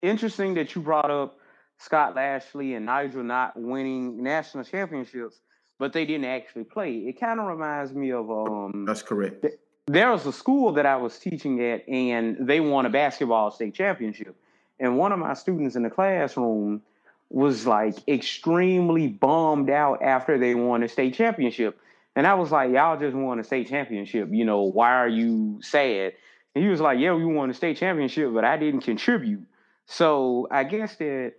interesting 0.03 0.55
that 0.55 0.75
you 0.75 0.83
brought 0.83 1.11
up 1.11 1.39
Scott 1.79 2.15
Lashley 2.15 2.75
and 2.75 2.87
Nigel 2.87 3.23
Knott 3.23 3.53
winning 3.57 4.23
national 4.23 4.65
championships, 4.65 5.41
but 5.79 5.93
they 5.93 6.05
didn't 6.05 6.27
actually 6.27 6.65
play. 6.65 6.93
It 6.93 7.19
kind 7.21 7.41
of 7.41 7.47
reminds 7.47 7.93
me 7.95 8.13
of 8.13 8.31
um. 8.31 8.85
That's 8.87 9.03
correct. 9.03 9.43
Th- 9.43 9.55
there 9.87 10.11
was 10.11 10.25
a 10.27 10.33
school 10.33 10.73
that 10.75 10.87
I 10.87 10.97
was 10.97 11.19
teaching 11.19 11.61
at, 11.65 11.89
and 11.89 12.37
they 12.41 12.61
won 12.61 12.87
a 12.87 12.91
basketball 12.91 13.51
state 13.51 13.75
championship. 13.75 14.37
And 14.79 14.97
one 14.97 15.13
of 15.13 15.19
my 15.19 15.35
students 15.35 15.77
in 15.77 15.83
the 15.83 15.91
classroom 15.91 16.83
was 17.29 17.67
like 17.67 17.97
extremely 18.09 19.09
bummed 19.09 19.71
out 19.71 20.03
after 20.03 20.39
they 20.39 20.55
won 20.55 20.83
a 20.83 20.89
state 20.89 21.15
championship. 21.15 21.79
And 22.17 22.27
I 22.27 22.35
was 22.35 22.51
like, 22.51 22.73
y'all 22.73 22.99
just 22.99 23.17
won 23.17 23.39
a 23.39 23.45
state 23.45 23.69
championship. 23.69 24.29
You 24.33 24.45
know, 24.45 24.63
why 24.63 24.95
are 24.95 25.09
you 25.09 25.61
sad? 25.63 26.15
And 26.55 26.65
he 26.65 26.71
was 26.71 26.81
like, 26.81 26.99
yeah, 26.99 27.15
we 27.15 27.25
won 27.25 27.49
the 27.49 27.55
state 27.55 27.77
championship, 27.77 28.33
but 28.33 28.45
I 28.45 28.57
didn't 28.57 28.81
contribute. 28.81 29.47
So 29.87 30.49
I 30.51 30.65
guess 30.65 30.97
that 30.97 31.35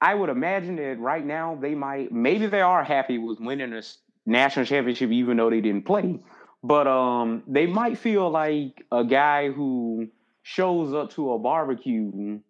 I 0.00 0.14
would 0.14 0.28
imagine 0.28 0.76
that 0.76 0.98
right 0.98 1.24
now 1.24 1.58
they 1.60 1.74
might, 1.74 2.12
maybe 2.12 2.46
they 2.46 2.60
are 2.60 2.84
happy 2.84 3.18
with 3.18 3.40
winning 3.40 3.72
a 3.72 3.82
national 4.26 4.66
championship, 4.66 5.10
even 5.10 5.36
though 5.36 5.50
they 5.50 5.60
didn't 5.60 5.86
play. 5.86 6.20
But 6.62 6.86
um, 6.86 7.42
they 7.46 7.66
might 7.66 7.98
feel 7.98 8.30
like 8.30 8.84
a 8.90 9.04
guy 9.04 9.50
who 9.50 10.08
shows 10.42 10.94
up 10.94 11.10
to 11.12 11.32
a 11.32 11.38
barbecue 11.38 12.40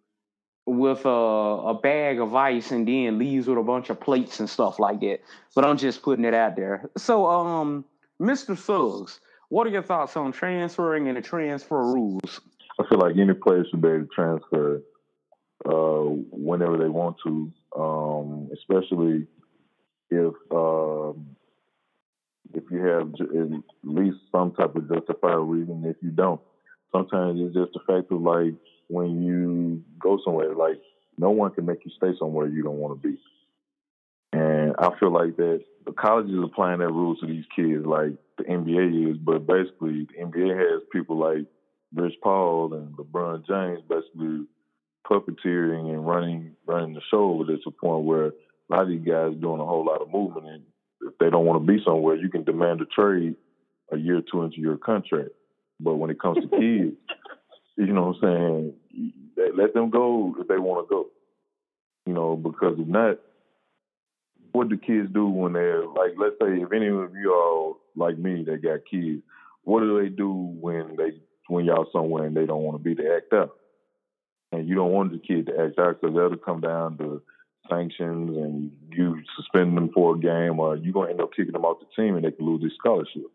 with 0.67 1.05
a, 1.05 1.09
a 1.09 1.75
bag 1.75 2.21
of 2.21 2.35
ice 2.35 2.71
and 2.71 2.87
then 2.89 3.19
leaves 3.19 3.47
with 3.47 3.59
a 3.59 3.63
bunch 3.63 3.91
of 3.91 4.01
plates 4.01 4.41
and 4.41 4.49
stuff 4.49 4.79
like 4.79 5.01
that. 5.01 5.21
But 5.55 5.65
I'm 5.65 5.77
just 5.77 6.03
putting 6.03 6.25
it 6.25 6.35
out 6.35 6.57
there. 6.57 6.91
So, 6.97 7.27
um, 7.27 7.85
Mr. 8.21 8.57
Suggs, 8.57 9.21
what 9.49 9.67
are 9.67 9.71
your 9.71 9.83
thoughts 9.83 10.17
on 10.17 10.33
transferring 10.33 11.09
and 11.09 11.17
the 11.17 11.23
transfer 11.23 11.79
rules? 11.79 12.41
I 12.79 12.89
feel 12.89 12.99
like 12.99 13.17
any 13.17 13.35
player 13.35 13.65
should 13.71 13.81
be 13.81 13.89
able 13.89 14.01
to 14.01 14.09
transfer 14.15 14.83
uh, 15.65 16.05
whenever 16.31 16.77
they 16.77 16.89
want 16.89 17.17
to, 17.25 17.53
um, 17.77 18.51
especially 18.53 19.27
if 20.11 20.35
um, 20.51 21.37
if 22.53 22.65
you 22.71 22.79
have 22.81 23.15
at 23.15 23.63
least 23.83 24.19
some 24.31 24.53
type 24.53 24.75
of 24.77 24.89
justified 24.89 25.35
reason. 25.35 25.85
If 25.87 25.97
you 26.03 26.11
don't, 26.11 26.41
sometimes 26.93 27.41
it's 27.41 27.55
just 27.55 27.73
the 27.73 27.81
fact 27.87 28.13
of 28.13 28.21
like 28.21 28.55
when 28.89 29.23
you 29.23 29.83
go 29.99 30.19
somewhere, 30.25 30.55
like 30.55 30.81
no 31.17 31.31
one 31.31 31.53
can 31.53 31.67
make 31.67 31.85
you 31.85 31.91
stay 31.97 32.13
somewhere 32.19 32.49
you 32.49 32.63
don't 32.63 32.79
want 32.79 33.01
to 33.01 33.09
be. 33.09 33.19
And 34.35 34.75
I 34.79 34.91
feel 34.99 35.13
like 35.13 35.37
that 35.37 35.63
the 35.87 35.93
colleges 35.93 36.35
are 36.35 36.45
applying 36.45 36.81
that 36.81 36.89
rule 36.89 37.15
to 37.17 37.27
these 37.27 37.45
kids 37.55 37.87
like 37.87 38.15
the 38.37 38.45
NBA 38.45 39.13
is, 39.13 39.17
but 39.19 39.47
basically 39.47 40.09
the 40.11 40.25
NBA 40.25 40.59
has 40.59 40.83
people 40.93 41.19
like 41.19 41.47
Rich 41.95 42.15
Paul 42.21 42.75
and 42.75 42.97
LeBron 42.97 43.47
James 43.47 43.81
basically 43.89 44.47
puppeteering 45.09 45.91
and 45.91 46.05
running 46.05 46.57
running 46.67 46.95
the 46.95 47.01
show 47.11 47.31
over 47.31 47.45
there 47.45 47.57
to 47.59 47.63
the 47.67 47.71
point 47.71 48.07
where 48.07 48.27
a 48.27 48.33
lot 48.71 48.83
of 48.83 48.89
these 48.89 49.07
guys 49.07 49.35
doing 49.41 49.61
a 49.61 49.65
whole 49.65 49.85
lot 49.85 50.03
of 50.03 50.11
movement 50.11 50.47
and 50.49 50.63
if 51.03 51.17
they 51.19 51.31
don't 51.31 51.45
want 51.45 51.65
to 51.65 51.73
be 51.73 51.85
somewhere, 51.85 52.17
you 52.17 52.31
can 52.31 52.43
demand 52.43 52.81
a 52.81 52.87
trade 52.87 53.37
a 53.93 53.97
year 53.97 54.19
or 54.19 54.23
two 54.23 54.43
into 54.43 54.59
your 54.59 54.79
contract. 54.79 55.31
But 55.79 55.97
when 55.97 56.11
it 56.11 56.21
comes 56.21 56.39
to 56.39 56.49
kids, 56.49 56.97
you 57.77 57.93
know 57.93 58.15
what 58.19 58.29
I'm 58.29 58.75
saying, 59.37 59.53
let 59.57 59.75
them 59.75 59.91
go 59.91 60.35
if 60.41 60.49
they 60.49 60.59
want 60.59 60.89
to 60.89 60.93
go. 60.93 61.07
You 62.07 62.15
know, 62.15 62.37
because 62.37 62.79
if 62.79 62.89
not, 62.89 63.19
what 64.55 64.69
do 64.69 64.79
kids 64.79 65.09
do 65.13 65.27
when 65.27 65.53
they're 65.53 65.85
like, 65.85 66.13
let's 66.17 66.37
say 66.41 66.63
if 66.63 66.73
any 66.73 66.87
of 66.87 67.13
you 67.21 67.35
all 67.35 67.81
like 67.97 68.17
me 68.17 68.45
that 68.45 68.63
got 68.63 68.87
kids, 68.89 69.21
what 69.65 69.81
do 69.81 70.01
they 70.01 70.09
do 70.09 70.31
when 70.31 70.95
they 70.97 71.19
when 71.49 71.65
y'all 71.65 71.89
somewhere 71.93 72.25
and 72.25 72.37
they 72.37 72.47
don't 72.47 72.63
want 72.63 72.77
to 72.79 72.83
be 72.83 72.95
to 72.95 73.17
act 73.17 73.33
out? 73.33 73.57
And 74.53 74.69
you 74.69 74.77
don't 74.77 74.93
want 74.93 75.11
the 75.11 75.19
kid 75.19 75.47
to 75.47 75.61
act 75.61 75.81
out 75.81 76.01
because 76.01 76.15
that'll 76.15 76.37
come 76.37 76.61
down 76.61 76.97
to 76.99 77.21
sanctions 77.69 78.37
and 78.37 78.71
you 78.91 79.21
suspend 79.37 79.77
them 79.77 79.91
for 79.93 80.15
a 80.15 80.19
game 80.21 80.61
or 80.61 80.77
you're 80.77 81.05
to 81.05 81.11
end 81.11 81.21
up 81.21 81.31
kicking 81.35 81.53
them 81.53 81.65
off 81.65 81.81
the 81.81 82.03
team 82.03 82.15
and 82.15 82.25
they 82.25 82.31
can 82.31 82.47
lose 82.47 82.61
their 82.61 82.71
scholarship. 82.79 83.27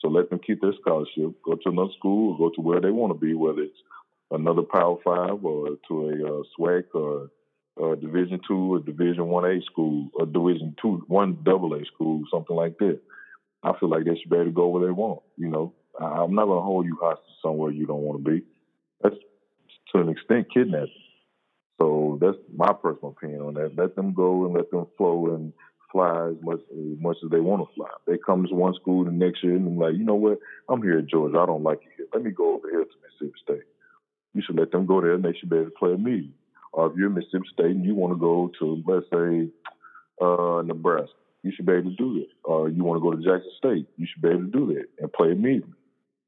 So 0.00 0.06
let 0.06 0.30
them 0.30 0.38
keep 0.38 0.60
their 0.60 0.74
scholarship, 0.80 1.42
go 1.42 1.56
to 1.56 1.70
another 1.70 1.90
school, 1.98 2.34
or 2.34 2.38
go 2.38 2.54
to 2.54 2.60
where 2.60 2.80
they 2.80 2.92
want 2.92 3.12
to 3.12 3.18
be, 3.18 3.34
whether 3.34 3.62
it's 3.62 3.82
another 4.30 4.62
Power 4.62 4.98
Five 5.02 5.44
or 5.44 5.70
to 5.88 6.08
a 6.08 6.12
uh, 6.12 6.42
SWAC 6.56 6.84
or 6.94 7.30
a 7.80 7.96
Division 7.96 8.40
Two 8.46 8.74
or 8.74 8.78
Division 8.80 9.26
One 9.28 9.44
A 9.44 9.60
school 9.62 10.08
or 10.14 10.26
Division 10.26 10.74
Two 10.80 11.04
One 11.08 11.38
Double 11.42 11.74
A 11.74 11.84
school, 11.84 12.22
something 12.30 12.56
like 12.56 12.78
that. 12.78 13.00
I 13.62 13.72
feel 13.78 13.88
like 13.88 14.04
they 14.04 14.16
should 14.16 14.30
be 14.30 14.36
able 14.36 14.46
to 14.46 14.50
go 14.52 14.68
where 14.68 14.86
they 14.86 14.92
want. 14.92 15.20
You 15.36 15.48
know, 15.48 15.74
I'm 16.00 16.34
not 16.34 16.46
going 16.46 16.58
to 16.58 16.64
hold 16.64 16.86
you 16.86 16.98
hostage 17.00 17.24
somewhere 17.42 17.72
you 17.72 17.86
don't 17.86 18.02
want 18.02 18.24
to 18.24 18.30
be. 18.30 18.42
That's 19.02 19.16
to 19.92 20.00
an 20.00 20.08
extent 20.08 20.52
kidnapping. 20.52 20.90
So 21.78 22.18
that's 22.20 22.36
my 22.54 22.72
personal 22.72 23.14
opinion 23.16 23.40
on 23.42 23.54
that. 23.54 23.76
Let 23.76 23.94
them 23.96 24.12
go 24.12 24.44
and 24.44 24.54
let 24.54 24.70
them 24.70 24.86
flow 24.96 25.34
and 25.34 25.52
fly 25.92 26.30
as 26.30 26.36
much 26.42 26.60
as 26.70 27.00
much 27.00 27.16
as 27.24 27.30
they 27.30 27.40
want 27.40 27.66
to 27.66 27.74
fly. 27.74 27.88
They 28.06 28.18
come 28.18 28.46
to 28.46 28.54
one 28.54 28.74
school 28.74 29.04
the 29.04 29.10
next 29.10 29.42
year 29.42 29.56
and 29.56 29.66
I'm 29.66 29.78
like, 29.78 29.94
you 29.94 30.04
know 30.04 30.16
what? 30.16 30.38
I'm 30.68 30.82
here 30.82 30.98
at 30.98 31.06
Georgia. 31.06 31.38
I 31.38 31.46
don't 31.46 31.62
like 31.62 31.78
it 31.82 31.92
here. 31.96 32.06
Let 32.12 32.24
me 32.24 32.30
go 32.30 32.56
over 32.56 32.68
here 32.68 32.84
to 32.84 32.90
Mississippi 33.02 33.40
State. 33.42 33.68
You 34.34 34.42
should 34.44 34.58
let 34.58 34.70
them 34.72 34.86
go 34.86 35.00
there 35.00 35.14
and 35.14 35.24
they 35.24 35.32
should 35.38 35.50
be 35.50 35.56
able 35.56 35.66
to 35.66 35.70
play 35.78 35.94
meeting. 35.94 36.34
Or 36.72 36.90
if 36.90 36.96
you're 36.96 37.10
Mississippi 37.10 37.48
State 37.52 37.76
and 37.76 37.84
you 37.84 37.94
want 37.94 38.12
to 38.12 38.18
go 38.18 38.50
to 38.58 38.82
let's 38.86 39.06
say 39.10 39.48
uh, 40.20 40.62
Nebraska, 40.62 41.14
you 41.42 41.52
should 41.54 41.66
be 41.66 41.72
able 41.72 41.90
to 41.90 41.96
do 41.96 42.14
that. 42.20 42.28
Or 42.44 42.68
you 42.68 42.84
want 42.84 42.98
to 42.98 43.02
go 43.02 43.12
to 43.12 43.22
Jackson 43.22 43.52
State, 43.56 43.86
you 43.96 44.06
should 44.06 44.22
be 44.22 44.28
able 44.28 44.44
to 44.44 44.50
do 44.50 44.66
that 44.74 44.86
and 44.98 45.12
play 45.12 45.32
immediately. 45.32 45.74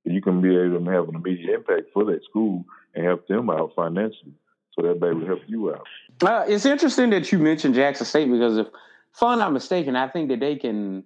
And 0.05 0.14
you 0.14 0.22
can 0.22 0.41
be 0.41 0.57
able 0.57 0.82
to 0.82 0.91
have 0.91 1.09
an 1.09 1.16
immediate 1.16 1.55
impact 1.55 1.93
for 1.93 2.05
that 2.07 2.24
school 2.24 2.64
and 2.95 3.05
help 3.05 3.26
them 3.28 3.51
out 3.51 3.72
financially 3.76 4.34
so 4.74 4.86
that 4.86 5.01
baby 5.01 5.16
will 5.16 5.26
help 5.26 5.43
you 5.47 5.74
out. 5.74 5.86
Uh, 6.22 6.45
it's 6.47 6.64
interesting 6.64 7.11
that 7.11 7.30
you 7.30 7.38
mentioned 7.38 7.74
Jackson 7.74 8.07
State 8.07 8.30
because 8.30 8.57
if, 8.57 8.66
if 8.66 9.22
I'm 9.22 9.38
not 9.38 9.53
mistaken, 9.53 9.97
I 9.97 10.09
think 10.09 10.28
that 10.30 10.41
they 10.41 10.57
can, 10.57 11.05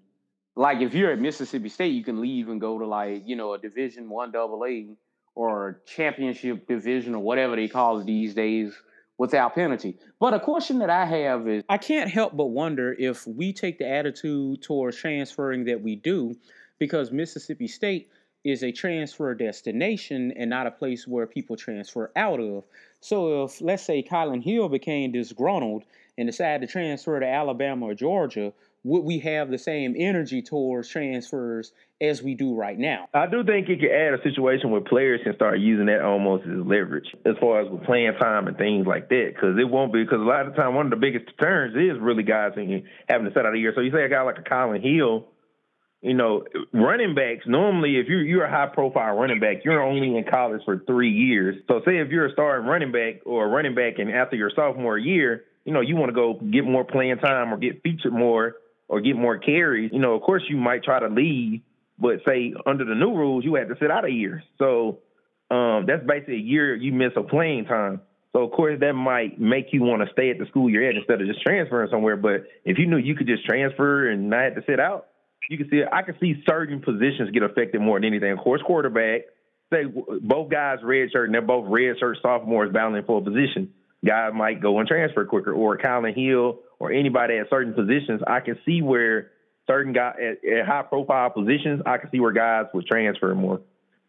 like, 0.55 0.81
if 0.81 0.95
you're 0.95 1.11
at 1.11 1.21
Mississippi 1.21 1.69
State, 1.69 1.93
you 1.93 2.05
can 2.05 2.21
leave 2.21 2.49
and 2.49 2.61
go 2.61 2.79
to 2.79 2.87
like 2.87 3.23
you 3.27 3.37
know 3.37 3.55
a 3.55 3.59
Division 3.59 4.09
One 4.09 4.31
Double 4.31 4.65
A 4.65 4.89
or 5.35 5.81
championship 5.87 6.69
division 6.69 7.15
or 7.15 7.23
whatever 7.23 7.57
they 7.57 7.69
call 7.69 7.99
it 7.99 8.07
these 8.07 8.35
days 8.35 8.73
without 9.19 9.55
penalty. 9.55 9.97
But 10.19 10.35
a 10.35 10.41
question 10.41 10.79
that 10.81 10.91
I 10.91 11.05
have 11.05 11.49
is 11.49 11.63
I 11.69 11.79
can't 11.79 12.11
help 12.11 12.37
but 12.37 12.47
wonder 12.47 12.95
if 12.99 13.27
we 13.27 13.53
take 13.53 13.79
the 13.79 13.89
attitude 13.89 14.63
towards 14.63 14.97
transferring 14.97 15.65
that 15.65 15.83
we 15.83 15.97
do 15.97 16.35
because 16.79 17.13
Mississippi 17.13 17.69
State 17.69 18.09
is 18.45 18.63
a 18.63 18.73
transfer 18.73 19.35
destination 19.35 20.33
and 20.37 20.51
not 20.51 20.67
a 20.67 20.71
place 20.71 21.07
where 21.07 21.27
people 21.27 21.57
transfer 21.57 22.11
out 22.15 22.41
of. 22.41 22.65
So 23.01 23.45
if 23.45 23.61
let's 23.61 23.85
say 23.85 24.03
Kylin 24.03 24.43
Hill 24.43 24.69
became 24.69 25.13
disgruntled 25.13 25.85
and 26.19 26.29
decided 26.29 26.67
to 26.67 26.73
transfer 26.73 27.19
to 27.19 27.27
Alabama 27.27 27.87
or 27.87 27.95
Georgia, 27.95 28.53
would 28.85 29.01
we 29.01 29.19
have 29.21 29.51
the 29.51 29.59
same 29.59 29.95
energy 29.99 30.43
towards 30.43 30.89
transfers 30.89 31.73
as 32.01 32.23
we 32.23 32.35
do 32.35 32.55
right 32.55 32.79
now? 32.79 33.09
I 33.15 33.27
do 33.27 33.43
think 33.43 33.69
it 33.69 33.81
could 33.81 33.91
add 33.91 34.15
a 34.15 34.23
situation 34.23 34.71
where 34.71 34.83
players 34.83 35.21
can 35.25 35.35
start 35.35 35.59
using 35.59 35.87
that 35.87 36.03
almost 36.03 36.45
as 36.45 36.67
leverage 36.67 37.09
as 37.25 37.35
far 37.41 37.63
as 37.63 37.71
with 37.71 37.83
playing 37.85 38.13
time 38.21 38.47
and 38.47 38.57
things 38.59 38.87
like 38.87 39.09
that. 39.09 39.33
Because 39.35 39.59
it 39.59 39.65
won't 39.65 39.93
be 39.93 40.05
because 40.05 40.21
a 40.21 40.25
lot 40.25 40.47
of 40.47 40.53
the 40.53 40.61
time 40.61 40.75
one 40.75 40.87
of 40.87 40.91
the 40.91 40.97
biggest 40.97 41.27
turns 41.41 41.75
is 41.75 42.01
really 42.01 42.23
guys 42.23 42.53
having 42.55 43.27
to 43.27 43.33
set 43.33 43.47
out 43.47 43.55
a 43.55 43.59
year. 43.59 43.73
So 43.75 43.81
you 43.81 43.91
say 43.91 44.05
a 44.05 44.09
guy 44.09 44.23
like 44.23 44.39
a 44.39 44.43
Kylin 44.43 44.83
Hill 44.83 45.29
you 46.05 46.13
know, 46.13 46.45
running 46.71 47.15
backs 47.15 47.47
normally, 47.47 47.97
if 47.97 48.09
you're 48.09 48.23
you're 48.23 48.45
a 48.45 48.51
high 48.51 48.67
profile 48.67 49.17
running 49.17 49.41
back, 49.41 49.65
you're 49.65 49.83
only 49.83 50.19
in 50.19 50.25
college 50.31 50.61
for 50.67 50.79
three 50.87 51.11
years. 51.11 51.57
So 51.67 51.81
say 51.87 51.97
if 51.97 52.11
you're 52.11 52.27
a 52.27 52.33
starting 52.33 52.69
running 52.69 52.93
back 52.93 53.23
or 53.25 53.47
a 53.47 53.49
running 53.49 53.75
back, 53.75 53.95
and 53.97 54.11
after 54.11 54.37
your 54.37 54.51
sophomore 54.55 54.99
year, 54.99 55.45
you 55.65 55.73
know, 55.73 55.81
you 55.81 55.97
want 55.97 56.11
to 56.11 56.15
go 56.15 56.35
get 56.35 56.67
more 56.67 56.85
playing 56.85 57.17
time 57.17 57.55
or 57.55 57.57
get 57.57 57.83
featured 57.83 58.13
more 58.13 58.57
or 58.89 59.01
get 59.01 59.17
more 59.17 59.39
carries. 59.39 59.91
You 59.93 59.99
know, 59.99 60.15
of 60.15 60.23
course, 60.23 60.43
you 60.49 60.57
might 60.57 60.85
try 60.85 61.01
to 61.01 61.09
leave, 61.09 61.61
but 61.99 62.21
say 62.27 62.55
under 62.67 62.85
the 62.85 62.95
new 62.95 63.15
rules, 63.15 63.45
you 63.45 63.55
had 63.55 63.69
to 63.69 63.77
sit 63.81 63.91
out 63.91 64.05
a 64.05 64.11
year. 64.11 64.43
So 64.59 65.01
um, 65.51 65.87
that's 65.87 66.05
basically 66.07 66.35
a 66.35 66.39
year 66.39 66.75
you 66.75 66.93
miss 66.93 67.13
a 67.17 67.23
playing 67.23 67.67
time. 67.67 68.01
So 68.33 68.43
of 68.43 68.51
course 68.51 68.81
that 68.81 68.95
might 68.95 69.41
make 69.41 69.67
you 69.73 69.83
want 69.83 70.03
to 70.03 70.13
stay 70.13 70.31
at 70.31 70.39
the 70.39 70.47
school 70.47 70.69
you're 70.69 70.89
at 70.89 70.97
instead 70.97 71.21
of 71.21 71.27
just 71.29 71.41
transferring 71.43 71.89
somewhere. 71.91 72.17
But 72.17 72.47
if 72.65 72.79
you 72.79 72.87
knew 72.87 72.97
you 72.97 73.15
could 73.15 73.29
just 73.29 73.45
transfer 73.45 74.11
and 74.11 74.29
not 74.29 74.43
have 74.43 74.55
to 74.57 74.63
sit 74.67 74.81
out, 74.81 75.07
you 75.49 75.59
can 75.59 75.69
see 75.71 75.83
I 75.91 76.03
can 76.03 76.17
see 76.21 76.43
certain 76.49 76.81
positions 76.81 77.31
get 77.31 77.43
affected 77.43 77.81
more 77.81 77.99
than 77.99 78.07
anything. 78.07 78.33
Of 78.33 78.39
course, 78.39 78.63
quarterback. 78.63 79.23
Say 79.73 79.85
both 79.85 80.51
guys 80.51 80.79
red 80.83 81.11
shirt 81.13 81.27
and 81.27 81.35
they're 81.35 81.43
both 81.43 81.67
red 81.69 81.99
shirt 81.99 82.19
sophomores 82.23 82.73
battling 82.73 83.05
for 83.05 83.21
a 83.21 83.25
position. 83.25 83.73
Guy 84.05 84.31
might 84.31 84.61
go 84.61 84.79
and 84.79 84.89
transfer 84.89 85.25
quicker, 85.25 85.53
or 85.53 85.79
Kylin 85.79 86.15
Hill, 86.15 86.61
or 86.79 86.93
anybody 86.93 87.37
at 87.39 87.51
certain 87.51 87.75
positions. 87.75 88.23
I 88.27 88.41
can 88.41 88.59
see 88.65 88.83
where 88.83 89.31
certain 89.67 89.93
guys 89.93 90.17
at, 90.21 90.49
at 90.49 90.67
high 90.67 90.83
profile 90.83 91.31
positions, 91.31 91.83
I 91.87 91.99
can 91.99 92.11
see 92.11 92.21
where 92.21 92.33
guys 92.33 92.67
would 92.75 92.87
transfer 92.87 93.35
more. 93.35 93.61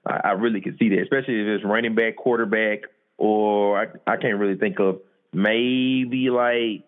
I, 0.06 0.22
I 0.24 0.32
really 0.32 0.62
can 0.62 0.78
see 0.78 0.90
that, 0.90 1.02
especially 1.02 1.42
if 1.42 1.48
it's 1.48 1.66
running 1.66 1.96
back, 1.96 2.16
quarterback, 2.16 2.80
or 3.18 3.80
I, 3.80 3.86
I 4.12 4.18
can't 4.18 4.40
really 4.40 4.58
think 4.58 4.80
of 4.80 5.00
maybe 5.34 6.30
like 6.30 6.86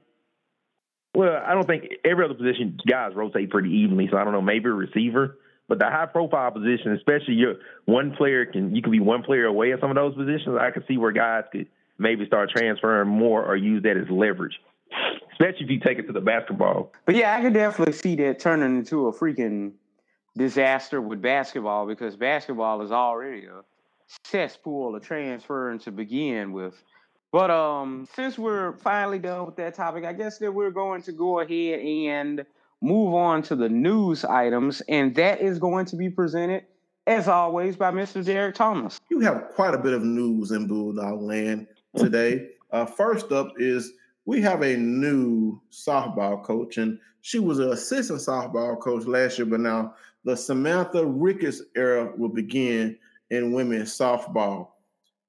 well, 1.18 1.42
I 1.44 1.56
don't 1.56 1.66
think 1.66 1.86
every 2.06 2.26
other 2.26 2.36
position 2.36 2.78
guys 2.88 3.14
rotate 3.16 3.50
pretty 3.50 3.72
evenly. 3.72 4.08
So 4.12 4.18
I 4.18 4.24
don't 4.24 4.34
know, 4.34 4.42
maybe 4.42 4.70
a 4.70 4.72
receiver. 4.72 5.38
But 5.68 5.80
the 5.80 5.86
high 5.86 6.06
profile 6.06 6.52
position, 6.52 6.94
especially 6.94 7.34
your 7.34 7.56
one 7.86 8.16
player 8.16 8.46
can 8.46 8.76
you 8.76 8.84
can 8.84 8.92
be 8.92 9.00
one 9.00 9.24
player 9.24 9.46
away 9.46 9.74
at 9.74 9.82
some 9.82 9.90
of 9.90 9.96
those 9.96 10.16
positions. 10.16 10.58
I 10.62 10.70
can 10.70 10.84
see 10.88 10.98
where 10.98 11.12
guys 11.12 11.44
could 11.52 11.68
maybe 11.98 12.28
start 12.28 12.52
transferring 12.56 13.10
more 13.10 13.44
or 13.44 13.56
use 13.56 13.82
that 13.84 13.98
as 13.98 14.06
leverage. 14.12 14.54
Especially 15.32 15.66
if 15.66 15.70
you 15.70 15.80
take 15.80 16.00
it 16.00 16.08
to 16.08 16.14
the 16.14 16.22
basketball. 16.22 16.92
But 17.06 17.16
yeah, 17.16 17.36
I 17.36 17.42
can 17.42 17.54
definitely 17.54 17.94
see 17.94 18.16
that 18.16 18.40
turning 18.40 18.78
into 18.78 19.08
a 19.08 19.14
freaking 19.14 19.74
disaster 20.38 21.02
with 21.02 21.22
basketball 21.22 21.86
because 21.86 22.16
basketball 22.16 22.82
is 22.82 22.92
already 22.92 23.46
a 23.46 23.62
cesspool 24.26 24.96
of 24.96 25.04
transferring 25.04 25.80
to 25.80 25.92
begin 25.92 26.54
with. 26.54 26.82
But 27.32 27.52
um, 27.52 28.08
since 28.16 28.38
we're 28.38 28.74
finally 28.78 29.20
done 29.20 29.46
with 29.46 29.58
that 29.58 29.76
topic, 29.76 30.06
I 30.06 30.14
guess 30.14 30.38
that 30.38 30.52
we're 30.52 30.72
going 30.72 31.02
to 31.04 31.12
go 31.12 31.42
ahead 31.42 31.80
and 31.82 32.46
move 32.82 33.14
on 33.14 33.42
to 33.44 33.56
the 33.56 33.68
news 33.68 34.24
items, 34.24 34.82
and 34.88 35.14
that 35.16 35.42
is 35.42 35.60
going 35.60 35.86
to 35.88 35.96
be 35.96 36.10
presented, 36.10 36.64
as 37.06 37.28
always, 37.28 37.76
by 37.76 37.92
Mr. 37.92 38.24
Derek 38.24 38.56
Thomas. 38.56 39.00
You 39.10 39.20
have 39.22 39.50
quite 39.56 39.74
a 39.74 39.78
bit 39.78 39.94
of 39.94 40.04
news 40.04 40.52
in 40.52 40.68
Bulldog 40.68 41.22
Land 41.22 41.68
today. 41.96 42.50
uh, 42.72 42.86
first 42.86 43.32
up 43.32 43.54
is 43.58 43.94
we 44.28 44.42
have 44.42 44.62
a 44.62 44.76
new 44.76 45.60
softball 45.72 46.44
coach, 46.44 46.78
and 46.78 47.00
she 47.22 47.40
was 47.40 47.60
an 47.60 47.72
assistant 47.72 48.20
softball 48.20 48.78
coach 48.80 49.06
last 49.06 49.40
year, 49.40 49.46
but 49.46 49.62
now 49.62 49.96
the 50.26 50.36
Samantha 50.36 51.06
Ricketts 51.06 51.62
era 51.78 52.12
will 52.18 52.30
begin 52.30 52.98
in 53.30 53.54
women's 53.54 53.98
softball. 53.98 54.68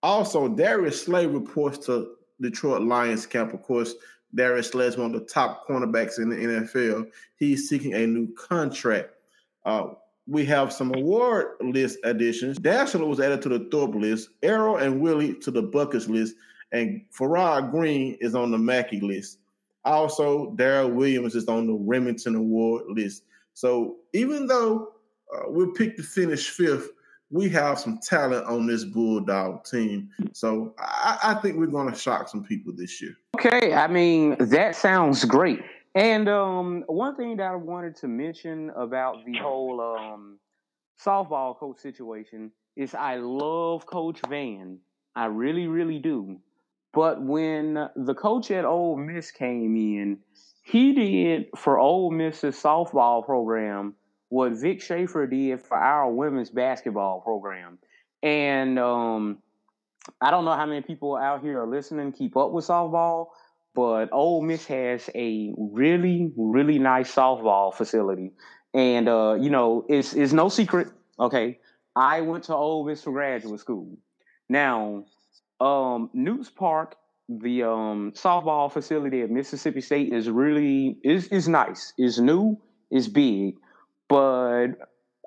Also, 0.02 0.48
Darius 0.48 1.00
Slay 1.00 1.26
reports 1.26 1.86
to 1.86 2.16
Detroit 2.40 2.82
Lions 2.82 3.24
camp. 3.24 3.54
Of 3.54 3.62
course, 3.62 3.94
Darius 4.34 4.70
Slay 4.70 4.86
is 4.86 4.96
one 4.96 5.14
of 5.14 5.20
the 5.20 5.26
top 5.26 5.66
cornerbacks 5.68 6.18
in 6.18 6.30
the 6.30 6.36
NFL. 6.36 7.08
He's 7.36 7.68
seeking 7.68 7.94
a 7.94 8.04
new 8.04 8.34
contract. 8.34 9.10
Uh, 9.64 9.90
we 10.26 10.44
have 10.46 10.72
some 10.72 10.92
award 10.92 11.54
list 11.60 12.00
additions. 12.02 12.58
Dazzler 12.58 13.06
was 13.06 13.20
added 13.20 13.42
to 13.42 13.48
the 13.48 13.68
Thorpe 13.70 13.94
list, 13.94 14.30
Arrow 14.42 14.76
and 14.76 15.00
Willie 15.00 15.34
to 15.34 15.52
the 15.52 15.62
Buckets 15.62 16.08
list, 16.08 16.34
and 16.72 17.02
Farrod 17.16 17.70
Green 17.70 18.16
is 18.20 18.34
on 18.34 18.50
the 18.50 18.58
Mackey 18.58 19.00
list. 19.00 19.38
Also, 19.84 20.52
Daryl 20.56 20.92
Williams 20.92 21.34
is 21.34 21.48
on 21.48 21.66
the 21.66 21.74
Remington 21.74 22.34
Award 22.34 22.84
list. 22.88 23.22
So 23.54 23.96
even 24.12 24.46
though 24.46 24.92
uh, 25.34 25.44
we're 25.46 25.72
picked 25.72 25.96
to 25.98 26.02
finish 26.02 26.50
fifth, 26.50 26.90
we 27.30 27.48
have 27.50 27.78
some 27.78 27.98
talent 27.98 28.46
on 28.46 28.66
this 28.66 28.84
Bulldog 28.84 29.64
team. 29.64 30.10
So 30.32 30.74
I, 30.78 31.18
I 31.22 31.34
think 31.34 31.56
we're 31.56 31.66
going 31.66 31.90
to 31.90 31.98
shock 31.98 32.28
some 32.28 32.44
people 32.44 32.72
this 32.76 33.00
year. 33.00 33.14
Okay, 33.36 33.74
I 33.74 33.86
mean 33.86 34.36
that 34.38 34.76
sounds 34.76 35.24
great. 35.24 35.60
And 35.94 36.28
um, 36.28 36.84
one 36.86 37.16
thing 37.16 37.36
that 37.38 37.50
I 37.50 37.56
wanted 37.56 37.96
to 37.96 38.08
mention 38.08 38.70
about 38.76 39.24
the 39.24 39.38
whole 39.38 39.80
um, 39.80 40.38
softball 41.02 41.56
coach 41.56 41.78
situation 41.78 42.52
is 42.76 42.94
I 42.94 43.16
love 43.16 43.86
Coach 43.86 44.20
Van. 44.28 44.78
I 45.16 45.26
really, 45.26 45.66
really 45.66 45.98
do. 45.98 46.38
But 46.92 47.22
when 47.22 47.88
the 47.96 48.14
coach 48.14 48.50
at 48.50 48.64
Ole 48.64 48.96
Miss 48.96 49.30
came 49.30 49.76
in, 49.76 50.18
he 50.62 50.92
did 50.92 51.46
for 51.56 51.78
Ole 51.78 52.10
Miss's 52.10 52.60
softball 52.60 53.24
program 53.24 53.94
what 54.28 54.52
Vic 54.52 54.82
Schaefer 54.82 55.26
did 55.26 55.62
for 55.62 55.76
our 55.76 56.10
women's 56.12 56.50
basketball 56.50 57.20
program. 57.20 57.78
And 58.22 58.78
um, 58.78 59.38
I 60.20 60.30
don't 60.30 60.44
know 60.44 60.54
how 60.54 60.66
many 60.66 60.82
people 60.82 61.16
out 61.16 61.42
here 61.42 61.62
are 61.62 61.66
listening, 61.66 62.12
keep 62.12 62.36
up 62.36 62.52
with 62.52 62.66
softball, 62.66 63.28
but 63.74 64.12
Ole 64.12 64.42
Miss 64.42 64.66
has 64.66 65.08
a 65.14 65.54
really, 65.56 66.32
really 66.36 66.78
nice 66.78 67.14
softball 67.14 67.72
facility. 67.72 68.32
And, 68.74 69.08
uh, 69.08 69.36
you 69.40 69.50
know, 69.50 69.86
it's, 69.88 70.12
it's 70.12 70.32
no 70.32 70.48
secret, 70.48 70.88
okay? 71.18 71.58
I 71.96 72.20
went 72.20 72.44
to 72.44 72.54
Ole 72.54 72.84
Miss 72.84 73.02
for 73.02 73.12
graduate 73.12 73.60
school. 73.60 73.96
Now, 74.48 75.04
um, 75.60 76.10
Nusz 76.14 76.54
Park, 76.54 76.96
the 77.28 77.64
um, 77.64 78.12
softball 78.12 78.72
facility 78.72 79.22
at 79.22 79.30
Mississippi 79.30 79.80
State 79.80 80.12
is 80.12 80.28
really 80.30 80.98
is 81.04 81.28
is 81.28 81.48
nice. 81.48 81.92
It's 81.98 82.18
new. 82.18 82.58
It's 82.90 83.08
big. 83.08 83.56
But 84.08 84.68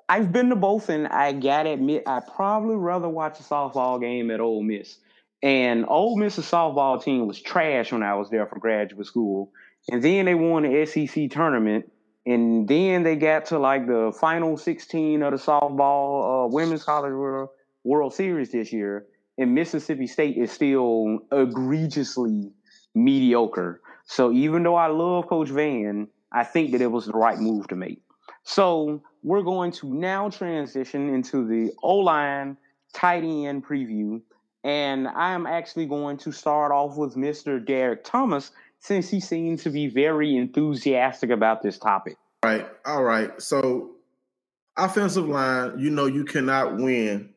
I've 0.08 0.32
been 0.32 0.48
to 0.48 0.56
both, 0.56 0.88
and 0.88 1.06
I 1.06 1.32
gotta 1.32 1.70
admit, 1.70 2.04
I 2.06 2.20
probably 2.20 2.76
rather 2.76 3.08
watch 3.08 3.38
a 3.40 3.42
softball 3.42 4.00
game 4.00 4.30
at 4.30 4.40
Ole 4.40 4.62
Miss. 4.62 4.98
And 5.42 5.86
Ole 5.88 6.16
Miss's 6.16 6.48
softball 6.48 7.02
team 7.02 7.26
was 7.26 7.40
trash 7.40 7.92
when 7.92 8.02
I 8.02 8.14
was 8.14 8.30
there 8.30 8.46
for 8.46 8.58
graduate 8.58 9.06
school. 9.06 9.50
And 9.90 10.02
then 10.02 10.26
they 10.26 10.34
won 10.34 10.62
the 10.62 10.86
SEC 10.86 11.30
tournament. 11.30 11.90
And 12.24 12.68
then 12.68 13.02
they 13.02 13.16
got 13.16 13.46
to 13.46 13.58
like 13.58 13.86
the 13.86 14.12
final 14.20 14.56
16 14.56 15.22
of 15.22 15.32
the 15.32 15.38
softball 15.38 16.44
uh, 16.44 16.48
women's 16.48 16.84
college 16.84 17.12
world, 17.12 17.50
world 17.82 18.14
series 18.14 18.52
this 18.52 18.72
year. 18.72 19.06
And 19.42 19.56
Mississippi 19.56 20.06
State 20.06 20.36
is 20.36 20.52
still 20.52 21.18
egregiously 21.32 22.52
mediocre. 22.94 23.80
So 24.04 24.32
even 24.32 24.62
though 24.62 24.76
I 24.76 24.86
love 24.86 25.26
Coach 25.26 25.48
Van, 25.48 26.06
I 26.32 26.44
think 26.44 26.70
that 26.70 26.80
it 26.80 26.86
was 26.86 27.06
the 27.06 27.12
right 27.12 27.38
move 27.38 27.66
to 27.68 27.74
make. 27.74 28.00
So 28.44 29.02
we're 29.24 29.42
going 29.42 29.72
to 29.72 29.92
now 29.92 30.30
transition 30.30 31.12
into 31.12 31.44
the 31.44 31.72
O 31.82 31.96
line 31.96 32.56
tight 32.94 33.24
end 33.24 33.66
preview. 33.66 34.22
And 34.62 35.08
I 35.08 35.32
am 35.32 35.48
actually 35.48 35.86
going 35.86 36.18
to 36.18 36.30
start 36.30 36.70
off 36.70 36.96
with 36.96 37.16
Mr. 37.16 37.64
Derek 37.64 38.04
Thomas 38.04 38.52
since 38.78 39.10
he 39.10 39.18
seems 39.18 39.64
to 39.64 39.70
be 39.70 39.88
very 39.88 40.36
enthusiastic 40.36 41.30
about 41.30 41.62
this 41.62 41.78
topic. 41.78 42.16
All 42.44 42.50
right. 42.50 42.68
All 42.86 43.02
right. 43.02 43.42
So, 43.42 43.90
offensive 44.76 45.28
line, 45.28 45.80
you 45.80 45.90
know, 45.90 46.06
you 46.06 46.24
cannot 46.24 46.76
win. 46.76 47.32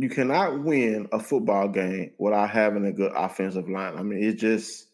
You 0.00 0.08
cannot 0.08 0.64
win 0.64 1.08
a 1.12 1.20
football 1.20 1.68
game 1.68 2.12
without 2.18 2.50
having 2.50 2.86
a 2.86 2.92
good 2.92 3.12
offensive 3.14 3.68
line. 3.68 3.96
I 3.96 4.02
mean, 4.02 4.22
it 4.22 4.34
just 4.34 4.88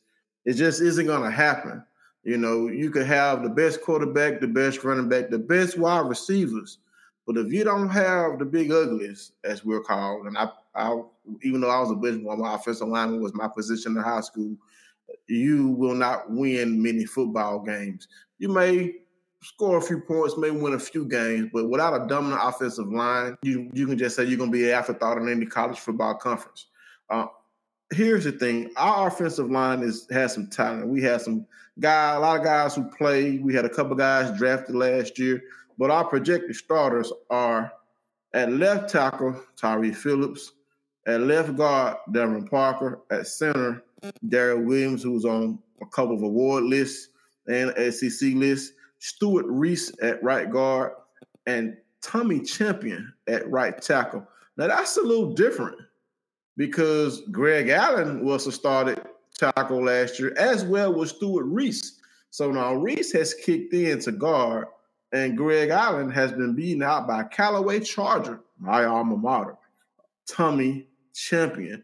It 0.45 0.55
just 0.55 0.81
isn't 0.81 1.07
going 1.07 1.23
to 1.23 1.31
happen. 1.31 1.85
You 2.23 2.39
know, 2.39 2.69
you 2.69 2.91
could 2.91 3.07
have 3.07 3.43
the 3.43 3.49
best 3.49 3.83
quarterback, 3.83 4.41
the 4.41 4.49
best 4.49 4.83
running 4.85 5.09
back, 5.09 5.31
the 5.31 5.39
best 5.39 5.79
wide 5.79 6.09
receivers, 6.09 6.79
but 7.27 7.37
if 7.37 7.53
you 7.53 7.65
don't 7.65 7.89
have 7.89 8.39
the 8.39 8.45
big 8.45 8.71
uglies, 8.71 9.33
as 9.45 9.65
we're 9.65 9.81
called, 9.83 10.27
and 10.27 10.39
I, 10.39 10.49
I 10.75 11.03
even 11.43 11.61
though 11.61 11.71
I 11.71 11.81
was 11.81 11.91
a 11.91 11.95
one, 11.95 12.41
my 12.41 12.55
offensive 12.55 12.89
lineman 12.89 13.21
was 13.21 13.35
my 13.35 13.49
position 13.49 13.97
in 13.97 14.03
high 14.03 14.21
school, 14.21 14.57
you 15.27 15.71
will 15.71 15.95
not 15.95 16.31
win 16.31 16.81
many 16.81 17.05
football 17.05 17.61
games. 17.61 18.07
You 18.39 18.49
may 18.49 18.95
score 19.43 19.79
a 19.79 19.83
few 19.83 20.01
points, 20.01 20.37
may 20.37 20.51
win 20.51 20.75
a 20.75 20.79
few 20.79 21.05
games, 21.05 21.51
but 21.53 21.69
without 21.69 22.01
a 22.01 22.07
dominant 22.07 22.41
offensive 22.43 22.93
line, 22.93 23.37
you 23.43 23.71
you 23.73 23.87
can 23.87 23.99
just 23.99 24.17
say 24.17 24.25
you're 24.25 24.39
going 24.39 24.51
to 24.51 24.57
be 24.57 24.71
an 24.71 24.77
afterthought 24.77 25.19
in 25.19 25.29
any 25.29 25.47
college 25.47 25.79
football 25.79 26.15
conference. 26.15 26.67
Uh, 27.11 27.27
here's 27.93 28.25
the 28.25 28.33
thing: 28.33 28.71
our 28.77 29.09
offensive 29.09 29.51
line 29.51 29.83
is 29.83 30.07
has 30.11 30.35
some 30.35 30.49
talent. 30.49 30.89
We 30.89 31.03
have 31.03 31.23
some 31.23 31.47
guy, 31.79 32.15
a 32.15 32.21
lot 32.21 32.39
of 32.39 32.45
guys 32.45 32.75
who 32.75 32.85
play. 32.85 33.39
We 33.39 33.55
had 33.55 33.65
a 33.65 33.71
couple 33.71 33.95
guys 33.97 34.37
drafted 34.39 34.75
last 34.75 35.19
year, 35.19 35.43
but 35.79 35.91
our 35.91 36.05
projected 36.05 36.57
starters 36.57 37.13
are 37.31 37.73
at 38.33 38.53
left 38.53 38.91
tackle 38.91 39.41
Tyree 39.57 39.93
Phillips, 39.93 40.53
at 41.07 41.21
left 41.21 41.57
guard 41.57 41.97
Darren 42.11 42.49
Parker, 42.49 43.01
at 43.11 43.27
center 43.27 43.83
Daryl 44.27 44.65
Williams, 44.65 45.03
who's 45.03 45.25
on 45.25 45.59
a 45.81 45.87
couple 45.87 46.15
of 46.15 46.23
award 46.23 46.65
lists 46.65 47.09
and 47.49 47.73
SEC 47.93 48.35
lists, 48.35 48.73
Stewart 48.99 49.47
Reese 49.49 49.93
at 50.03 50.23
right 50.23 50.51
guard, 50.51 50.93
and 51.47 51.77
Tommy 52.03 52.41
Champion 52.41 53.13
at 53.29 53.49
right 53.51 53.81
tackle. 53.81 54.27
Now 54.57 54.69
that's 54.69 54.97
a 54.97 55.03
little 55.03 55.35
different 55.35 55.79
because 56.57 57.23
Greg 57.31 57.69
Allen 57.69 58.25
was 58.25 58.47
a 58.47 58.53
started 58.53 59.01
tackle 59.39 59.85
last 59.85 60.19
year, 60.19 60.35
as 60.39 60.65
well 60.65 60.93
was 60.93 61.11
Stewart 61.11 61.47
Reese. 61.47 62.01
So 62.31 62.51
now 62.51 62.75
Reese 62.75 63.13
has 63.13 63.35
kicked 63.35 63.75
in 63.75 64.01
to 64.01 64.13
guard, 64.13 64.67
and 65.13 65.37
Greg 65.37 65.71
Allen 65.71 66.11
has 66.11 66.33
been 66.33 66.55
beaten 66.55 66.83
out 66.83 67.07
by 67.07 67.25
Callaway 67.25 67.81
Charger, 67.81 68.41
my 68.59 68.85
alma 68.85 69.17
mater, 69.17 69.57
Tommy 70.29 70.87
Champion. 71.15 71.83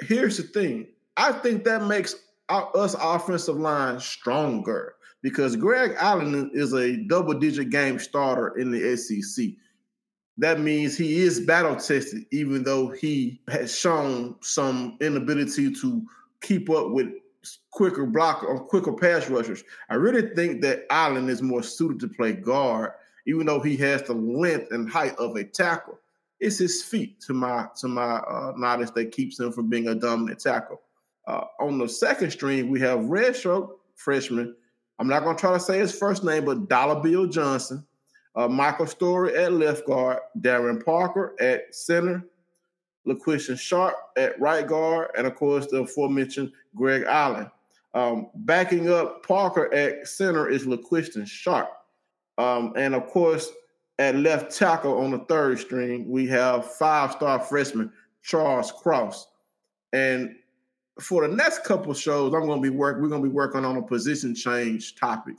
Here's 0.00 0.36
the 0.36 0.42
thing 0.42 0.86
I 1.16 1.32
think 1.32 1.64
that 1.64 1.84
makes 1.84 2.16
us 2.48 2.94
offensive 3.00 3.56
line 3.56 4.00
stronger 4.00 4.94
because 5.24 5.56
Greg 5.56 5.96
Allen 5.98 6.50
is 6.52 6.74
a 6.74 6.98
double 6.98 7.32
digit 7.32 7.70
game 7.70 7.98
starter 7.98 8.58
in 8.58 8.70
the 8.70 8.94
SEC. 8.94 9.46
That 10.36 10.60
means 10.60 10.98
he 10.98 11.22
is 11.22 11.40
battle 11.40 11.76
tested, 11.76 12.26
even 12.30 12.62
though 12.62 12.88
he 12.90 13.40
has 13.48 13.76
shown 13.76 14.36
some 14.42 14.98
inability 15.00 15.72
to 15.76 16.02
keep 16.42 16.68
up 16.68 16.90
with 16.90 17.08
quicker 17.70 18.04
block 18.04 18.42
or 18.42 18.60
quicker 18.60 18.92
pass 18.92 19.30
rushers. 19.30 19.64
I 19.88 19.94
really 19.94 20.34
think 20.34 20.60
that 20.60 20.84
Allen 20.90 21.30
is 21.30 21.40
more 21.40 21.62
suited 21.62 22.00
to 22.00 22.08
play 22.08 22.34
guard, 22.34 22.92
even 23.26 23.46
though 23.46 23.60
he 23.60 23.78
has 23.78 24.02
the 24.02 24.12
length 24.12 24.72
and 24.72 24.90
height 24.90 25.16
of 25.16 25.36
a 25.36 25.44
tackle. 25.44 25.98
It's 26.38 26.58
his 26.58 26.82
feet, 26.82 27.18
to 27.22 27.32
my 27.32 27.68
to 27.80 27.88
my 27.88 28.16
uh, 28.16 28.52
knowledge, 28.58 28.90
that 28.90 29.12
keeps 29.12 29.40
him 29.40 29.52
from 29.52 29.70
being 29.70 29.88
a 29.88 29.94
dominant 29.94 30.40
tackle. 30.40 30.82
Uh, 31.26 31.44
on 31.60 31.78
the 31.78 31.88
second 31.88 32.30
string, 32.30 32.68
we 32.68 32.78
have 32.80 32.98
redshirt 32.98 33.70
freshman. 33.94 34.54
I'm 34.98 35.08
not 35.08 35.24
going 35.24 35.36
to 35.36 35.40
try 35.40 35.52
to 35.52 35.60
say 35.60 35.78
his 35.78 35.96
first 35.96 36.24
name, 36.24 36.44
but 36.44 36.68
Dollar 36.68 37.00
Bill 37.00 37.26
Johnson. 37.26 37.84
Uh, 38.36 38.48
Michael 38.48 38.86
Story 38.86 39.36
at 39.36 39.52
left 39.52 39.86
guard, 39.86 40.18
Darren 40.40 40.84
Parker 40.84 41.36
at 41.40 41.74
center, 41.74 42.24
LaQuinston 43.06 43.58
Sharp 43.58 43.94
at 44.16 44.40
right 44.40 44.66
guard, 44.66 45.10
and 45.16 45.26
of 45.26 45.36
course 45.36 45.66
the 45.66 45.82
aforementioned 45.82 46.52
Greg 46.74 47.04
Allen. 47.06 47.50
Um, 47.94 48.30
backing 48.34 48.90
up 48.90 49.24
Parker 49.24 49.72
at 49.72 50.08
center 50.08 50.48
is 50.48 50.66
LaQuinston 50.66 51.26
Sharp. 51.26 51.70
Um, 52.38 52.72
and 52.76 52.94
of 52.94 53.06
course, 53.06 53.52
at 54.00 54.16
left 54.16 54.56
tackle 54.56 54.98
on 54.98 55.12
the 55.12 55.20
third 55.20 55.60
string, 55.60 56.08
we 56.08 56.26
have 56.26 56.72
five-star 56.74 57.38
freshman 57.40 57.92
Charles 58.22 58.72
Cross. 58.72 59.28
And 59.92 60.34
for 61.00 61.26
the 61.26 61.34
next 61.34 61.64
couple 61.64 61.92
shows, 61.94 62.34
I'm 62.34 62.46
going 62.46 62.62
to 62.62 62.70
be 62.70 62.74
work. 62.74 63.00
We're 63.00 63.08
going 63.08 63.22
to 63.22 63.28
be 63.28 63.34
working 63.34 63.64
on 63.64 63.76
a 63.76 63.82
position 63.82 64.34
change 64.34 64.96
topic, 64.96 65.36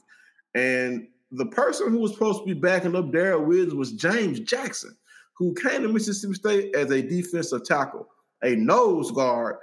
and 0.53 1.07
the 1.31 1.45
person 1.47 1.91
who 1.91 1.99
was 1.99 2.13
supposed 2.13 2.39
to 2.39 2.45
be 2.45 2.53
backing 2.53 2.95
up 2.95 3.05
Daryl 3.05 3.45
Williams 3.45 3.73
was 3.73 3.91
James 3.93 4.39
Jackson, 4.39 4.95
who 5.33 5.53
came 5.53 5.81
to 5.81 5.89
Mississippi 5.89 6.33
State 6.33 6.75
as 6.75 6.91
a 6.91 7.01
defensive 7.01 7.65
tackle, 7.65 8.07
a 8.43 8.55
nose 8.55 9.11
guard 9.11 9.57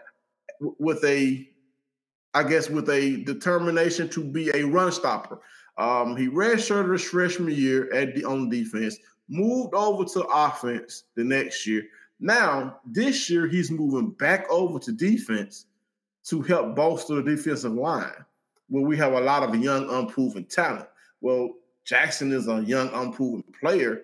with 0.61 1.03
a, 1.05 1.49
I 2.35 2.43
guess, 2.43 2.69
with 2.69 2.89
a 2.91 3.23
determination 3.25 4.09
to 4.11 4.25
be 4.25 4.51
a 4.55 4.65
run 4.65 4.93
stopper. 4.93 5.41
Um, 5.79 6.17
he 6.17 6.29
redshirted 6.29 6.93
his 6.93 7.05
freshman 7.05 7.55
year 7.55 7.93
at 7.95 8.15
the 8.15 8.25
on 8.25 8.51
defense, 8.51 8.99
moved 9.29 9.75
over 9.75 10.05
to 10.05 10.23
offense 10.25 11.05
the 11.17 11.25
next 11.25 11.67
year. 11.67 11.85
Now 12.21 12.79
this 12.85 13.31
year 13.31 13.49
he's 13.49 13.71
moving 13.71 14.11
back 14.11 14.49
over 14.51 14.79
to 14.81 14.93
defense 14.93 15.67
to 16.25 16.43
help 16.43 16.77
bolster 16.77 17.17
the 17.17 17.23
defensive 17.23 17.73
line, 17.73 18.25
where 18.69 18.85
we 18.85 18.97
have 18.97 19.13
a 19.13 19.21
lot 19.21 19.43
of 19.43 19.55
young, 19.57 19.89
unproven 19.91 20.45
talent. 20.45 20.87
Well, 21.21 21.51
Jackson 21.85 22.33
is 22.33 22.49
a 22.49 22.63
young, 22.63 22.91
unproven 22.93 23.45
player. 23.59 24.03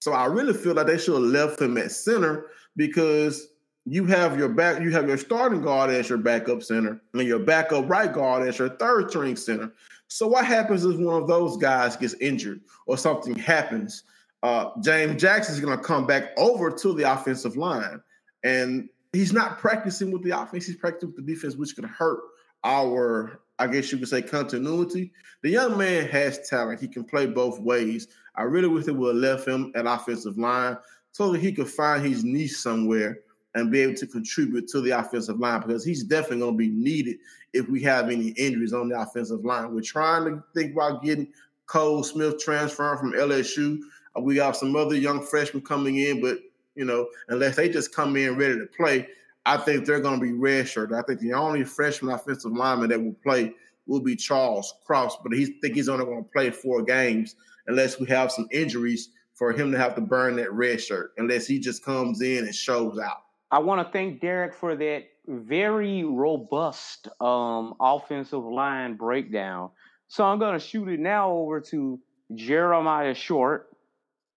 So 0.00 0.12
I 0.12 0.26
really 0.26 0.52
feel 0.52 0.74
like 0.74 0.86
they 0.86 0.98
should 0.98 1.14
have 1.14 1.22
left 1.22 1.60
him 1.60 1.78
at 1.78 1.92
center 1.92 2.46
because 2.76 3.48
you 3.86 4.04
have 4.06 4.38
your 4.38 4.48
back, 4.48 4.82
you 4.82 4.90
have 4.92 5.08
your 5.08 5.18
starting 5.18 5.62
guard 5.62 5.90
as 5.90 6.08
your 6.08 6.18
backup 6.18 6.62
center, 6.62 7.00
and 7.12 7.22
your 7.22 7.38
backup 7.38 7.88
right 7.88 8.12
guard 8.12 8.46
as 8.46 8.58
your 8.58 8.70
third 8.70 9.10
string 9.10 9.36
center. 9.36 9.72
So 10.08 10.26
what 10.26 10.44
happens 10.44 10.84
if 10.84 10.96
one 10.98 11.22
of 11.22 11.28
those 11.28 11.56
guys 11.56 11.96
gets 11.96 12.14
injured 12.14 12.60
or 12.86 12.96
something 12.96 13.34
happens? 13.34 14.04
Uh, 14.42 14.70
James 14.82 15.20
Jackson 15.20 15.54
is 15.54 15.60
going 15.60 15.76
to 15.76 15.82
come 15.82 16.06
back 16.06 16.30
over 16.36 16.70
to 16.70 16.92
the 16.92 17.10
offensive 17.10 17.56
line, 17.56 18.00
and 18.42 18.88
he's 19.14 19.32
not 19.32 19.58
practicing 19.58 20.10
with 20.10 20.22
the 20.22 20.30
offense. 20.30 20.66
He's 20.66 20.76
practicing 20.76 21.08
with 21.14 21.24
the 21.24 21.32
defense, 21.32 21.56
which 21.56 21.74
could 21.74 21.84
hurt 21.84 22.20
our, 22.64 23.40
I 23.58 23.66
guess 23.66 23.90
you 23.92 23.98
could 23.98 24.08
say, 24.08 24.22
continuity. 24.22 25.12
The 25.42 25.50
young 25.50 25.76
man 25.76 26.08
has 26.08 26.48
talent. 26.48 26.80
He 26.80 26.88
can 26.88 27.04
play 27.04 27.26
both 27.26 27.60
ways. 27.60 28.08
I 28.34 28.42
really 28.42 28.68
wish 28.68 28.86
they 28.86 28.92
would 28.92 29.14
have 29.14 29.22
left 29.22 29.48
him 29.48 29.72
at 29.74 29.86
offensive 29.86 30.38
line 30.38 30.76
so 31.12 31.32
that 31.32 31.40
he 31.40 31.52
could 31.52 31.68
find 31.68 32.04
his 32.04 32.24
niche 32.24 32.56
somewhere 32.56 33.20
and 33.54 33.70
be 33.70 33.80
able 33.80 33.94
to 33.94 34.06
contribute 34.06 34.66
to 34.68 34.80
the 34.80 34.90
offensive 34.90 35.38
line 35.38 35.60
because 35.60 35.84
he's 35.84 36.02
definitely 36.02 36.40
going 36.40 36.54
to 36.54 36.58
be 36.58 36.68
needed 36.68 37.18
if 37.52 37.68
we 37.68 37.80
have 37.82 38.10
any 38.10 38.28
injuries 38.30 38.72
on 38.72 38.88
the 38.88 39.00
offensive 39.00 39.44
line. 39.44 39.72
We're 39.72 39.80
trying 39.80 40.24
to 40.24 40.42
think 40.54 40.72
about 40.72 41.04
getting 41.04 41.28
Cole 41.66 42.02
Smith 42.02 42.38
transferring 42.42 42.98
from 42.98 43.12
LSU. 43.12 43.78
We 44.20 44.34
got 44.34 44.56
some 44.56 44.74
other 44.74 44.96
young 44.96 45.22
freshmen 45.22 45.62
coming 45.62 45.98
in, 45.98 46.20
but 46.20 46.38
you 46.74 46.84
know, 46.84 47.08
unless 47.28 47.56
they 47.56 47.68
just 47.68 47.94
come 47.94 48.16
in 48.16 48.36
ready 48.36 48.58
to 48.58 48.66
play, 48.66 49.08
I 49.46 49.56
think 49.58 49.84
they're 49.84 50.00
going 50.00 50.20
to 50.20 50.26
be 50.26 50.32
redshirted. 50.32 50.98
I 50.98 51.02
think 51.02 51.20
the 51.20 51.34
only 51.34 51.64
freshman 51.64 52.14
offensive 52.14 52.52
lineman 52.52 52.90
that 52.90 53.02
will 53.02 53.16
play 53.22 53.54
will 53.86 54.00
be 54.00 54.16
Charles 54.16 54.74
Cross, 54.86 55.18
but 55.22 55.32
he 55.32 55.46
think 55.60 55.74
he's 55.74 55.88
only 55.88 56.04
going 56.04 56.24
to 56.24 56.30
play 56.30 56.50
four 56.50 56.82
games 56.82 57.36
unless 57.66 58.00
we 58.00 58.06
have 58.06 58.32
some 58.32 58.48
injuries 58.50 59.10
for 59.34 59.52
him 59.52 59.72
to 59.72 59.78
have 59.78 59.94
to 59.96 60.00
burn 60.00 60.36
that 60.36 60.52
red 60.52 60.80
shirt, 60.80 61.12
unless 61.18 61.46
he 61.46 61.58
just 61.58 61.84
comes 61.84 62.22
in 62.22 62.44
and 62.44 62.54
shows 62.54 62.98
out. 62.98 63.22
I 63.50 63.58
want 63.58 63.86
to 63.86 63.92
thank 63.92 64.20
Derek 64.20 64.54
for 64.54 64.76
that 64.76 65.04
very 65.26 66.04
robust 66.04 67.08
um, 67.20 67.74
offensive 67.80 68.44
line 68.44 68.94
breakdown. 68.94 69.70
So 70.08 70.24
I'm 70.24 70.38
going 70.38 70.58
to 70.58 70.64
shoot 70.64 70.88
it 70.88 71.00
now 71.00 71.30
over 71.32 71.60
to 71.60 71.98
Jeremiah 72.34 73.14
Short 73.14 73.73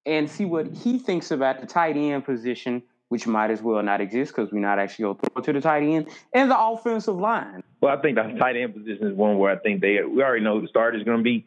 and 0.07 0.29
see 0.29 0.45
what 0.45 0.67
he 0.67 0.97
thinks 0.97 1.29
about 1.31 1.59
the 1.59 1.67
tight 1.67 1.97
end 1.97 2.25
position, 2.25 2.81
which 3.09 3.27
might 3.27 3.51
as 3.51 3.61
well 3.61 3.83
not 3.83 4.01
exist 4.01 4.33
because 4.33 4.51
we're 4.51 4.59
not 4.59 4.79
actually 4.79 5.03
going 5.03 5.17
to 5.17 5.29
throw 5.29 5.43
to 5.43 5.53
the 5.53 5.61
tight 5.61 5.83
end, 5.83 6.07
and 6.33 6.49
the 6.49 6.57
offensive 6.59 7.17
line. 7.17 7.61
Well, 7.81 7.95
I 7.95 8.01
think 8.01 8.15
the 8.15 8.23
tight 8.39 8.55
end 8.55 8.73
position 8.73 9.07
is 9.07 9.13
one 9.13 9.37
where 9.37 9.51
I 9.51 9.57
think 9.57 9.81
they 9.81 10.01
we 10.01 10.23
already 10.23 10.43
know 10.43 10.61
the 10.61 10.67
starter 10.69 10.97
is 10.97 11.03
going 11.03 11.17
to 11.17 11.23
be. 11.23 11.45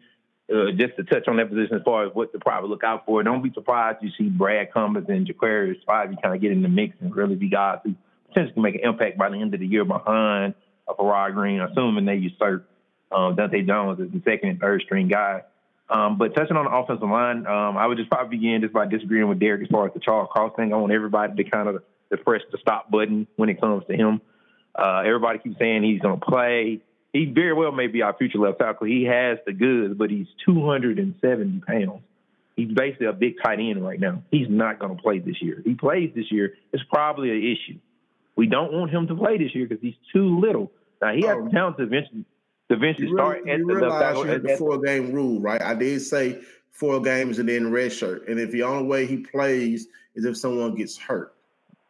Uh, 0.53 0.73
just 0.73 0.97
to 0.97 1.05
touch 1.05 1.29
on 1.29 1.37
that 1.37 1.49
position 1.49 1.77
as 1.77 1.83
far 1.85 2.05
as 2.05 2.13
what 2.13 2.33
to 2.33 2.39
probably 2.41 2.69
look 2.69 2.83
out 2.83 3.07
for, 3.07 3.23
don't 3.23 3.41
be 3.41 3.53
surprised 3.53 3.99
you 4.03 4.11
see 4.19 4.29
Brad 4.29 4.73
Cumbest 4.73 5.09
and 5.09 5.25
Jaquarius 5.25 5.77
probably 5.87 6.17
kind 6.21 6.35
of 6.35 6.41
get 6.41 6.51
in 6.51 6.61
the 6.61 6.69
mix 6.69 6.97
and 7.01 7.15
really 7.15 7.37
be 7.37 7.49
guys 7.49 7.79
who 7.85 7.95
potentially 8.27 8.55
can 8.55 8.63
make 8.65 8.75
an 8.75 8.81
impact 8.81 9.17
by 9.17 9.29
the 9.31 9.37
end 9.37 9.55
of 9.55 9.61
the 9.61 9.67
year 9.67 9.85
behind 9.85 10.55
a 10.89 10.95
Farrod 10.95 11.35
Green, 11.35 11.61
assuming 11.61 12.05
they 12.05 12.17
usurp 12.17 12.69
um, 13.13 13.37
Dante 13.37 13.63
Jones 13.63 14.01
as 14.01 14.11
the 14.11 14.21
second 14.25 14.49
and 14.49 14.59
third 14.59 14.83
string 14.83 15.07
guy. 15.07 15.43
Um, 15.91 16.19
but 16.19 16.35
touching 16.35 16.57
on 16.57 16.67
the 16.67 16.71
offensive 16.71 17.09
line, 17.09 17.47
um, 17.47 17.77
I 17.77 17.87
would 17.87 17.99
just 17.99 18.09
probably 18.11 18.37
begin 18.39 18.61
just 18.61 18.73
by 18.73 18.87
disagreeing 18.87 19.29
with 19.29 19.41
Derek 19.41 19.63
as 19.63 19.69
far 19.69 19.87
as 19.87 19.93
the 19.93 20.01
Charles 20.01 20.29
Cross 20.31 20.53
thing. 20.57 20.73
I 20.73 20.77
want 20.77 20.93
everybody 20.93 21.43
to 21.43 21.51
kind 21.51 21.69
of 21.69 21.83
press 22.25 22.43
the 22.53 22.59
stop 22.59 22.91
button 22.91 23.27
when 23.37 23.49
it 23.49 23.61
comes 23.61 23.85
to 23.89 23.97
him. 23.97 24.21
Uh, 24.75 25.03
everybody 25.05 25.41
keeps 25.41 25.59
saying 25.59 25.83
he's 25.83 26.01
going 26.01 26.19
to 26.21 26.25
play. 26.25 26.81
He 27.13 27.25
very 27.27 27.53
well 27.55 27.73
may 27.73 27.89
be 27.89 28.03
our 28.03 28.15
future 28.17 28.39
left 28.39 28.61
tackle. 28.61 28.87
He 28.87 29.05
has 29.05 29.39
the 29.45 29.53
goods, 29.53 29.95
but 29.99 30.11
he's 30.11 30.29
270 30.47 31.61
pounds. 31.67 32.03
He's 32.55 32.71
basically 32.73 33.07
a 33.07 33.13
big 33.13 33.35
tight 33.43 33.59
end 33.59 33.85
right 33.85 33.99
now. 33.99 34.23
He's 34.31 34.47
not 34.49 34.79
going 34.79 34.95
to 34.97 35.03
play 35.03 35.19
this 35.19 35.41
year. 35.43 35.61
He 35.65 35.75
plays 35.75 36.13
this 36.15 36.31
year. 36.31 36.55
It's 36.73 36.83
probably 36.85 37.31
an 37.31 37.39
issue. 37.43 37.79
We 38.37 38.47
don't 38.47 38.73
want 38.73 38.91
him 38.93 39.09
to 39.09 39.15
play 39.17 39.39
this 39.39 39.55
year 39.55 39.67
because 39.67 39.83
he's 39.83 39.95
too 40.13 40.39
little. 40.39 40.71
Now 41.03 41.15
he 41.15 41.23
has 41.27 41.37
Oh. 41.39 41.49
talent 41.49 41.79
to 41.79 41.83
eventually 41.85 42.25
to 42.71 42.77
eventually 42.77 43.09
You, 43.09 43.17
start 43.17 43.49
at 43.49 43.59
you 43.59 43.67
the 43.67 43.75
realize 43.75 44.01
tackle. 44.01 44.27
you 44.27 44.33
at- 44.33 44.43
the 44.43 44.57
four 44.57 44.81
game 44.81 45.13
rule, 45.13 45.41
right? 45.41 45.61
I 45.61 45.75
did 45.75 46.01
say 46.01 46.41
four 46.71 47.01
games 47.01 47.39
and 47.39 47.49
then 47.49 47.71
red 47.71 47.93
shirt. 47.93 48.27
And 48.29 48.39
if 48.39 48.51
the 48.53 48.63
only 48.63 48.87
way 48.87 49.07
he 49.07 49.19
plays 49.19 49.89
is 50.15 50.25
if 50.25 50.37
someone 50.37 50.75
gets 50.75 50.97
hurt. 50.97 51.35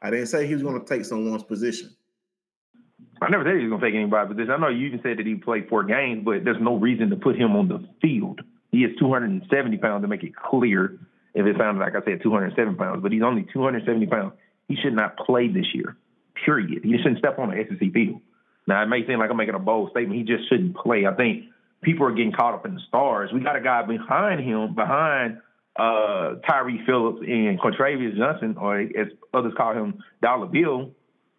I 0.02 0.10
didn't 0.10 0.26
say 0.28 0.46
he 0.46 0.54
was 0.54 0.62
going 0.62 0.80
to 0.80 0.86
take 0.86 1.04
someone's 1.04 1.42
position. 1.44 1.90
I 3.22 3.28
never 3.28 3.44
said 3.44 3.56
he 3.58 3.64
was 3.64 3.70
gonna 3.70 3.82
take 3.82 3.94
anybody 3.94 4.32
but. 4.32 4.50
I 4.50 4.56
know 4.56 4.68
you 4.68 4.86
even 4.86 5.02
said 5.02 5.18
that 5.18 5.26
he 5.26 5.34
played 5.34 5.68
four 5.68 5.84
games, 5.84 6.22
but 6.24 6.42
there's 6.42 6.56
no 6.58 6.76
reason 6.78 7.10
to 7.10 7.16
put 7.16 7.36
him 7.36 7.54
on 7.54 7.68
the 7.68 7.86
field. 8.00 8.40
He 8.72 8.78
is 8.78 8.96
270 8.98 9.76
pounds 9.76 10.02
to 10.04 10.08
make 10.08 10.22
it 10.22 10.34
clear. 10.34 10.96
If 11.34 11.44
it 11.44 11.56
sounds 11.58 11.78
like 11.78 11.94
I 11.94 12.02
said 12.02 12.22
207 12.22 12.76
pounds, 12.76 13.02
but 13.02 13.12
he's 13.12 13.22
only 13.22 13.46
270 13.52 14.06
pounds. 14.06 14.32
He 14.68 14.76
should 14.76 14.94
not 14.94 15.18
play 15.18 15.48
this 15.48 15.66
year. 15.74 15.98
Period. 16.46 16.82
He 16.82 16.96
shouldn't 16.96 17.18
step 17.18 17.38
on 17.38 17.50
the 17.50 17.56
SEC 17.68 17.92
field. 17.92 18.22
Now 18.66 18.82
it 18.82 18.86
may 18.86 19.06
seem 19.06 19.18
like 19.18 19.30
I'm 19.30 19.36
making 19.36 19.54
a 19.54 19.60
bold 19.60 19.90
statement. 19.90 20.18
He 20.18 20.24
just 20.24 20.48
shouldn't 20.48 20.76
play. 20.76 21.06
I 21.06 21.14
think 21.14 21.44
people 21.82 22.06
are 22.06 22.12
getting 22.12 22.32
caught 22.32 22.54
up 22.54 22.66
in 22.66 22.74
the 22.74 22.80
stars. 22.88 23.30
We 23.32 23.40
got 23.40 23.56
a 23.56 23.60
guy 23.60 23.82
behind 23.82 24.40
him, 24.40 24.74
behind 24.74 25.38
uh, 25.76 26.36
Tyree 26.46 26.82
Phillips 26.86 27.20
and 27.26 27.58
Kwatrivous 27.60 28.16
Johnson, 28.16 28.56
or 28.58 28.80
as 28.80 29.08
others 29.32 29.54
call 29.56 29.72
him, 29.72 30.02
Dollar 30.22 30.46
Bill. 30.46 30.90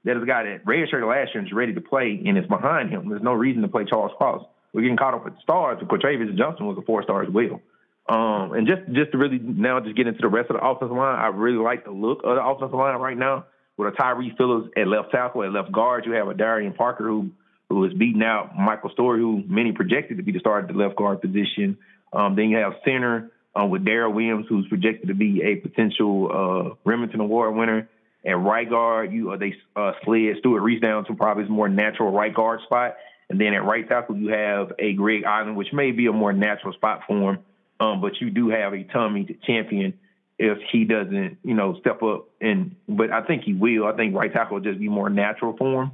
That 0.03 0.17
is 0.17 0.23
a 0.23 0.25
guy 0.25 0.43
that 0.43 0.65
redshirted 0.65 1.07
last 1.07 1.33
year 1.33 1.39
and 1.39 1.47
is 1.47 1.53
ready 1.53 1.73
to 1.73 1.81
play, 1.81 2.19
and 2.25 2.37
it's 2.37 2.47
behind 2.47 2.89
him. 2.89 3.09
There's 3.09 3.21
no 3.21 3.33
reason 3.33 3.61
to 3.61 3.67
play 3.67 3.85
Charles 3.85 4.11
Cross. 4.17 4.45
We're 4.73 4.81
getting 4.81 4.97
caught 4.97 5.13
up 5.13 5.25
with 5.25 5.35
stars. 5.43 5.81
But 5.87 6.01
Johnson 6.01 6.65
was 6.65 6.77
a 6.77 6.85
four 6.85 7.03
star 7.03 7.23
as 7.23 7.29
well. 7.29 7.61
Um, 8.09 8.53
and 8.53 8.67
just 8.67 8.81
just 8.93 9.11
to 9.11 9.17
really 9.17 9.37
now 9.39 9.79
just 9.79 9.95
get 9.95 10.07
into 10.07 10.21
the 10.21 10.27
rest 10.27 10.49
of 10.49 10.57
the 10.57 10.65
offensive 10.65 10.95
line, 10.95 11.19
I 11.19 11.27
really 11.27 11.63
like 11.63 11.85
the 11.85 11.91
look 11.91 12.21
of 12.23 12.35
the 12.35 12.43
offensive 12.43 12.73
line 12.73 12.99
right 12.99 13.17
now. 13.17 13.45
With 13.77 13.93
a 13.93 13.97
Tyree 13.97 14.33
Phillips 14.37 14.69
at 14.77 14.87
left 14.87 15.11
tackle, 15.11 15.43
at 15.43 15.51
left 15.51 15.71
guard, 15.71 16.05
you 16.05 16.13
have 16.13 16.27
a 16.27 16.33
Darian 16.33 16.73
Parker 16.73 17.05
who 17.05 17.31
who 17.69 17.85
is 17.85 17.93
beating 17.93 18.21
out 18.21 18.57
Michael 18.57 18.89
Story, 18.89 19.21
who 19.21 19.43
many 19.47 19.71
projected 19.71 20.17
to 20.17 20.23
be 20.23 20.33
the 20.33 20.39
starter 20.39 20.67
at 20.67 20.73
the 20.73 20.77
left 20.77 20.97
guard 20.97 21.21
position. 21.21 21.77
Um, 22.11 22.35
then 22.35 22.49
you 22.49 22.57
have 22.57 22.73
center 22.83 23.31
um, 23.55 23.69
with 23.69 23.85
Daryl 23.85 24.13
Williams, 24.13 24.45
who's 24.49 24.67
projected 24.67 25.07
to 25.07 25.15
be 25.15 25.41
a 25.41 25.55
potential 25.55 26.29
uh, 26.31 26.75
Remington 26.83 27.21
Award 27.21 27.55
winner. 27.55 27.89
At 28.25 28.37
right 28.37 28.69
guard, 28.69 29.11
you 29.11 29.31
uh, 29.31 29.37
they 29.37 29.55
uh, 29.75 29.93
slid 30.03 30.37
Stewart 30.39 30.61
Reese 30.61 30.81
down 30.81 31.05
to 31.05 31.15
probably 31.15 31.43
his 31.43 31.49
more 31.49 31.69
natural 31.69 32.11
right 32.11 32.33
guard 32.33 32.59
spot, 32.65 32.97
and 33.29 33.41
then 33.41 33.53
at 33.53 33.63
right 33.63 33.87
tackle 33.87 34.15
you 34.15 34.29
have 34.29 34.73
a 34.77 34.93
Greg 34.93 35.23
Eiland, 35.23 35.55
which 35.55 35.73
may 35.73 35.91
be 35.91 36.05
a 36.05 36.11
more 36.11 36.33
natural 36.33 36.73
spot 36.73 37.01
for 37.07 37.33
him, 37.33 37.39
um, 37.79 37.99
but 38.01 38.21
you 38.21 38.29
do 38.29 38.49
have 38.49 38.73
a 38.73 38.83
Tommy 38.83 39.39
champion 39.47 39.93
if 40.41 40.57
he 40.71 40.85
doesn't, 40.85 41.37
you 41.43 41.53
know, 41.53 41.77
step 41.79 42.01
up. 42.01 42.27
And 42.41 42.75
but 42.89 43.11
I 43.11 43.21
think 43.21 43.43
he 43.43 43.53
will. 43.53 43.85
I 43.85 43.95
think 43.95 44.15
right 44.15 44.33
tackle 44.33 44.55
will 44.55 44.63
just 44.63 44.79
be 44.79 44.89
more 44.89 45.09
natural 45.09 45.55
for 45.55 45.83
him, 45.83 45.91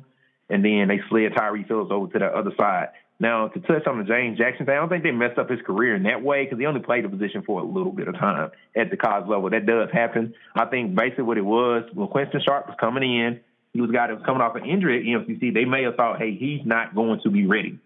and 0.50 0.64
then 0.64 0.88
they 0.88 1.02
slid 1.10 1.34
Tyree 1.36 1.66
Phillips 1.68 1.92
over 1.92 2.12
to 2.14 2.20
the 2.20 2.26
other 2.26 2.52
side. 2.58 2.90
Now, 3.20 3.48
to 3.48 3.60
touch 3.60 3.88
on 3.88 3.98
the 3.98 4.04
James 4.04 4.38
Jackson 4.38 4.68
thing, 4.68 4.76
I 4.76 4.78
don't 4.78 4.90
think 4.90 5.04
they 5.04 5.12
messed 5.12 5.40
up 5.40 5.50
his 5.50 5.60
career 5.66 5.96
in 5.96 6.04
that 6.04 6.22
way 6.22 6.46
because 6.46 6.60
he 6.60 6.68
only 6.68 6.82
played 6.82 7.04
the 7.04 7.10
position 7.10 7.42
for 7.42 7.60
a 7.60 7.64
little 7.64 7.92
bit 7.92 8.08
of 8.08 8.14
time 8.16 8.52
at 8.76 8.92
the 8.92 8.98
college 8.98 9.28
level. 9.28 9.50
That 9.50 9.66
does 9.66 9.90
happen. 9.92 10.36
I 10.56 10.66
think 10.66 10.96
basically 10.96 11.24
what 11.24 11.38
it 11.38 11.46
was 11.46 11.84
when 11.94 12.08
Quentin 12.10 12.42
Sharp 12.46 12.68
was 12.68 12.78
coming 12.80 13.04
in, 13.04 13.40
he 13.74 13.82
was 13.82 13.90
was 13.92 14.22
coming 14.26 14.42
off 14.42 14.56
an 14.56 14.66
injury 14.66 15.00
at 15.00 15.28
EMCC. 15.28 15.54
They 15.54 15.66
may 15.66 15.84
have 15.84 15.96
thought, 15.96 16.20
hey, 16.20 16.36
he's 16.36 16.62
not 16.64 16.96
going 16.96 17.20
to 17.24 17.30
be 17.30 17.46
ready. 17.48 17.80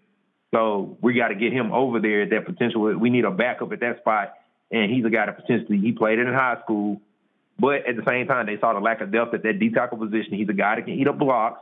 So 0.54 0.98
we 1.00 1.14
got 1.14 1.28
to 1.28 1.34
get 1.34 1.52
him 1.52 1.72
over 1.72 1.98
there. 1.98 2.22
At 2.22 2.30
that 2.30 2.44
potential, 2.44 2.82
we 2.82 3.10
need 3.10 3.24
a 3.24 3.30
backup 3.30 3.72
at 3.72 3.80
that 3.80 4.00
spot. 4.00 4.34
And 4.72 4.90
he's 4.90 5.04
a 5.04 5.10
guy 5.10 5.26
that 5.26 5.36
potentially 5.36 5.78
he 5.78 5.92
played 5.92 6.18
it 6.18 6.26
in 6.26 6.32
high 6.32 6.56
school, 6.64 7.00
but 7.58 7.86
at 7.86 7.94
the 7.94 8.02
same 8.08 8.26
time 8.26 8.46
they 8.46 8.58
saw 8.58 8.72
the 8.72 8.80
lack 8.80 9.02
of 9.02 9.12
depth 9.12 9.34
at 9.34 9.42
that 9.42 9.58
D 9.60 9.70
tackle 9.70 9.98
position. 9.98 10.34
He's 10.34 10.48
a 10.48 10.54
guy 10.54 10.76
that 10.76 10.86
can 10.86 10.94
eat 10.94 11.06
up 11.06 11.18
blocks. 11.18 11.60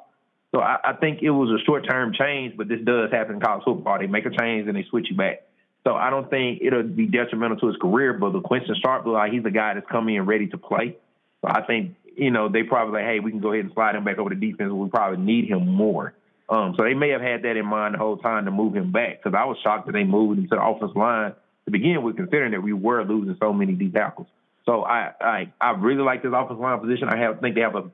So 0.55 0.61
I, 0.61 0.79
I 0.85 0.93
think 0.95 1.23
it 1.23 1.31
was 1.31 1.51
a 1.51 1.63
short 1.65 1.89
term 1.89 2.13
change, 2.19 2.57
but 2.57 2.69
this 2.69 2.81
does 2.85 3.11
happen 3.11 3.37
in 3.37 3.41
college 3.41 3.65
football. 3.65 3.99
They 3.99 4.07
make 4.07 4.27
a 4.27 4.31
change 4.31 4.69
and 4.69 4.77
they 4.77 4.85
switch 4.89 5.09
you 5.11 5.17
back. 5.17 5.43
So 5.85 5.95
I 5.95 6.11
don't 6.11 6.29
think 6.29 6.61
it'll 6.63 6.83
be 6.83 7.07
detrimental 7.07 7.57
to 7.59 7.67
his 7.69 7.77
career. 7.77 8.13
But 8.13 8.33
the 8.33 8.41
Quentin 8.41 8.75
Sharp, 8.83 9.07
like 9.07 9.33
he's 9.33 9.45
a 9.45 9.51
guy 9.51 9.75
that's 9.75 9.87
coming 9.91 10.17
in 10.17 10.27
ready 10.27 10.47
to 10.49 10.59
play. 10.59 10.97
So 11.43 11.49
I 11.49 11.63
think 11.63 11.97
you 12.17 12.31
know 12.31 12.49
they 12.49 12.63
probably 12.63 13.01
like, 13.01 13.09
hey, 13.09 13.21
we 13.21 13.31
can 13.31 13.41
go 13.41 13.53
ahead 13.53 13.65
and 13.65 13.75
slide 13.75 13.95
him 13.95 14.05
back 14.05 14.19
over 14.19 14.31
to 14.31 14.37
defense. 14.37 14.73
We 14.73 14.89
probably 14.89 15.25
need 15.25 15.49
him 15.49 15.67
more. 15.67 16.15
Um, 16.49 16.75
so 16.77 16.85
they 16.85 16.95
may 16.95 17.11
have 17.11 17.21
had 17.21 17.43
that 17.43 17.57
in 17.57 17.65
mind 17.65 17.95
the 17.95 17.99
whole 17.99 18.17
time 18.17 18.45
to 18.45 18.51
move 18.51 18.75
him 18.75 18.91
back 18.91 19.23
because 19.23 19.37
I 19.39 19.45
was 19.45 19.57
shocked 19.63 19.87
that 19.87 19.93
they 19.93 20.05
moved 20.05 20.39
him 20.39 20.49
to 20.49 20.57
the 20.57 20.63
offensive 20.63 20.97
line 20.97 21.35
to 21.71 21.79
begin 21.79 22.03
with, 22.03 22.17
considering 22.17 22.53
that 22.53 22.63
we 22.63 22.73
were 22.73 23.05
losing 23.05 23.37
so 23.41 23.53
many 23.53 23.73
D 23.73 23.91
tackles. 23.91 24.29
So 24.67 24.83
I 24.83 25.13
I, 25.21 25.53
I 25.61 25.71
really 25.73 26.03
like 26.03 26.23
this 26.23 26.33
offensive 26.35 26.61
line 26.61 26.79
position. 26.81 27.09
I 27.09 27.19
have 27.19 27.41
think 27.41 27.55
they 27.55 27.63
have 27.63 27.75
a 27.75 27.91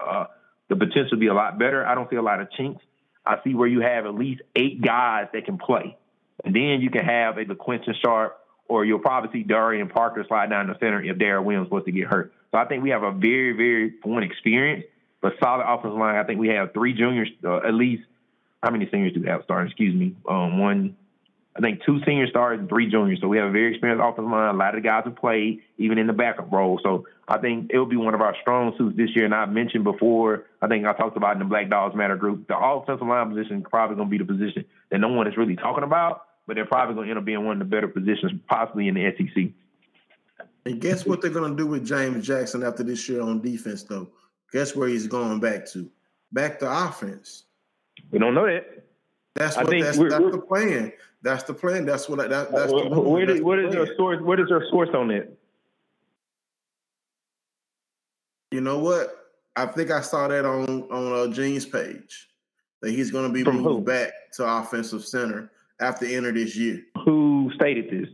uh, 0.00 0.26
the 0.68 0.76
potential 0.76 1.10
to 1.10 1.16
be 1.16 1.26
a 1.28 1.34
lot 1.34 1.58
better. 1.58 1.86
I 1.86 1.94
don't 1.94 2.08
see 2.10 2.16
a 2.16 2.22
lot 2.22 2.40
of 2.40 2.50
chinks. 2.52 2.82
I 3.24 3.38
see 3.44 3.54
where 3.54 3.68
you 3.68 3.80
have 3.80 4.06
at 4.06 4.14
least 4.14 4.42
eight 4.56 4.80
guys 4.80 5.28
that 5.32 5.44
can 5.44 5.58
play, 5.58 5.96
and 6.44 6.54
then 6.54 6.80
you 6.80 6.90
can 6.90 7.04
have 7.04 7.38
a 7.38 7.54
Quentin 7.54 7.94
Sharp 8.02 8.38
or 8.68 8.84
you'll 8.84 8.98
probably 8.98 9.30
see 9.32 9.44
Darian 9.44 9.88
Parker 9.88 10.24
slide 10.28 10.50
down 10.50 10.66
the 10.66 10.74
center 10.78 11.02
if 11.02 11.18
Darrell 11.18 11.42
Williams 11.42 11.70
was 11.70 11.84
to 11.84 11.92
get 11.92 12.06
hurt. 12.06 12.32
So 12.52 12.58
I 12.58 12.66
think 12.66 12.82
we 12.82 12.90
have 12.90 13.02
a 13.02 13.12
very 13.12 13.52
very 13.52 13.94
one 14.02 14.22
experience 14.22 14.84
but 15.20 15.34
solid 15.42 15.64
offensive 15.64 15.98
line. 15.98 16.16
I 16.16 16.24
think 16.24 16.38
we 16.38 16.48
have 16.48 16.72
three 16.72 16.94
juniors, 16.94 17.28
uh, 17.44 17.58
at 17.58 17.74
least. 17.74 18.04
How 18.62 18.70
many 18.70 18.88
seniors 18.90 19.12
do 19.14 19.20
we 19.20 19.28
have 19.28 19.42
starting? 19.44 19.68
Excuse 19.68 19.94
me. 19.94 20.16
Um, 20.28 20.58
one, 20.58 20.96
I 21.58 21.60
think 21.60 21.82
two 21.84 21.98
senior 22.06 22.28
stars 22.28 22.60
and 22.60 22.68
three 22.68 22.88
juniors. 22.88 23.20
So 23.20 23.26
we 23.26 23.36
have 23.38 23.48
a 23.48 23.50
very 23.50 23.72
experienced 23.72 24.00
offensive 24.00 24.30
line. 24.30 24.54
A 24.54 24.56
lot 24.56 24.76
of 24.76 24.82
the 24.82 24.88
guys 24.88 25.02
have 25.04 25.16
played, 25.16 25.60
even 25.76 25.98
in 25.98 26.06
the 26.06 26.12
backup 26.12 26.52
role. 26.52 26.78
So 26.84 27.04
I 27.26 27.38
think 27.38 27.72
it 27.72 27.78
will 27.78 27.86
be 27.86 27.96
one 27.96 28.14
of 28.14 28.20
our 28.20 28.36
strong 28.40 28.74
suits 28.78 28.96
this 28.96 29.10
year. 29.16 29.24
And 29.24 29.34
I 29.34 29.44
mentioned 29.46 29.82
before, 29.82 30.44
I 30.62 30.68
think 30.68 30.86
I 30.86 30.92
talked 30.92 31.16
about 31.16 31.32
in 31.32 31.40
the 31.40 31.44
Black 31.46 31.68
Dogs 31.68 31.96
Matter 31.96 32.14
group, 32.14 32.46
the 32.46 32.56
offensive 32.56 33.04
line 33.04 33.28
position 33.34 33.58
is 33.58 33.64
probably 33.68 33.96
going 33.96 34.08
to 34.08 34.10
be 34.10 34.18
the 34.18 34.24
position 34.24 34.64
that 34.90 34.98
no 34.98 35.08
one 35.08 35.26
is 35.26 35.36
really 35.36 35.56
talking 35.56 35.82
about, 35.82 36.22
but 36.46 36.54
they're 36.54 36.64
probably 36.64 36.94
going 36.94 37.06
to 37.08 37.10
end 37.10 37.18
up 37.18 37.24
being 37.24 37.44
one 37.44 37.60
of 37.60 37.68
the 37.68 37.74
better 37.76 37.88
positions, 37.88 38.40
possibly 38.48 38.86
in 38.86 38.94
the 38.94 39.12
SEC. 39.18 40.46
And 40.64 40.80
guess 40.80 41.06
what 41.06 41.20
they're 41.20 41.30
going 41.30 41.50
to 41.50 41.56
do 41.56 41.66
with 41.66 41.84
James 41.84 42.24
Jackson 42.24 42.62
after 42.62 42.84
this 42.84 43.08
year 43.08 43.20
on 43.22 43.40
defense, 43.40 43.82
though? 43.82 44.08
Guess 44.52 44.76
where 44.76 44.86
he's 44.88 45.08
going 45.08 45.40
back 45.40 45.66
to? 45.72 45.90
Back 46.30 46.60
to 46.60 46.70
offense. 46.70 47.44
We 48.12 48.20
don't 48.20 48.34
know 48.34 48.46
that. 48.46 48.84
That's 49.34 49.56
what 49.56 49.70
that's, 49.70 49.98
we're- 49.98 50.10
that's 50.10 50.20
we're- 50.20 50.32
the 50.32 50.38
plan. 50.38 50.92
That's 51.28 51.42
the 51.42 51.52
plan. 51.52 51.84
That's 51.84 52.08
what 52.08 52.20
I- 52.20 52.26
that, 52.28 52.50
that's 52.50 52.72
the 52.72 52.88
where 52.88 53.26
That's 53.26 53.32
is, 53.32 53.38
the 53.40 53.44
what 53.44 53.58
is 53.58 53.74
your 53.74 53.94
source? 53.96 54.18
What 54.22 54.40
is 54.40 54.46
your 54.48 54.64
source 54.70 54.88
on 54.94 55.10
it? 55.10 55.38
You 58.50 58.62
know 58.62 58.78
what? 58.78 59.14
I 59.54 59.66
think 59.66 59.90
I 59.90 60.00
saw 60.00 60.26
that 60.28 60.46
on 60.46 60.84
on 60.90 61.12
uh, 61.12 61.30
Gene's 61.30 61.66
page 61.66 62.28
that 62.80 62.92
he's 62.92 63.10
going 63.10 63.26
to 63.28 63.32
be 63.32 63.44
From 63.44 63.56
moved 63.56 63.80
who? 63.80 63.84
back 63.84 64.10
to 64.36 64.46
offensive 64.56 65.04
center 65.04 65.50
after 65.80 66.06
end 66.06 66.24
of 66.24 66.34
this 66.34 66.56
year. 66.56 66.80
Who 67.04 67.50
stated 67.56 67.90
this? 67.90 68.08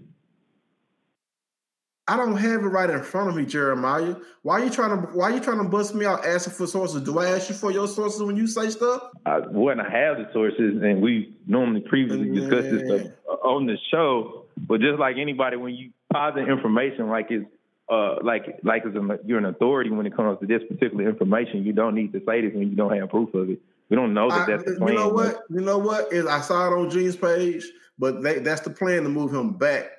I 2.06 2.18
don't 2.18 2.36
have 2.36 2.62
it 2.62 2.66
right 2.66 2.90
in 2.90 3.02
front 3.02 3.30
of 3.30 3.36
me, 3.36 3.46
Jeremiah. 3.46 4.14
Why 4.42 4.62
you 4.62 4.68
trying 4.68 4.90
to 4.90 5.06
Why 5.08 5.30
you 5.30 5.40
trying 5.40 5.62
to 5.62 5.64
bust 5.68 5.94
me 5.94 6.04
out 6.04 6.24
asking 6.26 6.52
for 6.52 6.66
sources? 6.66 7.00
Do 7.00 7.18
I 7.18 7.30
ask 7.30 7.48
you 7.48 7.54
for 7.54 7.70
your 7.70 7.88
sources 7.88 8.22
when 8.22 8.36
you 8.36 8.46
say 8.46 8.68
stuff? 8.68 9.04
I 9.24 9.38
wouldn't 9.38 9.90
have 9.90 10.18
the 10.18 10.28
sources, 10.32 10.82
and 10.82 11.00
we 11.00 11.34
normally 11.46 11.80
previously 11.80 12.28
discussed 12.28 12.70
this 12.70 12.82
stuff 12.84 13.12
on 13.42 13.66
the 13.66 13.78
show. 13.90 14.44
But 14.68 14.80
just 14.80 14.98
like 14.98 15.16
anybody, 15.16 15.56
when 15.56 15.74
you 15.74 15.90
posit 16.12 16.46
information 16.46 17.08
like 17.08 17.30
it's 17.30 17.46
uh 17.88 18.16
like 18.22 18.58
like 18.62 18.82
it's 18.84 18.96
an, 18.96 19.18
you're 19.24 19.38
an 19.38 19.46
authority 19.46 19.88
when 19.90 20.04
it 20.06 20.14
comes 20.14 20.38
to 20.40 20.46
this 20.46 20.62
particular 20.68 21.08
information, 21.08 21.64
you 21.64 21.72
don't 21.72 21.94
need 21.94 22.12
to 22.12 22.20
say 22.26 22.42
this 22.42 22.52
when 22.52 22.68
you 22.68 22.76
don't 22.76 22.94
have 22.94 23.08
proof 23.08 23.32
of 23.32 23.48
it. 23.48 23.58
We 23.88 23.96
don't 23.96 24.12
know 24.12 24.28
that 24.28 24.40
I- 24.42 24.46
that's 24.52 24.64
the 24.64 24.76
plan. 24.76 24.92
you 24.92 24.98
know 24.98 25.08
what? 25.08 25.40
You 25.48 25.60
know 25.62 25.78
what? 25.78 26.12
Is 26.12 26.26
I 26.26 26.42
saw 26.42 26.66
it 26.66 26.78
on 26.78 26.90
Gene's 26.90 27.16
page, 27.16 27.64
but 27.98 28.22
they, 28.22 28.40
that's 28.40 28.60
the 28.60 28.70
plan 28.70 29.04
to 29.04 29.08
move 29.08 29.32
him 29.32 29.54
back 29.54 29.90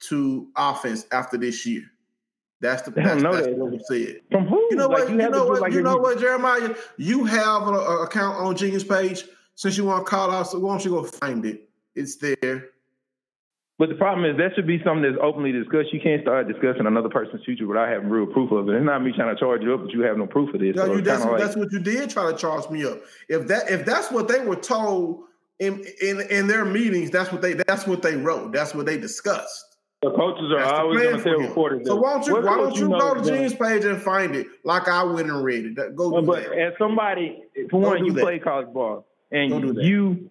to 0.00 0.48
offense 0.56 1.06
after 1.12 1.36
this 1.36 1.64
year. 1.66 1.82
That's 2.60 2.82
the 2.82 2.90
that's, 2.92 3.22
know 3.22 3.34
that's 3.34 3.46
that. 3.46 3.56
what 3.56 3.72
we 3.72 3.80
said. 3.88 4.20
From 4.30 4.46
who? 4.46 4.56
You 4.70 4.76
know 4.76 4.88
Like, 4.88 5.00
what? 5.00 5.10
You, 5.10 5.18
have 5.20 5.32
know 5.32 5.44
what? 5.44 5.60
like 5.60 5.72
you 5.72 5.82
know 5.82 5.96
what, 5.96 6.18
Jeremiah? 6.18 6.74
You 6.96 7.24
have 7.24 7.68
an 7.68 7.74
account 7.74 8.38
on 8.38 8.56
Gene's 8.56 8.84
page. 8.84 9.24
Since 9.56 9.76
you 9.76 9.84
want 9.84 10.04
to 10.04 10.10
call 10.10 10.32
out, 10.32 10.48
so 10.48 10.58
why 10.58 10.70
don't 10.72 10.84
you 10.84 10.90
go 10.90 11.04
find 11.04 11.44
it? 11.44 11.68
It's 11.94 12.16
there. 12.16 12.70
But 13.78 13.88
the 13.88 13.96
problem 13.96 14.24
is 14.24 14.36
that 14.36 14.54
should 14.54 14.66
be 14.66 14.80
something 14.84 15.02
that's 15.02 15.20
openly 15.22 15.50
discussed. 15.50 15.92
You 15.92 16.00
can't 16.00 16.22
start 16.22 16.46
discussing 16.46 16.86
another 16.86 17.08
person's 17.08 17.44
future 17.44 17.66
without 17.66 17.88
having 17.88 18.08
real 18.08 18.26
proof 18.26 18.52
of 18.52 18.68
it. 18.68 18.74
It's 18.76 18.84
not 18.84 19.02
me 19.02 19.12
trying 19.14 19.34
to 19.34 19.38
charge 19.38 19.62
you 19.62 19.74
up, 19.74 19.82
but 19.82 19.92
you 19.92 20.02
have 20.02 20.16
no 20.16 20.26
proof 20.26 20.54
of 20.54 20.60
this. 20.60 20.76
No, 20.76 20.86
So 20.86 20.94
you, 20.94 21.00
that's, 21.02 21.24
like, 21.24 21.40
that's 21.40 21.56
what 21.56 21.72
you 21.72 21.80
did 21.80 22.08
try 22.10 22.30
to 22.30 22.36
charge 22.36 22.70
me 22.70 22.84
up. 22.84 22.98
If 23.28 23.48
that 23.48 23.70
if 23.70 23.84
that's 23.84 24.10
what 24.12 24.28
they 24.28 24.40
were 24.44 24.56
told 24.56 25.24
in 25.58 25.84
in 26.00 26.20
in 26.30 26.46
their 26.46 26.64
meetings, 26.64 27.10
that's 27.10 27.32
what 27.32 27.42
they 27.42 27.54
that's 27.54 27.86
what 27.86 28.02
they 28.02 28.16
wrote. 28.16 28.52
That's 28.52 28.74
what 28.74 28.86
they 28.86 28.96
discussed. 28.96 29.73
The 30.04 30.10
coaches 30.16 30.52
are 30.52 30.58
That's 30.58 30.72
always 30.72 31.00
going 31.02 31.16
to 31.16 31.22
tell 31.22 31.38
reporters. 31.38 31.86
So 31.86 31.96
why 31.96 32.14
don't 32.14 32.26
you 32.26 32.34
why 32.34 32.56
don't 32.56 32.76
you 32.76 32.88
go 32.88 33.14
to? 33.14 33.22
Gene's 33.22 33.54
page 33.54 33.84
and 33.84 34.00
find 34.02 34.34
it 34.36 34.46
like 34.64 34.88
I 34.88 35.02
went 35.04 35.28
and 35.28 35.42
read 35.44 35.64
it? 35.66 35.96
Go 35.96 36.20
do 36.20 36.26
But 36.26 36.44
that. 36.44 36.58
as 36.58 36.72
somebody, 36.78 37.42
for 37.70 37.80
one, 37.80 38.04
you 38.04 38.12
that. 38.12 38.22
play 38.22 38.38
college 38.38 38.72
ball, 38.72 39.06
and 39.30 39.62
do 39.62 39.72
that. 39.72 39.84
you, 39.84 40.30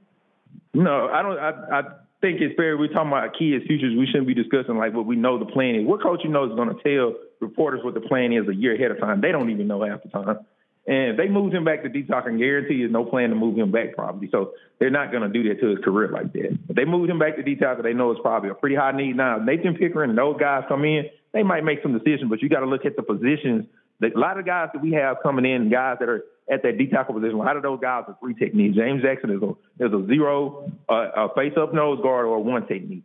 no, 0.73 1.07
I 1.07 1.21
don't. 1.21 1.37
I, 1.39 1.79
I 1.79 1.81
think 2.21 2.41
it's 2.41 2.55
fair. 2.55 2.77
We're 2.77 2.87
talking 2.87 3.09
about 3.11 3.33
kids' 3.37 3.65
futures. 3.67 3.95
We 3.97 4.05
shouldn't 4.05 4.27
be 4.27 4.33
discussing 4.33 4.77
like 4.77 4.93
what 4.93 5.05
we 5.05 5.15
know 5.15 5.37
the 5.39 5.45
plan 5.45 5.75
is. 5.75 5.85
What 5.85 6.01
coach 6.01 6.21
you 6.23 6.29
know 6.29 6.45
is 6.49 6.55
going 6.55 6.69
to 6.69 6.81
tell 6.83 7.15
reporters 7.41 7.81
what 7.83 7.93
the 7.95 8.01
plan 8.01 8.31
is 8.31 8.47
a 8.47 8.55
year 8.55 8.75
ahead 8.75 8.91
of 8.91 8.99
time? 8.99 9.21
They 9.21 9.31
don't 9.31 9.49
even 9.49 9.67
know 9.67 9.83
half 9.83 10.03
the 10.03 10.09
time. 10.09 10.39
And 10.85 11.11
if 11.11 11.17
they 11.17 11.29
moved 11.29 11.55
him 11.55 11.63
back 11.63 11.83
to 11.83 11.89
D, 11.89 12.05
I 12.13 12.21
can 12.21 12.37
guarantee 12.37 12.79
there's 12.79 12.91
no 12.91 13.05
plan 13.05 13.29
to 13.29 13.35
move 13.35 13.57
him 13.57 13.71
back 13.71 13.95
probably. 13.95 14.29
So 14.31 14.51
they're 14.79 14.89
not 14.89 15.11
going 15.11 15.23
to 15.23 15.29
do 15.29 15.47
that 15.47 15.61
to 15.61 15.67
his 15.67 15.79
career 15.79 16.09
like 16.09 16.33
that. 16.33 16.57
If 16.67 16.75
they 16.75 16.83
moved 16.83 17.09
him 17.09 17.19
back 17.19 17.37
to 17.37 17.43
D, 17.43 17.55
they 17.55 17.93
know 17.93 18.11
it's 18.11 18.21
probably 18.21 18.49
a 18.49 18.53
pretty 18.53 18.75
high 18.75 18.91
need 18.91 19.15
now. 19.15 19.37
Nathan 19.37 19.75
Pickering 19.75 20.09
and 20.09 20.19
those 20.19 20.37
guys 20.37 20.63
come 20.67 20.83
in, 20.83 21.05
they 21.31 21.41
might 21.41 21.63
make 21.63 21.81
some 21.81 21.97
decisions, 21.97 22.29
but 22.29 22.41
you 22.41 22.49
got 22.49 22.59
to 22.59 22.65
look 22.65 22.85
at 22.85 22.97
the 22.97 23.03
positions. 23.03 23.65
a 24.01 24.19
lot 24.19 24.37
of 24.37 24.45
guys 24.45 24.69
that 24.73 24.81
we 24.81 24.91
have 24.91 25.17
coming 25.23 25.45
in, 25.45 25.69
guys 25.69 25.97
that 26.01 26.09
are 26.09 26.25
at 26.51 26.63
that 26.63 26.77
D 26.77 26.87
tackle 26.87 27.13
position, 27.13 27.35
a 27.35 27.37
lot 27.37 27.55
of 27.55 27.63
those 27.63 27.79
guys 27.79 28.03
are 28.07 28.17
three 28.19 28.33
techniques. 28.33 28.75
James 28.75 29.01
Jackson 29.01 29.29
is 29.29 29.41
a 29.41 29.85
is 29.85 29.93
a 29.93 30.05
zero, 30.07 30.69
uh, 30.89 31.09
a 31.15 31.33
face 31.33 31.53
up 31.57 31.73
nose 31.73 31.99
guard, 32.03 32.25
or 32.25 32.43
one 32.43 32.67
technique. 32.67 33.03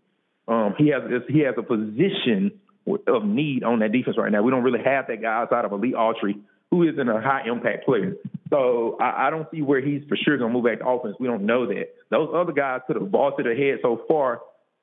Um, 0.48 0.74
he 0.76 0.88
has 0.88 1.02
he 1.28 1.40
has 1.40 1.54
a 1.56 1.62
position 1.62 2.58
of 3.06 3.24
need 3.24 3.62
on 3.62 3.78
that 3.80 3.92
defense 3.92 4.16
right 4.18 4.32
now. 4.32 4.42
We 4.42 4.50
don't 4.50 4.64
really 4.64 4.82
have 4.82 5.06
that 5.06 5.22
guy 5.22 5.42
outside 5.42 5.64
of 5.64 5.72
Elite 5.72 5.94
Autry 5.94 6.40
who 6.70 6.82
isn't 6.88 7.08
a 7.08 7.20
high 7.20 7.44
impact 7.46 7.84
player. 7.84 8.14
So 8.50 8.96
I, 9.00 9.26
I 9.26 9.30
don't 9.30 9.48
see 9.50 9.62
where 9.62 9.80
he's 9.80 10.02
for 10.08 10.16
sure 10.16 10.36
going 10.36 10.52
to 10.52 10.54
move 10.54 10.64
back 10.64 10.80
to 10.80 10.86
offense. 10.86 11.16
We 11.18 11.26
don't 11.26 11.46
know 11.46 11.66
that. 11.66 11.94
Those 12.10 12.30
other 12.34 12.52
guys 12.52 12.80
could 12.86 12.96
have 12.96 13.08
vaulted 13.08 13.46
ahead 13.46 13.78
so 13.82 14.02
far. 14.08 14.40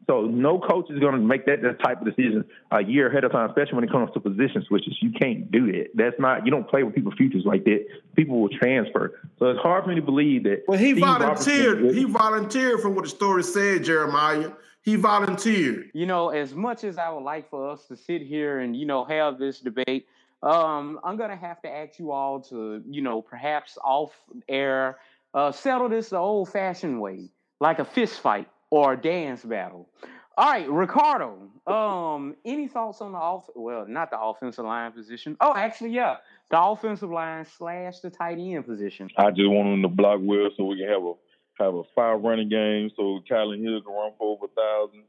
So 0.07 0.21
no 0.21 0.59
coach 0.59 0.85
is 0.91 0.99
going 0.99 1.13
to 1.13 1.19
make 1.19 1.45
that, 1.47 1.63
that 1.63 1.81
type 1.83 1.99
of 1.99 2.05
decision 2.05 2.45
a 2.69 2.83
year 2.83 3.09
ahead 3.09 3.23
of 3.23 3.31
time, 3.31 3.49
especially 3.49 3.75
when 3.75 3.83
it 3.85 3.91
comes 3.91 4.11
to 4.13 4.19
position 4.19 4.63
switches. 4.67 4.95
You 5.01 5.11
can't 5.11 5.49
do 5.51 5.71
that. 5.71 5.87
That's 5.95 6.19
not 6.19 6.45
you 6.45 6.51
don't 6.51 6.67
play 6.69 6.83
with 6.83 6.93
people's 6.93 7.15
futures 7.15 7.43
like 7.43 7.63
that. 7.63 7.85
People 8.15 8.39
will 8.39 8.49
transfer. 8.49 9.19
So 9.39 9.47
it's 9.47 9.59
hard 9.61 9.83
for 9.83 9.89
me 9.89 9.95
to 9.95 10.03
believe 10.03 10.43
that. 10.43 10.63
Well, 10.67 10.77
he 10.77 10.91
Steve 10.91 11.03
volunteered. 11.03 11.95
He 11.95 12.03
volunteered 12.03 12.81
for 12.81 12.89
what 12.89 13.05
the 13.05 13.09
story 13.09 13.41
said, 13.41 13.83
Jeremiah. 13.83 14.51
He 14.83 14.95
volunteered. 14.95 15.89
You 15.95 16.05
know, 16.05 16.29
as 16.29 16.53
much 16.53 16.83
as 16.83 16.99
I 16.99 17.09
would 17.09 17.23
like 17.23 17.49
for 17.49 17.67
us 17.71 17.87
to 17.87 17.97
sit 17.97 18.21
here 18.21 18.59
and 18.59 18.75
you 18.75 18.85
know 18.85 19.05
have 19.05 19.39
this 19.39 19.59
debate, 19.59 20.07
um, 20.45 20.99
I'm 21.03 21.17
gonna 21.17 21.35
have 21.35 21.61
to 21.63 21.69
ask 21.69 21.97
you 21.97 22.11
all 22.11 22.39
to, 22.41 22.83
you 22.87 23.01
know, 23.01 23.21
perhaps 23.21 23.77
off 23.83 24.11
air, 24.47 24.99
uh, 25.33 25.51
settle 25.51 25.89
this 25.89 26.09
the 26.09 26.17
old 26.17 26.49
fashioned 26.49 27.01
way, 27.01 27.31
like 27.59 27.79
a 27.79 27.85
fist 27.85 28.19
fight 28.19 28.47
or 28.69 28.93
a 28.93 28.97
dance 28.97 29.43
battle. 29.43 29.89
All 30.37 30.51
right, 30.51 30.69
Ricardo. 30.69 31.49
Um, 31.65 32.35
any 32.45 32.67
thoughts 32.67 33.01
on 33.01 33.13
the 33.13 33.17
off? 33.17 33.49
Well, 33.55 33.87
not 33.87 34.11
the 34.11 34.19
offensive 34.19 34.65
line 34.65 34.91
position. 34.91 35.35
Oh, 35.39 35.53
actually, 35.55 35.91
yeah, 35.91 36.17
the 36.51 36.61
offensive 36.61 37.09
line 37.09 37.45
slash 37.57 38.01
the 38.01 38.11
tight 38.11 38.37
end 38.37 38.67
position. 38.67 39.09
I 39.17 39.31
just 39.31 39.49
want 39.49 39.69
them 39.69 39.81
to 39.81 39.87
block 39.87 40.19
well 40.21 40.49
so 40.55 40.65
we 40.65 40.77
can 40.77 40.89
have 40.89 41.03
a 41.03 41.13
have 41.57 41.73
a 41.73 41.83
five 41.95 42.21
running 42.21 42.49
game 42.49 42.91
so 42.95 43.21
Kylin 43.31 43.63
Hill 43.63 43.81
can 43.81 43.93
run 43.93 44.11
for 44.17 44.35
over 44.35 44.45
a 44.45 44.49
thousand, 44.49 45.05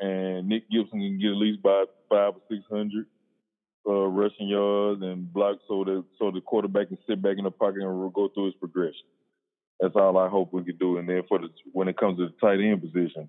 and 0.00 0.48
Nick 0.48 0.68
Gibson 0.68 0.98
can 0.98 1.18
get 1.18 1.30
at 1.30 1.36
least 1.36 1.62
by 1.62 1.84
five 2.10 2.34
or 2.34 2.42
six 2.50 2.62
hundred 2.68 3.06
uh, 3.86 4.06
rushing 4.06 4.48
yards 4.48 5.02
and 5.02 5.32
blocks, 5.32 5.62
so 5.68 5.84
that 5.84 6.04
so 6.18 6.30
the 6.30 6.40
quarterback 6.40 6.88
can 6.88 6.98
sit 7.08 7.22
back 7.22 7.38
in 7.38 7.44
the 7.44 7.50
pocket 7.50 7.82
and 7.82 8.12
go 8.12 8.28
through 8.28 8.46
his 8.46 8.54
progression. 8.54 9.06
That's 9.80 9.94
all 9.96 10.16
I 10.18 10.28
hope 10.28 10.52
we 10.52 10.64
can 10.64 10.76
do. 10.76 10.98
And 10.98 11.08
then 11.08 11.22
for 11.28 11.38
the 11.38 11.48
when 11.72 11.88
it 11.88 11.96
comes 11.96 12.18
to 12.18 12.26
the 12.26 12.34
tight 12.40 12.60
end 12.60 12.80
position, 12.80 13.28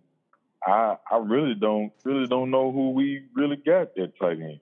I 0.66 0.98
I 1.12 1.18
really 1.18 1.56
don't 1.56 1.92
really 2.04 2.28
don't 2.28 2.52
know 2.52 2.72
who 2.72 2.92
we 2.92 3.24
really 3.36 3.58
got 3.58 3.98
at 3.98 4.18
tight 4.20 4.40
end. 4.40 4.60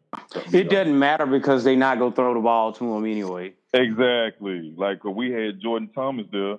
It 0.54 0.70
doesn't 0.70 0.98
matter 0.98 1.26
because 1.26 1.64
they 1.64 1.76
not 1.76 2.00
gonna 2.00 2.16
throw 2.16 2.34
the 2.34 2.40
ball 2.40 2.74
to 2.74 2.96
him 2.96 3.06
anyway. 3.06 3.54
Exactly. 3.74 4.74
Like 4.76 5.04
we 5.04 5.32
had 5.32 5.62
Jordan 5.62 5.90
Thomas 5.94 6.26
there 6.32 6.58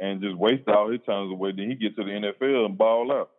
and 0.00 0.20
just 0.20 0.36
waste 0.36 0.68
all 0.68 0.90
his 0.90 1.00
time 1.06 1.30
away. 1.30 1.52
Then 1.52 1.68
he 1.70 1.74
get 1.74 1.96
to 1.96 2.04
the 2.04 2.10
NFL 2.10 2.66
and 2.66 2.78
ball 2.78 3.10
out. 3.12 3.30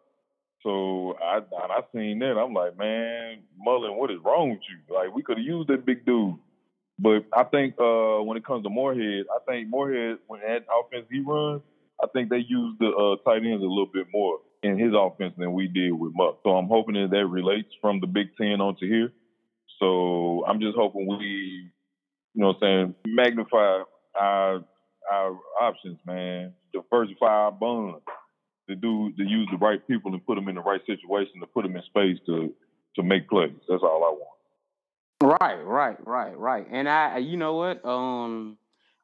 So 0.64 1.16
I 1.24 1.40
I 1.54 1.82
seen 1.94 2.20
that. 2.20 2.38
I'm 2.38 2.54
like, 2.54 2.78
man, 2.78 3.44
Mullen, 3.58 3.96
what 3.96 4.12
is 4.12 4.20
wrong 4.24 4.52
with 4.52 4.60
you? 4.70 4.96
Like 4.96 5.14
we 5.14 5.24
could 5.24 5.38
have 5.38 5.46
used 5.46 5.70
that 5.70 5.86
big 5.86 6.06
dude. 6.06 6.36
But 7.00 7.26
I 7.34 7.44
think 7.46 7.76
uh, 7.80 8.22
when 8.24 8.38
it 8.38 8.46
comes 8.46 8.64
to 8.64 8.70
Moorhead, 8.70 9.26
I 9.34 9.40
think 9.50 9.70
Moorhead 9.70 10.18
when 10.28 10.42
that 10.42 10.66
offense 10.68 11.06
he 11.10 11.22
runs, 11.22 11.62
I 12.04 12.08
think 12.14 12.30
they 12.30 12.44
use 12.46 12.76
the 12.80 12.90
uh, 12.90 13.16
tight 13.30 13.44
ends 13.46 13.64
a 13.64 13.68
little 13.68 13.90
bit 13.94 14.08
more 14.14 14.40
in 14.64 14.78
his 14.78 14.94
offense 14.94 15.34
than 15.38 15.54
we 15.54 15.68
did 15.68 15.92
with 15.92 16.12
Muck. 16.14 16.40
So 16.44 16.52
I'm 16.52 16.68
hoping 16.68 16.96
that 16.96 17.10
that 17.12 17.26
relates 17.26 17.70
from 17.82 18.02
the 18.02 18.08
Big 18.08 18.36
Ten 18.38 18.60
onto 18.60 18.86
here. 18.86 19.14
So 19.80 20.44
I'm 20.46 20.60
just 20.60 20.76
hoping 20.78 21.08
we, 21.08 21.72
you 22.34 22.42
know, 22.42 22.48
what 22.48 22.64
I'm 22.68 22.96
saying 22.96 22.96
magnify 23.08 23.84
our 24.20 24.66
our 25.10 25.40
options, 25.62 26.00
man. 26.06 26.54
Diversify 26.74 27.26
our 27.26 27.52
bonds 27.52 28.04
to 28.70 28.76
do 28.76 29.12
to 29.18 29.24
use 29.24 29.48
the 29.52 29.58
right 29.58 29.86
people 29.88 30.14
and 30.14 30.26
put 30.26 30.36
them 30.36 30.48
in 30.48 30.56
the 30.56 30.62
right 30.62 30.82
situation 30.86 31.42
to 31.42 31.48
put 31.48 31.64
them 31.64 31.76
in 31.76 31.84
space 31.84 32.18
to 32.28 32.54
to 32.96 33.04
make 33.04 33.28
plays. 33.28 33.52
That's 33.68 33.84
all 33.84 34.04
I 34.04 34.12
want. 34.12 35.42
Right, 35.42 35.62
right, 35.62 35.98
right, 36.08 36.38
right. 36.38 36.66
And 36.72 36.88
I, 36.88 37.18
you 37.18 37.36
know 37.36 37.56
what? 37.56 37.84
Um, 37.84 38.58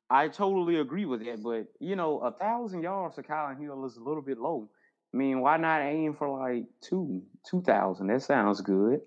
I 0.10 0.30
totally 0.30 0.80
agree 0.80 1.06
with 1.06 1.26
that. 1.26 1.44
But 1.44 1.68
you 1.80 1.96
know, 1.96 2.20
a 2.20 2.32
thousand 2.32 2.84
yards 2.84 3.16
to 3.16 3.24
Kylin 3.24 3.60
Hill 3.60 3.86
is 3.86 3.98
a 3.98 4.02
little 4.04 4.22
bit 4.22 4.38
low. 4.38 4.70
I 5.14 5.18
mean, 5.18 5.42
why 5.42 5.58
not 5.58 5.82
aim 5.82 6.14
for 6.14 6.30
like 6.30 6.66
two, 6.82 7.22
two 7.50 7.62
thousand? 7.62 8.08
That 8.08 8.22
sounds 8.22 8.62
good. 8.62 9.02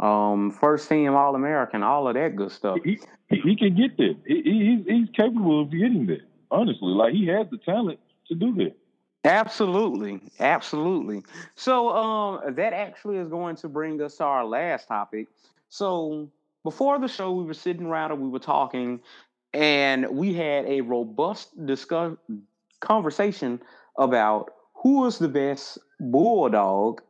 Um, 0.00 0.50
first 0.50 0.88
team 0.88 1.14
All 1.14 1.34
American, 1.34 1.82
all 1.82 2.08
of 2.08 2.14
that 2.14 2.36
good 2.36 2.50
stuff. 2.50 2.78
He, 2.84 2.98
he, 3.30 3.40
he 3.40 3.56
can 3.56 3.76
get 3.76 3.96
there. 3.96 4.14
He, 4.26 4.42
he, 4.42 4.84
he's 4.86 5.08
capable 5.16 5.62
of 5.62 5.70
getting 5.70 6.06
there. 6.06 6.24
Honestly, 6.50 6.92
like 6.92 7.14
he 7.14 7.26
has 7.28 7.46
the 7.50 7.58
talent 7.58 7.98
to 8.28 8.34
do 8.34 8.54
that. 8.56 8.76
Absolutely, 9.24 10.20
absolutely. 10.38 11.22
So 11.56 11.88
um, 11.90 12.54
that 12.54 12.74
actually 12.74 13.16
is 13.16 13.28
going 13.28 13.56
to 13.56 13.68
bring 13.68 14.00
us 14.02 14.16
to 14.18 14.24
our 14.24 14.44
last 14.44 14.86
topic. 14.88 15.28
So 15.70 16.28
before 16.62 16.98
the 16.98 17.08
show, 17.08 17.32
we 17.32 17.44
were 17.44 17.54
sitting 17.54 17.86
around 17.86 18.12
and 18.12 18.20
we 18.20 18.28
were 18.28 18.38
talking, 18.38 19.00
and 19.54 20.06
we 20.10 20.34
had 20.34 20.66
a 20.66 20.82
robust 20.82 21.66
discuss 21.66 22.16
conversation 22.80 23.60
about 23.98 24.52
who 24.74 25.06
is 25.06 25.18
the 25.18 25.28
best 25.28 25.78
bulldog 26.00 27.00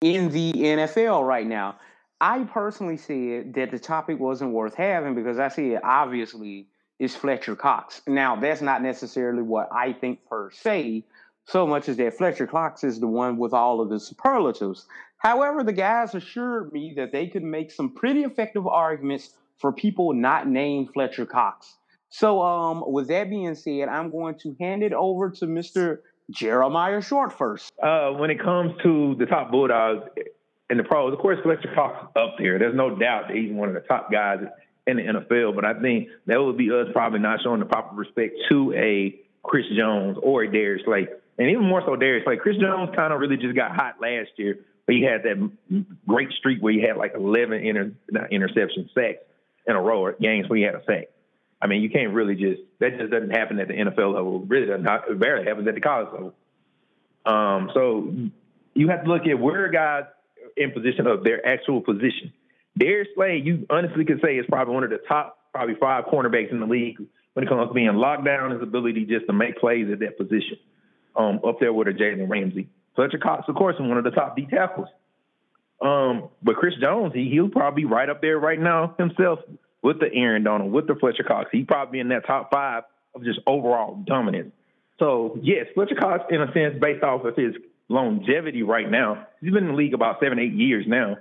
in 0.00 0.30
the 0.30 0.52
NFL 0.52 1.26
right 1.26 1.46
now. 1.46 1.76
I 2.20 2.44
personally 2.44 2.96
said 2.96 3.54
that 3.54 3.72
the 3.72 3.80
topic 3.80 4.20
wasn't 4.20 4.52
worth 4.52 4.74
having 4.76 5.16
because 5.16 5.40
I 5.40 5.48
said 5.48 5.80
obviously 5.82 6.68
it's 7.00 7.16
Fletcher 7.16 7.56
Cox. 7.56 8.00
Now 8.06 8.36
that's 8.36 8.60
not 8.60 8.80
necessarily 8.80 9.42
what 9.42 9.68
I 9.72 9.92
think 9.92 10.24
per 10.28 10.50
se 10.52 11.04
so 11.46 11.66
much 11.66 11.88
as 11.88 11.96
that 11.96 12.16
Fletcher 12.16 12.46
Cox 12.46 12.84
is 12.84 13.00
the 13.00 13.06
one 13.06 13.36
with 13.36 13.52
all 13.52 13.80
of 13.80 13.88
the 13.88 13.98
superlatives. 13.98 14.86
However, 15.18 15.62
the 15.62 15.72
guys 15.72 16.14
assured 16.14 16.72
me 16.72 16.94
that 16.96 17.12
they 17.12 17.28
could 17.28 17.44
make 17.44 17.70
some 17.70 17.94
pretty 17.94 18.22
effective 18.22 18.66
arguments 18.66 19.30
for 19.58 19.72
people 19.72 20.12
not 20.12 20.48
named 20.48 20.90
Fletcher 20.92 21.26
Cox. 21.26 21.76
So, 22.08 22.42
um, 22.42 22.84
with 22.86 23.08
that 23.08 23.30
being 23.30 23.54
said, 23.54 23.88
I'm 23.88 24.10
going 24.10 24.34
to 24.40 24.54
hand 24.60 24.82
it 24.82 24.92
over 24.92 25.30
to 25.30 25.46
Mr. 25.46 26.00
Jeremiah 26.30 27.00
Short 27.00 27.32
first. 27.32 27.72
Uh, 27.82 28.10
when 28.10 28.30
it 28.30 28.40
comes 28.40 28.72
to 28.82 29.14
the 29.18 29.26
top 29.26 29.50
Bulldogs 29.50 30.08
in 30.68 30.76
the 30.76 30.84
pros, 30.84 31.12
of 31.12 31.18
course, 31.20 31.38
Fletcher 31.42 31.72
Cox 31.74 32.02
is 32.02 32.08
up 32.16 32.34
there. 32.38 32.58
There's 32.58 32.74
no 32.74 32.96
doubt 32.96 33.28
that 33.28 33.36
he's 33.36 33.52
one 33.52 33.68
of 33.68 33.74
the 33.74 33.80
top 33.80 34.10
guys 34.10 34.40
in 34.86 34.96
the 34.96 35.02
NFL. 35.02 35.54
But 35.54 35.64
I 35.64 35.74
think 35.80 36.08
that 36.26 36.42
would 36.42 36.58
be 36.58 36.70
us 36.70 36.88
probably 36.92 37.20
not 37.20 37.40
showing 37.42 37.60
the 37.60 37.66
proper 37.66 37.94
respect 37.94 38.34
to 38.50 38.72
a 38.74 39.18
Chris 39.42 39.64
Jones 39.76 40.18
or 40.22 40.42
a 40.42 40.52
Darius 40.52 40.84
Slay 40.84 41.06
and 41.38 41.50
even 41.50 41.64
more 41.64 41.82
so 41.84 41.96
Darius. 41.96 42.26
Like 42.26 42.40
Chris 42.40 42.56
Jones 42.56 42.90
kind 42.94 43.12
of 43.12 43.20
really 43.20 43.36
just 43.36 43.54
got 43.54 43.74
hot 43.74 44.00
last 44.00 44.30
year, 44.36 44.58
but 44.86 44.94
he 44.94 45.02
had 45.02 45.22
that 45.22 45.50
great 46.06 46.30
streak 46.38 46.60
where 46.60 46.72
he 46.72 46.80
had 46.80 46.96
like 46.96 47.12
11 47.14 47.64
inter, 47.64 47.92
interception 48.30 48.90
sacks 48.94 49.18
in 49.66 49.76
a 49.76 49.80
row 49.80 50.00
or 50.00 50.12
games 50.12 50.48
where 50.48 50.58
he 50.58 50.64
had 50.64 50.74
a 50.74 50.84
sack. 50.84 51.08
I 51.60 51.68
mean, 51.68 51.82
you 51.82 51.90
can't 51.90 52.12
really 52.12 52.34
just 52.34 52.60
that 52.80 52.98
just 52.98 53.10
doesn't 53.10 53.30
happen 53.30 53.60
at 53.60 53.68
the 53.68 53.74
NFL 53.74 54.14
level. 54.14 54.40
Really 54.40 54.66
doesn't. 54.66 54.86
It 54.86 55.18
barely 55.18 55.46
happens 55.46 55.68
at 55.68 55.74
the 55.74 55.80
college 55.80 56.08
level. 56.12 56.34
Um, 57.24 57.70
so 57.72 58.12
you 58.74 58.88
have 58.88 59.04
to 59.04 59.08
look 59.08 59.26
at 59.26 59.38
where 59.38 59.68
guys 59.70 60.04
in 60.56 60.72
position 60.72 61.06
of 61.06 61.22
their 61.22 61.46
actual 61.46 61.80
position. 61.80 62.32
Darius 62.76 63.08
Slay, 63.14 63.40
you 63.44 63.66
honestly 63.70 64.04
could 64.04 64.20
say 64.24 64.36
is 64.36 64.46
probably 64.48 64.74
one 64.74 64.82
of 64.82 64.90
the 64.90 64.98
top, 65.06 65.38
probably 65.52 65.76
five 65.76 66.04
cornerbacks 66.06 66.50
in 66.50 66.58
the 66.58 66.66
league 66.66 66.98
when 67.34 67.46
it 67.46 67.48
comes 67.48 67.68
to 67.68 67.74
being 67.74 67.94
locked 67.94 68.24
down, 68.24 68.50
his 68.50 68.62
ability 68.62 69.04
just 69.04 69.26
to 69.26 69.32
make 69.32 69.56
plays 69.58 69.88
at 69.90 70.00
that 70.00 70.18
position 70.18 70.58
um, 71.16 71.40
up 71.46 71.60
there 71.60 71.72
with 71.72 71.88
a 71.88 71.92
Jalen 71.92 72.28
Ramsey. 72.28 72.68
Fletcher 72.94 73.18
Cox, 73.18 73.48
of 73.48 73.54
course, 73.54 73.76
is 73.76 73.80
one 73.80 73.98
of 73.98 74.04
the 74.04 74.10
top 74.10 74.36
D 74.36 74.46
tackles. 74.46 74.88
Um, 75.80 76.28
but 76.42 76.56
Chris 76.56 76.74
Jones, 76.80 77.12
he 77.14 77.28
he'll 77.30 77.48
probably 77.48 77.82
be 77.82 77.86
right 77.86 78.08
up 78.08 78.20
there 78.20 78.38
right 78.38 78.60
now 78.60 78.94
himself 78.98 79.40
with 79.82 79.98
the 79.98 80.12
Aaron 80.12 80.44
Donald, 80.44 80.72
with 80.72 80.86
the 80.86 80.94
Fletcher 80.94 81.24
Cox. 81.24 81.48
He 81.50 81.64
probably 81.64 81.98
in 81.98 82.08
that 82.08 82.26
top 82.26 82.50
five 82.52 82.84
of 83.14 83.24
just 83.24 83.40
overall 83.46 84.02
dominance. 84.06 84.52
So 84.98 85.38
yes, 85.42 85.66
Fletcher 85.74 85.96
Cox, 85.96 86.24
in 86.30 86.40
a 86.40 86.52
sense, 86.52 86.76
based 86.80 87.02
off 87.02 87.24
of 87.24 87.34
his 87.36 87.54
longevity 87.88 88.62
right 88.62 88.88
now, 88.88 89.26
he's 89.40 89.52
been 89.52 89.64
in 89.64 89.70
the 89.70 89.76
league 89.76 89.94
about 89.94 90.20
seven, 90.20 90.38
eight 90.38 90.52
years 90.52 90.86
now. 90.86 91.18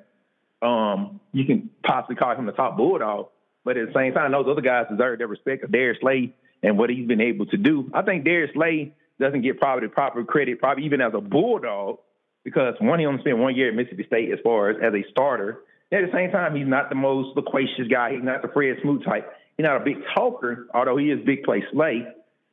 Um, 0.62 1.20
you 1.34 1.46
can 1.46 1.72
possibly 1.84 2.16
call 2.16 2.36
him 2.36 2.46
the 2.46 2.52
top 2.52 2.78
bulldog, 2.78 3.30
but 3.64 3.78
at 3.78 3.88
the 3.88 3.94
same 3.94 4.14
time, 4.14 4.32
those 4.32 4.46
other 4.48 4.62
guys 4.62 4.86
deserve 4.92 5.18
their 5.18 5.28
respect 5.28 5.64
of 5.64 5.72
Darius 5.72 5.98
Slay 6.02 6.36
and 6.62 6.78
what 6.78 6.92
he's 6.92 7.08
been 7.08 7.22
able 7.22 7.48
to 7.48 7.58
do. 7.58 7.90
I 7.96 8.04
think 8.04 8.24
Darius 8.24 8.52
Slay 8.54 8.94
doesn't 9.20 9.42
get 9.42 9.60
probably 9.60 9.88
proper 9.88 10.24
credit, 10.24 10.60
probably 10.60 10.86
even 10.86 11.02
as 11.02 11.14
a 11.16 11.22
bulldog, 11.22 12.00
because 12.44 12.76
one, 12.80 13.00
he 13.00 13.06
only 13.06 13.22
spent 13.22 13.38
one 13.38 13.56
year 13.56 13.70
at 13.70 13.76
Mississippi 13.76 14.06
State 14.08 14.32
as 14.32 14.40
far 14.44 14.70
as 14.70 14.78
as 14.82 14.94
a 14.94 15.04
starter. 15.12 15.62
At 15.92 16.02
the 16.06 16.12
same 16.14 16.32
time, 16.32 16.56
he's 16.56 16.68
not 16.68 16.90
the 16.90 16.96
most 16.96 17.36
loquacious 17.36 17.88
guy. 17.90 18.14
He's 18.14 18.24
not 18.24 18.42
the 18.42 18.48
Fred 18.48 18.78
Smoot 18.82 19.04
type. 19.04 19.30
he's 19.58 19.66
not 19.66 19.82
a 19.82 19.84
big 19.84 19.98
talker, 20.16 20.68
although 20.74 20.98
he 20.98 21.12
is 21.12 21.20
big 21.26 21.44
play 21.44 21.64
slay. 21.72 22.08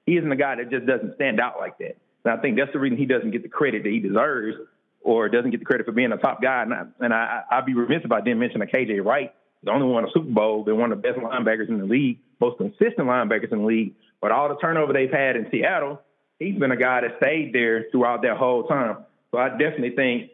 He 0.06 0.16
isn't 0.16 0.30
a 0.30 0.36
guy 0.36 0.56
that 0.56 0.70
just 0.70 0.86
doesn't 0.86 1.14
stand 1.14 1.38
out 1.40 1.58
like 1.58 1.78
that. 1.78 1.96
And 2.24 2.34
I 2.34 2.42
think 2.42 2.58
that's 2.58 2.72
the 2.72 2.78
reason 2.78 2.98
he 2.98 3.06
doesn't 3.06 3.30
get 3.30 3.42
the 3.42 3.48
credit 3.48 3.84
that 3.84 3.90
he 3.90 4.00
deserves 4.00 4.56
or 5.02 5.28
doesn't 5.28 5.50
get 5.50 5.60
the 5.60 5.66
credit 5.66 5.86
for 5.86 5.92
being 5.92 6.12
a 6.12 6.16
top 6.16 6.42
guy. 6.42 6.62
And, 6.62 6.74
I, 6.74 6.82
and 7.00 7.14
I, 7.14 7.42
I'd 7.50 7.66
be 7.66 7.74
remiss 7.74 8.02
if 8.04 8.10
I 8.10 8.20
didn't 8.20 8.40
mention 8.40 8.60
a 8.60 8.66
KJ 8.66 9.04
Wright. 9.04 9.32
The 9.62 9.70
only 9.70 9.86
one 9.86 10.04
in 10.04 10.10
a 10.10 10.12
Super 10.12 10.30
Bowl. 10.30 10.64
They're 10.64 10.74
one 10.74 10.92
of 10.92 11.00
the 11.00 11.08
best 11.08 11.18
linebackers 11.18 11.68
in 11.68 11.78
the 11.78 11.84
league, 11.84 12.18
most 12.40 12.58
consistent 12.58 13.06
linebackers 13.06 13.52
in 13.52 13.58
the 13.58 13.64
league. 13.64 13.94
But 14.20 14.32
all 14.32 14.48
the 14.48 14.56
turnover 14.56 14.92
they've 14.92 15.10
had 15.10 15.36
in 15.36 15.46
Seattle, 15.50 16.00
he's 16.38 16.58
been 16.58 16.72
a 16.72 16.76
guy 16.76 17.00
that 17.02 17.16
stayed 17.18 17.52
there 17.52 17.86
throughout 17.90 18.22
that 18.22 18.36
whole 18.36 18.64
time. 18.64 18.98
So 19.30 19.38
I 19.38 19.50
definitely 19.50 19.94
think 19.94 20.30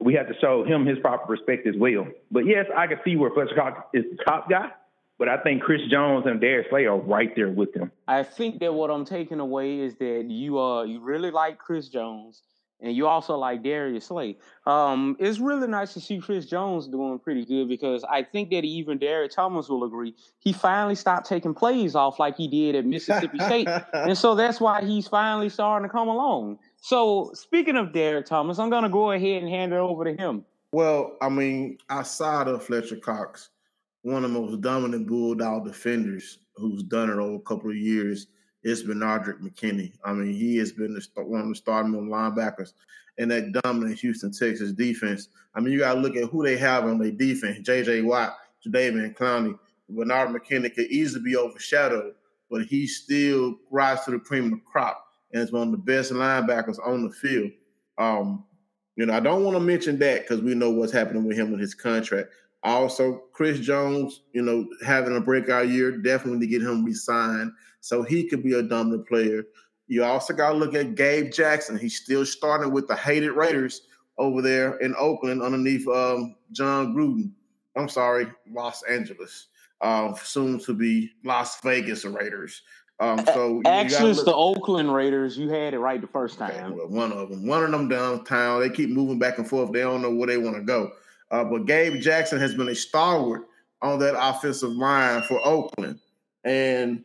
we 0.00 0.14
have 0.14 0.28
to 0.28 0.34
show 0.40 0.64
him 0.64 0.84
his 0.86 0.98
proper 0.98 1.32
respect 1.32 1.66
as 1.66 1.74
well. 1.76 2.06
But 2.30 2.46
yes, 2.46 2.66
I 2.76 2.86
can 2.86 2.98
see 3.04 3.16
where 3.16 3.30
Fletcher 3.30 3.54
Cox 3.54 3.80
is 3.94 4.04
the 4.16 4.22
top 4.24 4.50
guy. 4.50 4.70
But 5.16 5.28
I 5.28 5.36
think 5.38 5.62
Chris 5.62 5.80
Jones 5.90 6.26
and 6.26 6.40
Darius 6.40 6.66
Slay 6.70 6.86
are 6.86 6.98
right 6.98 7.34
there 7.36 7.48
with 7.48 7.72
him. 7.74 7.92
I 8.08 8.24
think 8.24 8.58
that 8.60 8.74
what 8.74 8.90
I'm 8.90 9.04
taking 9.04 9.38
away 9.38 9.78
is 9.78 9.94
that 9.98 10.24
you 10.28 10.58
uh 10.58 10.82
you 10.82 11.00
really 11.00 11.30
like 11.30 11.58
Chris 11.58 11.88
Jones 11.88 12.42
and 12.80 12.94
you 12.94 13.06
also 13.06 13.36
like 13.36 13.62
Darius 13.62 14.06
Slay. 14.06 14.36
Um, 14.66 15.16
it's 15.18 15.38
really 15.38 15.68
nice 15.68 15.94
to 15.94 16.00
see 16.00 16.18
Chris 16.18 16.46
Jones 16.46 16.86
doing 16.86 17.18
pretty 17.18 17.44
good 17.44 17.68
because 17.68 18.04
I 18.04 18.22
think 18.22 18.50
that 18.50 18.64
even 18.64 18.98
Derrick 18.98 19.32
Thomas 19.32 19.68
will 19.68 19.84
agree. 19.84 20.14
He 20.38 20.52
finally 20.52 20.94
stopped 20.94 21.26
taking 21.28 21.54
plays 21.54 21.94
off 21.94 22.18
like 22.18 22.36
he 22.36 22.48
did 22.48 22.74
at 22.74 22.84
Mississippi 22.84 23.38
State, 23.38 23.68
and 23.92 24.16
so 24.16 24.34
that's 24.34 24.60
why 24.60 24.84
he's 24.84 25.08
finally 25.08 25.48
starting 25.48 25.88
to 25.88 25.92
come 25.92 26.08
along. 26.08 26.58
So 26.80 27.30
speaking 27.34 27.76
of 27.76 27.92
Derrick 27.92 28.26
Thomas, 28.26 28.58
I'm 28.58 28.70
gonna 28.70 28.90
go 28.90 29.12
ahead 29.12 29.42
and 29.42 29.50
hand 29.50 29.72
it 29.72 29.76
over 29.76 30.04
to 30.04 30.14
him. 30.14 30.44
Well, 30.72 31.16
I 31.22 31.28
mean, 31.28 31.78
outside 31.88 32.48
of 32.48 32.64
Fletcher 32.64 32.96
Cox, 32.96 33.50
one 34.02 34.24
of 34.24 34.32
the 34.32 34.40
most 34.40 34.60
dominant 34.60 35.06
Bulldog 35.06 35.64
defenders 35.64 36.38
who's 36.56 36.82
done 36.82 37.10
it 37.10 37.14
over 37.14 37.36
a 37.36 37.40
couple 37.40 37.70
of 37.70 37.76
years 37.76 38.26
it's 38.64 38.82
Benardrick 38.82 39.40
McKinney. 39.40 39.92
I 40.04 40.12
mean, 40.12 40.34
he 40.34 40.56
has 40.56 40.72
been 40.72 40.94
the, 40.94 41.22
one 41.22 41.42
of 41.42 41.48
the 41.48 41.54
starting 41.54 41.92
linebackers 41.92 42.72
in 43.18 43.28
that 43.28 43.52
dominant 43.62 43.98
Houston, 44.00 44.32
Texas 44.32 44.72
defense. 44.72 45.28
I 45.54 45.60
mean, 45.60 45.72
you 45.72 45.80
got 45.80 45.94
to 45.94 46.00
look 46.00 46.16
at 46.16 46.30
who 46.30 46.42
they 46.42 46.56
have 46.56 46.84
on 46.84 46.98
their 46.98 47.10
defense. 47.10 47.58
J.J. 47.60 48.02
Watt, 48.02 48.36
Jadeveon 48.66 49.14
Clowney, 49.16 49.58
Bernard 49.90 50.30
McKinney 50.30 50.74
could 50.74 50.86
easily 50.86 51.22
be 51.22 51.36
overshadowed, 51.36 52.14
but 52.50 52.62
he 52.62 52.86
still 52.86 53.56
rises 53.70 54.06
to 54.06 54.12
the 54.12 54.18
cream 54.18 54.46
of 54.46 54.50
the 54.52 54.60
crop 54.64 55.04
and 55.32 55.42
is 55.42 55.52
one 55.52 55.68
of 55.68 55.72
the 55.72 55.78
best 55.78 56.10
linebackers 56.10 56.78
on 56.84 57.04
the 57.04 57.10
field. 57.10 57.50
Um, 57.98 58.44
you 58.96 59.04
know, 59.04 59.14
I 59.14 59.20
don't 59.20 59.44
want 59.44 59.56
to 59.56 59.60
mention 59.60 59.98
that 59.98 60.22
because 60.22 60.40
we 60.40 60.54
know 60.54 60.70
what's 60.70 60.92
happening 60.92 61.24
with 61.24 61.36
him 61.36 61.50
with 61.50 61.60
his 61.60 61.74
contract. 61.74 62.30
Also, 62.62 63.24
Chris 63.32 63.60
Jones, 63.60 64.22
you 64.32 64.40
know, 64.40 64.66
having 64.86 65.14
a 65.14 65.20
breakout 65.20 65.68
year, 65.68 65.98
definitely 65.98 66.40
to 66.40 66.46
get 66.46 66.62
him 66.62 66.82
re-signed 66.82 67.52
so 67.84 68.02
he 68.02 68.26
could 68.26 68.42
be 68.42 68.54
a 68.54 68.62
dominant 68.62 69.06
player. 69.06 69.44
You 69.88 70.04
also 70.04 70.32
got 70.32 70.52
to 70.52 70.56
look 70.56 70.74
at 70.74 70.94
Gabe 70.94 71.30
Jackson. 71.30 71.76
He's 71.76 72.00
still 72.00 72.24
starting 72.24 72.72
with 72.72 72.88
the 72.88 72.96
hated 72.96 73.32
Raiders 73.32 73.82
over 74.16 74.40
there 74.40 74.78
in 74.78 74.94
Oakland 74.98 75.42
underneath 75.42 75.86
um, 75.86 76.34
Jon 76.50 76.94
Gruden. 76.94 77.30
I'm 77.76 77.90
sorry, 77.90 78.26
Los 78.50 78.82
Angeles. 78.84 79.48
Uh, 79.82 80.14
soon 80.14 80.58
to 80.60 80.72
be 80.72 81.12
Las 81.24 81.60
Vegas 81.60 82.06
Raiders. 82.06 82.62
Um, 83.00 83.22
so 83.26 83.60
actually, 83.66 84.12
it's 84.12 84.24
the 84.24 84.34
Oakland 84.34 84.94
Raiders. 84.94 85.36
You 85.36 85.50
had 85.50 85.74
it 85.74 85.78
right 85.78 86.00
the 86.00 86.06
first 86.06 86.38
time. 86.38 86.52
Okay, 86.52 86.70
well, 86.74 86.88
one 86.88 87.12
of 87.12 87.28
them, 87.28 87.46
one 87.46 87.64
of 87.64 87.70
them 87.70 87.88
downtown. 87.88 88.60
They 88.60 88.70
keep 88.70 88.88
moving 88.88 89.18
back 89.18 89.36
and 89.36 89.46
forth. 89.46 89.72
They 89.72 89.80
don't 89.80 90.00
know 90.00 90.14
where 90.14 90.28
they 90.28 90.38
want 90.38 90.56
to 90.56 90.62
go. 90.62 90.90
Uh, 91.30 91.44
but 91.44 91.66
Gabe 91.66 92.00
Jackson 92.00 92.38
has 92.38 92.54
been 92.54 92.68
a 92.68 92.74
stalwart 92.74 93.42
on 93.82 93.98
that 93.98 94.18
offensive 94.18 94.70
line 94.70 95.20
for 95.24 95.38
Oakland, 95.44 95.98
and 96.44 97.04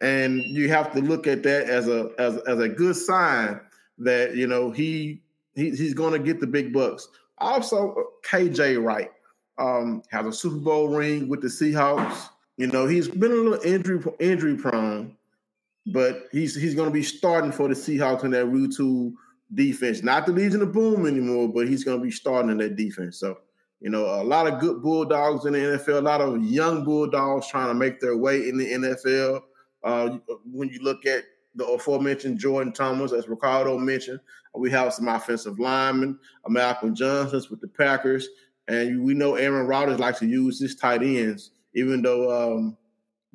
and 0.00 0.42
you 0.44 0.68
have 0.68 0.92
to 0.92 1.00
look 1.00 1.26
at 1.26 1.42
that 1.42 1.68
as 1.68 1.88
a 1.88 2.10
as, 2.18 2.36
as 2.38 2.58
a 2.58 2.68
good 2.68 2.96
sign 2.96 3.60
that 3.98 4.36
you 4.36 4.46
know 4.46 4.70
he, 4.70 5.20
he 5.54 5.70
he's 5.70 5.94
going 5.94 6.12
to 6.12 6.18
get 6.18 6.40
the 6.40 6.46
big 6.46 6.72
bucks. 6.72 7.08
Also, 7.38 7.94
KJ 8.28 8.82
Wright 8.82 9.10
um, 9.58 10.02
has 10.10 10.26
a 10.26 10.32
Super 10.32 10.56
Bowl 10.56 10.88
ring 10.88 11.28
with 11.28 11.40
the 11.40 11.48
Seahawks. 11.48 12.28
You 12.56 12.66
know 12.66 12.86
he's 12.86 13.08
been 13.08 13.32
a 13.32 13.34
little 13.34 13.60
injury 13.64 14.02
injury 14.18 14.56
prone, 14.56 15.16
but 15.86 16.28
he's 16.32 16.54
he's 16.54 16.74
going 16.74 16.88
to 16.88 16.94
be 16.94 17.02
starting 17.02 17.52
for 17.52 17.68
the 17.68 17.74
Seahawks 17.74 18.24
in 18.24 18.30
that 18.32 18.46
route 18.46 18.74
to 18.76 19.16
defense. 19.54 20.02
Not 20.02 20.26
the 20.26 20.32
Legion 20.32 20.62
of 20.62 20.72
Boom 20.72 21.06
anymore, 21.06 21.48
but 21.48 21.68
he's 21.68 21.84
going 21.84 21.98
to 21.98 22.04
be 22.04 22.10
starting 22.10 22.50
in 22.50 22.58
that 22.58 22.76
defense. 22.76 23.18
So, 23.18 23.38
you 23.80 23.90
know, 23.90 24.04
a 24.04 24.24
lot 24.24 24.46
of 24.46 24.60
good 24.60 24.82
Bulldogs 24.82 25.46
in 25.46 25.52
the 25.52 25.58
NFL, 25.58 25.98
a 25.98 26.02
lot 26.02 26.20
of 26.20 26.42
young 26.42 26.84
Bulldogs 26.84 27.48
trying 27.48 27.68
to 27.68 27.74
make 27.74 28.00
their 28.00 28.16
way 28.16 28.48
in 28.48 28.58
the 28.58 28.72
NFL. 28.72 29.42
Uh, 29.82 30.18
when 30.50 30.68
you 30.68 30.80
look 30.80 31.06
at 31.06 31.24
the 31.54 31.64
aforementioned 31.66 32.38
Jordan 32.38 32.72
Thomas, 32.72 33.12
as 33.12 33.28
Ricardo 33.28 33.78
mentioned, 33.78 34.20
we 34.54 34.70
have 34.70 34.92
some 34.94 35.08
offensive 35.08 35.58
linemen, 35.58 36.18
Malcolm 36.48 36.94
Johnson 36.94 37.42
with 37.50 37.60
the 37.60 37.68
Packers, 37.68 38.28
and 38.66 39.04
we 39.04 39.14
know 39.14 39.36
Aaron 39.36 39.66
Rodgers 39.66 39.98
likes 39.98 40.18
to 40.20 40.26
use 40.26 40.60
his 40.60 40.74
tight 40.74 41.02
ends, 41.02 41.52
even 41.74 42.02
though 42.02 42.56
um, 42.56 42.76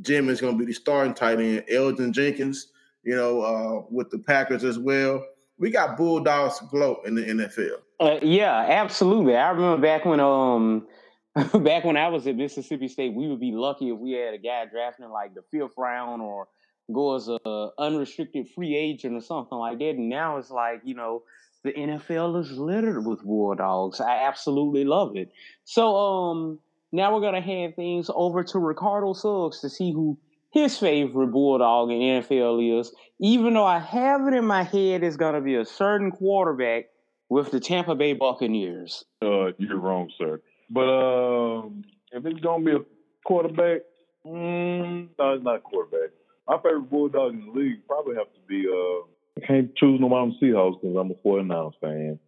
Jim 0.01 0.29
is 0.29 0.41
going 0.41 0.57
to 0.57 0.59
be 0.59 0.65
the 0.65 0.73
starting 0.73 1.13
tight 1.13 1.39
end. 1.39 1.63
Elgton 1.71 2.11
Jenkins, 2.11 2.67
you 3.03 3.15
know, 3.15 3.41
uh, 3.41 3.85
with 3.89 4.09
the 4.09 4.19
Packers 4.19 4.63
as 4.63 4.77
well 4.77 5.23
we 5.57 5.69
got 5.69 5.97
bulldogs 5.97 6.59
glow 6.69 7.01
in 7.05 7.15
the 7.15 7.23
NFL. 7.23 7.77
Uh, 7.99 8.19
yeah, 8.21 8.65
absolutely. 8.67 9.35
I 9.35 9.49
remember 9.49 9.81
back 9.81 10.05
when 10.05 10.19
um 10.19 10.87
back 11.63 11.83
when 11.83 11.97
I 11.97 12.09
was 12.09 12.27
at 12.27 12.35
Mississippi 12.35 12.87
State, 12.87 13.13
we 13.13 13.27
would 13.27 13.39
be 13.39 13.51
lucky 13.51 13.89
if 13.89 13.97
we 13.97 14.11
had 14.11 14.33
a 14.33 14.37
guy 14.37 14.65
drafting 14.65 15.09
like 15.09 15.33
the 15.33 15.41
fifth 15.51 15.73
round 15.77 16.21
or 16.21 16.47
go 16.91 17.15
as 17.15 17.27
a 17.27 17.69
unrestricted 17.79 18.49
free 18.49 18.75
agent 18.75 19.15
or 19.15 19.21
something 19.21 19.57
like 19.57 19.79
that. 19.79 19.91
And 19.91 20.09
now 20.09 20.37
it's 20.37 20.51
like 20.51 20.81
you 20.83 20.95
know 20.95 21.23
the 21.63 21.71
NFL 21.71 22.39
is 22.41 22.51
littered 22.51 23.05
with 23.05 23.23
bulldogs. 23.23 23.99
I 23.99 24.23
absolutely 24.23 24.83
love 24.83 25.15
it. 25.15 25.31
So 25.63 25.95
um 25.95 26.59
now 26.91 27.13
we're 27.13 27.21
gonna 27.21 27.41
hand 27.41 27.75
things 27.75 28.11
over 28.13 28.43
to 28.43 28.59
Ricardo 28.59 29.13
Suggs 29.13 29.59
to 29.61 29.69
see 29.69 29.91
who 29.91 30.17
his 30.51 30.77
favorite 30.77 31.31
Bulldog 31.31 31.89
in 31.89 31.99
NFL 31.99 32.79
is, 32.79 32.93
even 33.19 33.55
though 33.55 33.65
I 33.65 33.79
have 33.79 34.27
it 34.27 34.35
in 34.35 34.45
my 34.45 34.61
head, 34.61 35.03
it's 35.03 35.17
to 35.17 35.41
be 35.41 35.55
a 35.55 35.65
certain 35.65 36.11
quarterback 36.11 36.85
with 37.27 37.49
the 37.49 37.59
Tampa 37.59 37.95
Bay 37.95 38.13
Buccaneers. 38.13 39.03
Uh, 39.19 39.53
you're 39.57 39.79
wrong, 39.79 40.11
sir. 40.15 40.39
But 40.73 40.89
um, 40.89 41.83
if 42.11 42.25
it's 42.25 42.41
to 42.41 42.59
be 42.65 42.71
a 42.71 42.79
quarterback, 43.25 43.81
mm, 44.25 45.07
no, 45.19 45.33
it's 45.33 45.43
not 45.43 45.63
quarterback. 45.63 46.09
My 46.47 46.57
favorite 46.57 46.89
Bulldog 46.89 47.33
in 47.33 47.45
the 47.45 47.51
league 47.51 47.87
probably 47.87 48.15
have 48.15 48.33
to 48.33 48.39
be. 48.47 48.65
Uh, 48.67 49.05
I 49.37 49.45
can't 49.47 49.75
choose 49.75 49.99
no 49.99 50.07
one 50.07 50.35
Seahawks 50.41 50.81
because 50.81 50.97
I'm 50.97 51.11
a 51.11 51.15
49ers 51.15 51.73
fan. 51.79 52.19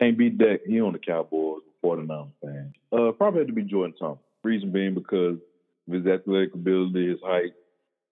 Can't 0.00 0.18
beat 0.18 0.38
Dak. 0.38 0.60
He 0.66 0.80
on 0.80 0.92
the 0.92 0.98
Cowboys, 0.98 1.62
49ers 1.84 2.30
fan. 2.42 2.72
Uh, 2.92 3.12
probably 3.12 3.40
have 3.40 3.48
to 3.48 3.54
be 3.54 3.62
Jordan 3.62 3.94
Thomas. 3.98 4.18
Reason 4.42 4.70
being 4.70 4.94
because 4.94 5.38
his 5.90 6.06
athletic 6.06 6.54
ability, 6.54 7.08
his 7.08 7.20
height, 7.24 7.52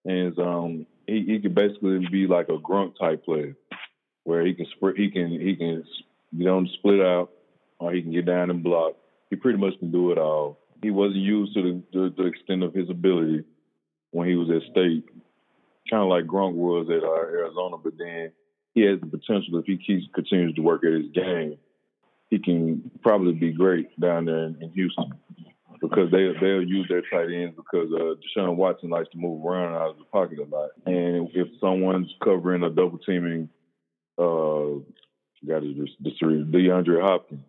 and 0.04 0.28
his, 0.28 0.38
um, 0.38 0.86
he 1.06 1.24
he 1.26 1.40
can 1.40 1.54
basically 1.54 2.06
be 2.10 2.26
like 2.26 2.48
a 2.48 2.58
grunt 2.58 2.94
type 2.98 3.24
player, 3.24 3.56
where 4.24 4.44
he 4.44 4.54
can 4.54 4.66
spread, 4.76 4.96
he 4.96 5.10
can 5.10 5.30
he 5.30 5.56
can 5.56 5.84
on 6.48 6.64
the 6.64 6.70
split 6.78 7.00
out, 7.00 7.30
or 7.78 7.92
he 7.92 8.02
can 8.02 8.12
get 8.12 8.26
down 8.26 8.50
and 8.50 8.62
block. 8.62 8.94
He 9.34 9.40
pretty 9.40 9.58
much 9.58 9.76
can 9.80 9.90
do 9.90 10.12
it 10.12 10.18
all. 10.18 10.60
He 10.80 10.92
wasn't 10.92 11.16
used 11.16 11.54
to 11.54 11.62
the, 11.62 11.82
the, 11.92 12.14
the 12.16 12.26
extent 12.26 12.62
of 12.62 12.72
his 12.72 12.88
ability 12.88 13.42
when 14.12 14.28
he 14.28 14.36
was 14.36 14.48
at 14.48 14.62
state, 14.70 15.08
kind 15.90 16.04
of 16.04 16.08
like 16.08 16.24
Gronk 16.24 16.54
was 16.54 16.86
at 16.88 17.02
uh, 17.02 17.36
Arizona. 17.36 17.76
But 17.82 17.94
then 17.98 18.30
he 18.74 18.82
has 18.82 19.00
the 19.00 19.08
potential 19.08 19.58
if 19.58 19.64
he 19.64 19.76
keeps 19.76 20.06
continues 20.14 20.54
to 20.54 20.62
work 20.62 20.84
at 20.84 20.92
his 20.92 21.10
game, 21.12 21.58
he 22.30 22.38
can 22.38 22.88
probably 23.02 23.32
be 23.32 23.50
great 23.50 23.98
down 23.98 24.26
there 24.26 24.44
in, 24.44 24.56
in 24.60 24.70
Houston 24.70 25.12
because 25.80 26.12
they 26.12 26.28
they'll 26.40 26.62
use 26.62 26.86
their 26.88 27.02
tight 27.02 27.34
ends 27.34 27.56
because 27.56 27.88
uh, 27.92 28.14
Deshaun 28.22 28.54
Watson 28.54 28.90
likes 28.90 29.10
to 29.10 29.18
move 29.18 29.44
around 29.44 29.74
out 29.74 29.90
of 29.90 29.98
the 29.98 30.04
pocket 30.04 30.38
a 30.38 30.44
lot, 30.44 30.70
and 30.86 31.28
if 31.34 31.48
someone's 31.60 32.14
covering 32.22 32.62
a 32.62 32.70
double 32.70 32.98
teaming, 32.98 33.48
uh, 34.16 34.78
got 35.44 35.60
to 35.60 35.74
just 35.74 36.00
DeAndre 36.04 37.02
Hopkins, 37.02 37.42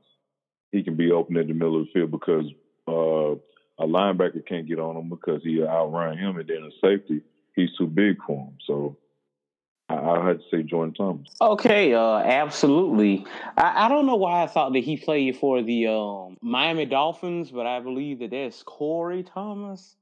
he 0.71 0.83
can 0.83 0.95
be 0.95 1.11
open 1.11 1.37
in 1.37 1.47
the 1.47 1.53
middle 1.53 1.79
of 1.79 1.87
the 1.87 1.91
field 1.93 2.11
because 2.11 2.45
uh, 2.87 3.35
a 3.83 3.87
linebacker 3.87 4.45
can't 4.45 4.67
get 4.67 4.79
on 4.79 4.95
him 4.97 5.09
because 5.09 5.41
he 5.43 5.63
outrun 5.63 6.17
him, 6.17 6.37
and 6.37 6.47
then 6.47 6.63
a 6.63 6.71
safety 6.85 7.21
he's 7.55 7.73
too 7.77 7.87
big 7.87 8.17
for 8.25 8.37
him. 8.37 8.57
So 8.65 8.97
I, 9.89 10.25
had 10.25 10.39
to 10.39 10.45
say 10.51 10.63
Jordan 10.63 10.93
Thomas. 10.93 11.29
Okay, 11.41 11.93
uh, 11.93 12.17
absolutely. 12.17 13.25
I, 13.57 13.85
I, 13.85 13.89
don't 13.89 14.05
know 14.05 14.15
why 14.15 14.43
I 14.43 14.47
thought 14.47 14.73
that 14.73 14.83
he 14.83 14.97
played 14.97 15.37
for 15.37 15.61
the 15.61 15.87
um, 15.87 16.37
Miami 16.41 16.85
Dolphins, 16.85 17.51
but 17.51 17.65
I 17.65 17.79
believe 17.79 18.19
that 18.19 18.31
that's 18.31 18.63
Corey 18.63 19.23
Thomas, 19.23 19.95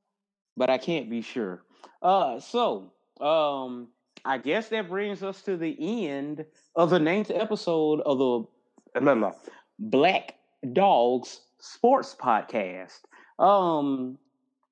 but 0.56 0.70
I 0.70 0.78
can't 0.78 1.10
be 1.10 1.22
sure. 1.22 1.64
Uh, 2.02 2.40
so, 2.40 2.92
um, 3.20 3.90
I 4.26 4.38
guess 4.38 4.70
that 4.70 4.88
brings 4.88 5.22
us 5.22 5.42
to 5.44 5.58
the 5.58 6.08
end 6.08 6.46
of 6.76 6.90
the 6.90 7.00
ninth 7.00 7.32
episode 7.34 8.00
of 8.02 8.18
the 8.18 9.02
blah, 9.02 9.16
blah, 9.16 9.32
Black 9.80 10.36
Dogs 10.72 11.42
Sports 11.60 12.16
Podcast. 12.20 13.00
Um, 13.40 14.18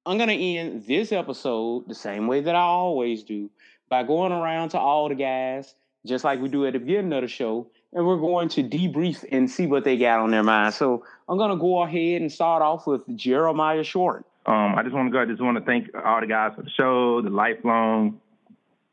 I'm 0.05 0.17
gonna 0.17 0.33
end 0.33 0.85
this 0.85 1.11
episode 1.11 1.87
the 1.87 1.95
same 1.95 2.27
way 2.27 2.41
that 2.41 2.55
I 2.55 2.61
always 2.61 3.23
do 3.23 3.49
by 3.89 4.03
going 4.03 4.31
around 4.31 4.69
to 4.69 4.79
all 4.79 5.09
the 5.09 5.15
guys, 5.15 5.75
just 6.05 6.23
like 6.23 6.39
we 6.41 6.49
do 6.49 6.65
at 6.65 6.73
the 6.73 6.79
beginning 6.79 7.13
of 7.13 7.21
the 7.21 7.27
show, 7.27 7.67
and 7.93 8.05
we're 8.05 8.17
going 8.17 8.49
to 8.49 8.63
debrief 8.63 9.25
and 9.31 9.49
see 9.49 9.67
what 9.67 9.83
they 9.83 9.97
got 9.97 10.19
on 10.19 10.31
their 10.31 10.43
mind. 10.43 10.73
So 10.73 11.03
I'm 11.27 11.37
gonna 11.37 11.57
go 11.57 11.83
ahead 11.83 12.21
and 12.21 12.31
start 12.31 12.61
off 12.61 12.87
with 12.87 13.01
Jeremiah 13.15 13.83
Short. 13.83 14.25
Um, 14.45 14.75
I 14.75 14.81
just 14.83 14.95
want 14.95 15.07
to 15.07 15.11
go. 15.11 15.21
I 15.21 15.25
just 15.25 15.41
want 15.41 15.57
to 15.57 15.63
thank 15.63 15.89
all 15.93 16.19
the 16.19 16.27
guys 16.27 16.53
for 16.55 16.63
the 16.63 16.69
show, 16.71 17.21
the 17.21 17.29
lifelong 17.29 18.19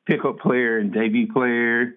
pickup 0.05 0.39
player 0.41 0.79
and 0.79 0.93
JV 0.93 1.31
player, 1.31 1.97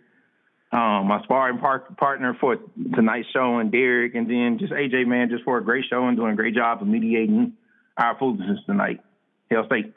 um, 0.72 1.08
my 1.08 1.22
sparring 1.24 1.58
par- 1.58 1.86
partner 1.98 2.36
for 2.40 2.58
tonight's 2.94 3.28
show, 3.34 3.58
and 3.58 3.72
Derek, 3.72 4.16
and 4.16 4.30
then 4.30 4.58
just 4.58 4.72
AJ 4.72 5.06
man, 5.08 5.30
just 5.30 5.44
for 5.44 5.58
a 5.58 5.64
great 5.64 5.86
show 5.90 6.08
and 6.08 6.16
doing 6.16 6.34
a 6.34 6.36
great 6.36 6.56
job 6.56 6.82
of 6.82 6.88
mediating 6.88 7.54
our 7.98 8.18
foolishness 8.18 8.60
tonight. 8.66 9.02
Hail 9.50 9.66
State. 9.66 9.94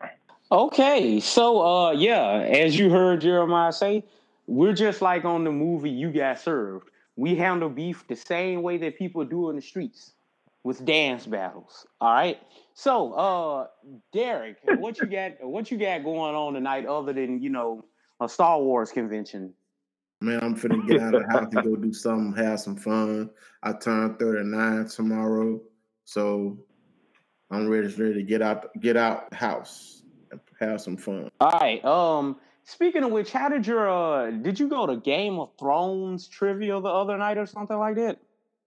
Okay, 0.50 1.20
so 1.20 1.62
uh, 1.64 1.90
yeah, 1.92 2.40
as 2.40 2.76
you 2.78 2.90
heard 2.90 3.20
Jeremiah 3.20 3.72
say, 3.72 4.04
we're 4.46 4.74
just 4.74 5.00
like 5.00 5.24
on 5.24 5.44
the 5.44 5.52
movie 5.52 5.90
You 5.90 6.10
Got 6.10 6.40
Served. 6.40 6.90
We 7.16 7.36
handle 7.36 7.68
beef 7.68 8.04
the 8.08 8.16
same 8.16 8.62
way 8.62 8.76
that 8.78 8.98
people 8.98 9.24
do 9.24 9.50
in 9.50 9.56
the 9.56 9.62
streets 9.62 10.12
with 10.64 10.84
dance 10.84 11.26
battles. 11.26 11.86
All 12.00 12.12
right. 12.12 12.40
So, 12.74 13.12
uh, 13.12 13.66
Derek, 14.12 14.56
what 14.78 14.98
you 14.98 15.06
got? 15.06 15.32
What 15.40 15.70
you 15.70 15.78
got 15.78 16.02
going 16.02 16.34
on 16.34 16.54
tonight, 16.54 16.86
other 16.86 17.12
than 17.12 17.40
you 17.40 17.50
know 17.50 17.84
a 18.20 18.28
Star 18.28 18.60
Wars 18.60 18.90
convention? 18.90 19.54
Man, 20.24 20.40
I'm 20.42 20.56
finna 20.56 20.86
get 20.88 21.02
out 21.02 21.14
of 21.14 21.22
the 21.22 21.28
house 21.30 21.48
and 21.52 21.64
go 21.64 21.76
do 21.76 21.92
something, 21.92 22.42
have 22.42 22.58
some 22.58 22.76
fun. 22.76 23.28
I 23.62 23.74
turn 23.74 24.14
39 24.16 24.88
tomorrow, 24.88 25.60
so 26.06 26.56
I'm 27.50 27.68
ready, 27.68 27.88
ready 27.88 28.14
to 28.14 28.22
get 28.22 28.40
out, 28.40 28.70
get 28.80 28.96
out 28.96 29.28
the 29.28 29.36
house 29.36 30.02
and 30.30 30.40
have 30.60 30.80
some 30.80 30.96
fun. 30.96 31.30
All 31.40 31.50
right. 31.50 31.84
Um, 31.84 32.36
speaking 32.64 33.04
of 33.04 33.10
which, 33.10 33.32
how 33.32 33.50
did 33.50 33.66
your 33.66 33.90
uh, 33.90 34.30
did 34.30 34.58
you 34.58 34.66
go 34.66 34.86
to 34.86 34.96
Game 34.96 35.38
of 35.38 35.50
Thrones 35.58 36.26
trivia 36.26 36.80
the 36.80 36.88
other 36.88 37.18
night 37.18 37.36
or 37.36 37.44
something 37.44 37.78
like 37.78 37.96
that? 37.96 38.18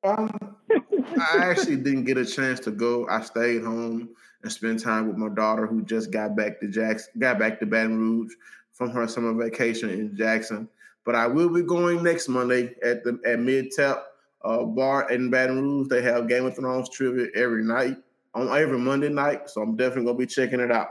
Um, 0.04 0.56
I 0.72 1.38
actually 1.40 1.78
didn't 1.78 2.04
get 2.04 2.20
a 2.20 2.26
chance 2.26 2.60
to 2.62 2.72
go. 2.72 3.08
I 3.10 3.22
stayed 3.22 3.64
home 3.64 4.10
and 4.44 4.52
spent 4.52 4.84
time 4.84 5.08
with 5.08 5.18
my 5.18 5.30
daughter, 5.30 5.66
who 5.66 5.82
just 5.82 6.12
got 6.12 6.36
back 6.36 6.60
to 6.60 6.68
Jackson, 6.68 7.14
got 7.18 7.40
back 7.40 7.60
to 7.62 7.66
Baton 7.66 7.98
Rouge 7.98 8.34
from 8.74 8.92
her 8.92 9.08
summer 9.08 9.34
vacation 9.34 9.90
in 9.90 10.16
Jackson. 10.16 10.70
But 11.08 11.16
I 11.16 11.26
will 11.26 11.48
be 11.48 11.62
going 11.62 12.04
next 12.04 12.28
Monday 12.28 12.76
at 12.84 13.06
the 13.06 13.18
at 13.26 13.40
Mid 13.40 13.72
Tap 13.72 14.04
uh, 14.44 14.64
Bar 14.64 15.10
in 15.10 15.30
Baton 15.30 15.62
Rouge. 15.62 15.88
They 15.88 16.02
have 16.02 16.28
Game 16.28 16.46
of 16.46 16.58
Thrones 16.58 16.90
trivia 16.90 17.28
every 17.34 17.64
night 17.64 17.96
on 18.34 18.50
every 18.50 18.78
Monday 18.78 19.08
night, 19.08 19.50
so 19.50 19.62
I'm 19.62 19.78
definitely 19.78 20.04
gonna 20.04 20.18
be 20.18 20.26
checking 20.26 20.60
it 20.60 20.70
out. 20.70 20.90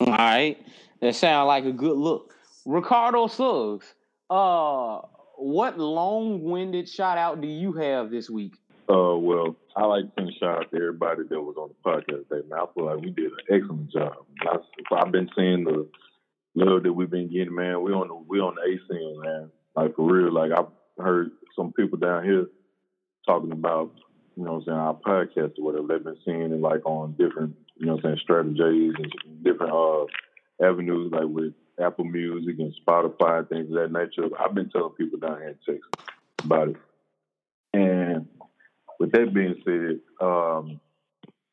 All 0.00 0.08
right, 0.08 0.58
that 1.00 1.14
sounds 1.14 1.46
like 1.46 1.64
a 1.64 1.70
good 1.70 1.96
look. 1.96 2.34
Ricardo 2.66 3.28
Suggs, 3.28 3.94
uh, 4.30 4.98
what 5.36 5.78
long-winded 5.78 6.88
shout 6.88 7.16
out 7.16 7.40
do 7.40 7.46
you 7.46 7.72
have 7.74 8.10
this 8.10 8.28
week? 8.28 8.54
Uh, 8.88 9.14
well, 9.16 9.54
I 9.76 9.84
like 9.84 10.06
to 10.06 10.10
send 10.16 10.28
a 10.28 10.32
shout 10.32 10.58
out 10.58 10.70
to 10.72 10.76
everybody 10.76 11.22
that 11.30 11.40
was 11.40 11.54
on 11.56 11.68
the 11.68 11.88
podcast 11.88 12.28
today. 12.28 12.48
Man, 12.48 12.58
I 12.58 12.66
feel 12.74 12.86
like 12.86 12.98
we 12.98 13.10
did 13.10 13.26
an 13.30 13.38
excellent 13.48 13.92
job. 13.92 14.12
I, 14.40 14.56
I've 14.96 15.12
been 15.12 15.30
seeing 15.36 15.62
the 15.62 15.88
love 16.54 16.82
that 16.82 16.92
we've 16.92 17.10
been 17.10 17.30
getting, 17.30 17.54
man. 17.54 17.82
We 17.82 17.92
on 17.92 18.08
the 18.08 18.14
we 18.14 18.40
on 18.40 18.54
the 18.54 18.94
ACN, 18.94 19.22
man. 19.22 19.50
Like 19.76 19.96
for 19.96 20.10
real. 20.10 20.32
Like 20.32 20.52
I've 20.52 20.70
heard 21.02 21.30
some 21.56 21.72
people 21.72 21.98
down 21.98 22.24
here 22.24 22.46
talking 23.26 23.52
about, 23.52 23.92
you 24.36 24.44
know, 24.44 24.54
what 24.54 24.58
I'm 24.58 24.64
saying 24.64 24.78
our 24.78 24.94
podcast 24.94 25.58
or 25.58 25.64
whatever. 25.64 25.86
They've 25.88 26.04
been 26.04 26.18
seeing 26.24 26.52
it 26.52 26.60
like 26.60 26.84
on 26.84 27.12
different, 27.18 27.56
you 27.76 27.86
know, 27.86 27.94
what 27.94 28.04
I'm 28.04 28.16
saying 28.16 28.20
strategies 28.22 28.94
and 28.98 29.44
different 29.44 29.72
uh 29.72 30.06
avenues, 30.64 31.12
like 31.12 31.26
with 31.26 31.54
Apple 31.80 32.04
Music 32.04 32.56
and 32.58 32.74
Spotify, 32.86 33.48
things 33.48 33.68
of 33.70 33.76
that 33.76 33.92
nature. 33.92 34.28
I've 34.38 34.54
been 34.54 34.70
telling 34.70 34.92
people 34.92 35.18
down 35.18 35.38
here 35.38 35.48
in 35.48 35.58
Texas 35.66 35.90
about 36.44 36.68
it. 36.68 36.76
And 37.72 38.28
with 38.98 39.12
that 39.12 39.32
being 39.32 39.62
said, 39.64 40.00
um, 40.24 40.80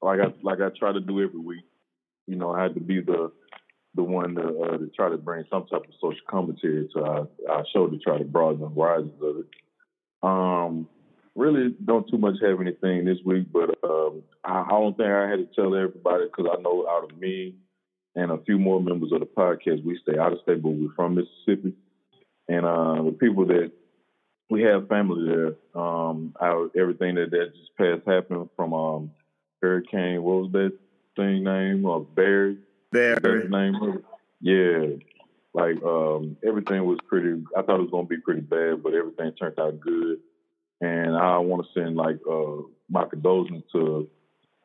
like 0.01 0.19
I 0.19 0.33
like 0.41 0.59
I 0.61 0.69
try 0.77 0.91
to 0.91 0.99
do 0.99 1.21
every 1.21 1.39
week, 1.39 1.65
you 2.27 2.35
know, 2.35 2.51
I 2.51 2.63
had 2.63 2.73
to 2.75 2.79
be 2.79 3.01
the 3.01 3.31
the 3.97 4.03
one 4.03 4.35
to, 4.35 4.61
uh, 4.61 4.77
to 4.77 4.89
try 4.95 5.09
to 5.09 5.17
bring 5.17 5.43
some 5.49 5.65
type 5.65 5.81
of 5.81 5.93
social 5.99 6.21
commentary 6.29 6.87
to 6.93 7.03
our, 7.03 7.27
our 7.49 7.65
show 7.73 7.87
to 7.87 7.97
try 7.97 8.17
to 8.17 8.23
broaden 8.23 8.61
the 8.61 8.69
horizons 8.69 9.21
of 9.21 9.37
it. 9.39 9.45
Um, 10.23 10.87
really 11.35 11.75
don't 11.83 12.09
too 12.09 12.17
much 12.17 12.35
have 12.41 12.61
anything 12.61 13.03
this 13.03 13.17
week, 13.25 13.47
but 13.51 13.77
um, 13.83 14.23
I, 14.45 14.61
I 14.61 14.69
don't 14.69 14.95
think 14.95 15.09
I 15.09 15.29
had 15.29 15.39
to 15.39 15.49
tell 15.55 15.75
everybody 15.75 16.25
because 16.25 16.47
I 16.57 16.61
know 16.61 16.87
out 16.89 17.11
of 17.11 17.17
me 17.17 17.55
and 18.15 18.31
a 18.31 18.37
few 18.45 18.57
more 18.57 18.81
members 18.81 19.11
of 19.11 19.19
the 19.19 19.25
podcast, 19.25 19.83
we 19.83 19.99
stay 20.01 20.17
out 20.17 20.33
of 20.33 20.39
state, 20.41 20.63
but 20.63 20.69
we're 20.69 20.93
from 20.95 21.15
Mississippi. 21.15 21.73
And 22.47 22.65
uh, 22.65 23.03
the 23.03 23.15
people 23.19 23.45
that 23.47 23.71
we 24.49 24.61
have 24.63 24.87
family 24.87 25.27
there, 25.27 25.55
um, 25.79 26.33
everything 26.75 27.15
that, 27.15 27.31
that 27.31 27.53
just 27.53 27.75
passed 27.77 28.07
happened 28.07 28.49
from 28.55 28.73
um, 28.73 29.11
Hurricane, 29.61 30.23
what 30.23 30.43
was 30.43 30.51
that 30.53 30.73
thing 31.15 31.43
name? 31.43 31.85
Uh, 31.85 31.99
Barry. 31.99 32.57
Barry. 32.91 33.47
name 33.49 34.03
Yeah. 34.41 34.97
Like 35.53 35.81
um, 35.83 36.37
everything 36.45 36.85
was 36.85 36.99
pretty. 37.07 37.43
I 37.57 37.61
thought 37.61 37.79
it 37.79 37.83
was 37.83 37.91
gonna 37.91 38.07
be 38.07 38.17
pretty 38.17 38.41
bad, 38.41 38.83
but 38.83 38.93
everything 38.93 39.31
turned 39.33 39.59
out 39.59 39.79
good. 39.79 40.19
And 40.81 41.17
I 41.17 41.39
want 41.39 41.65
to 41.65 41.79
send 41.79 41.95
like 41.95 42.19
uh, 42.29 42.61
my 42.89 43.05
condolences 43.05 43.63
to 43.71 44.07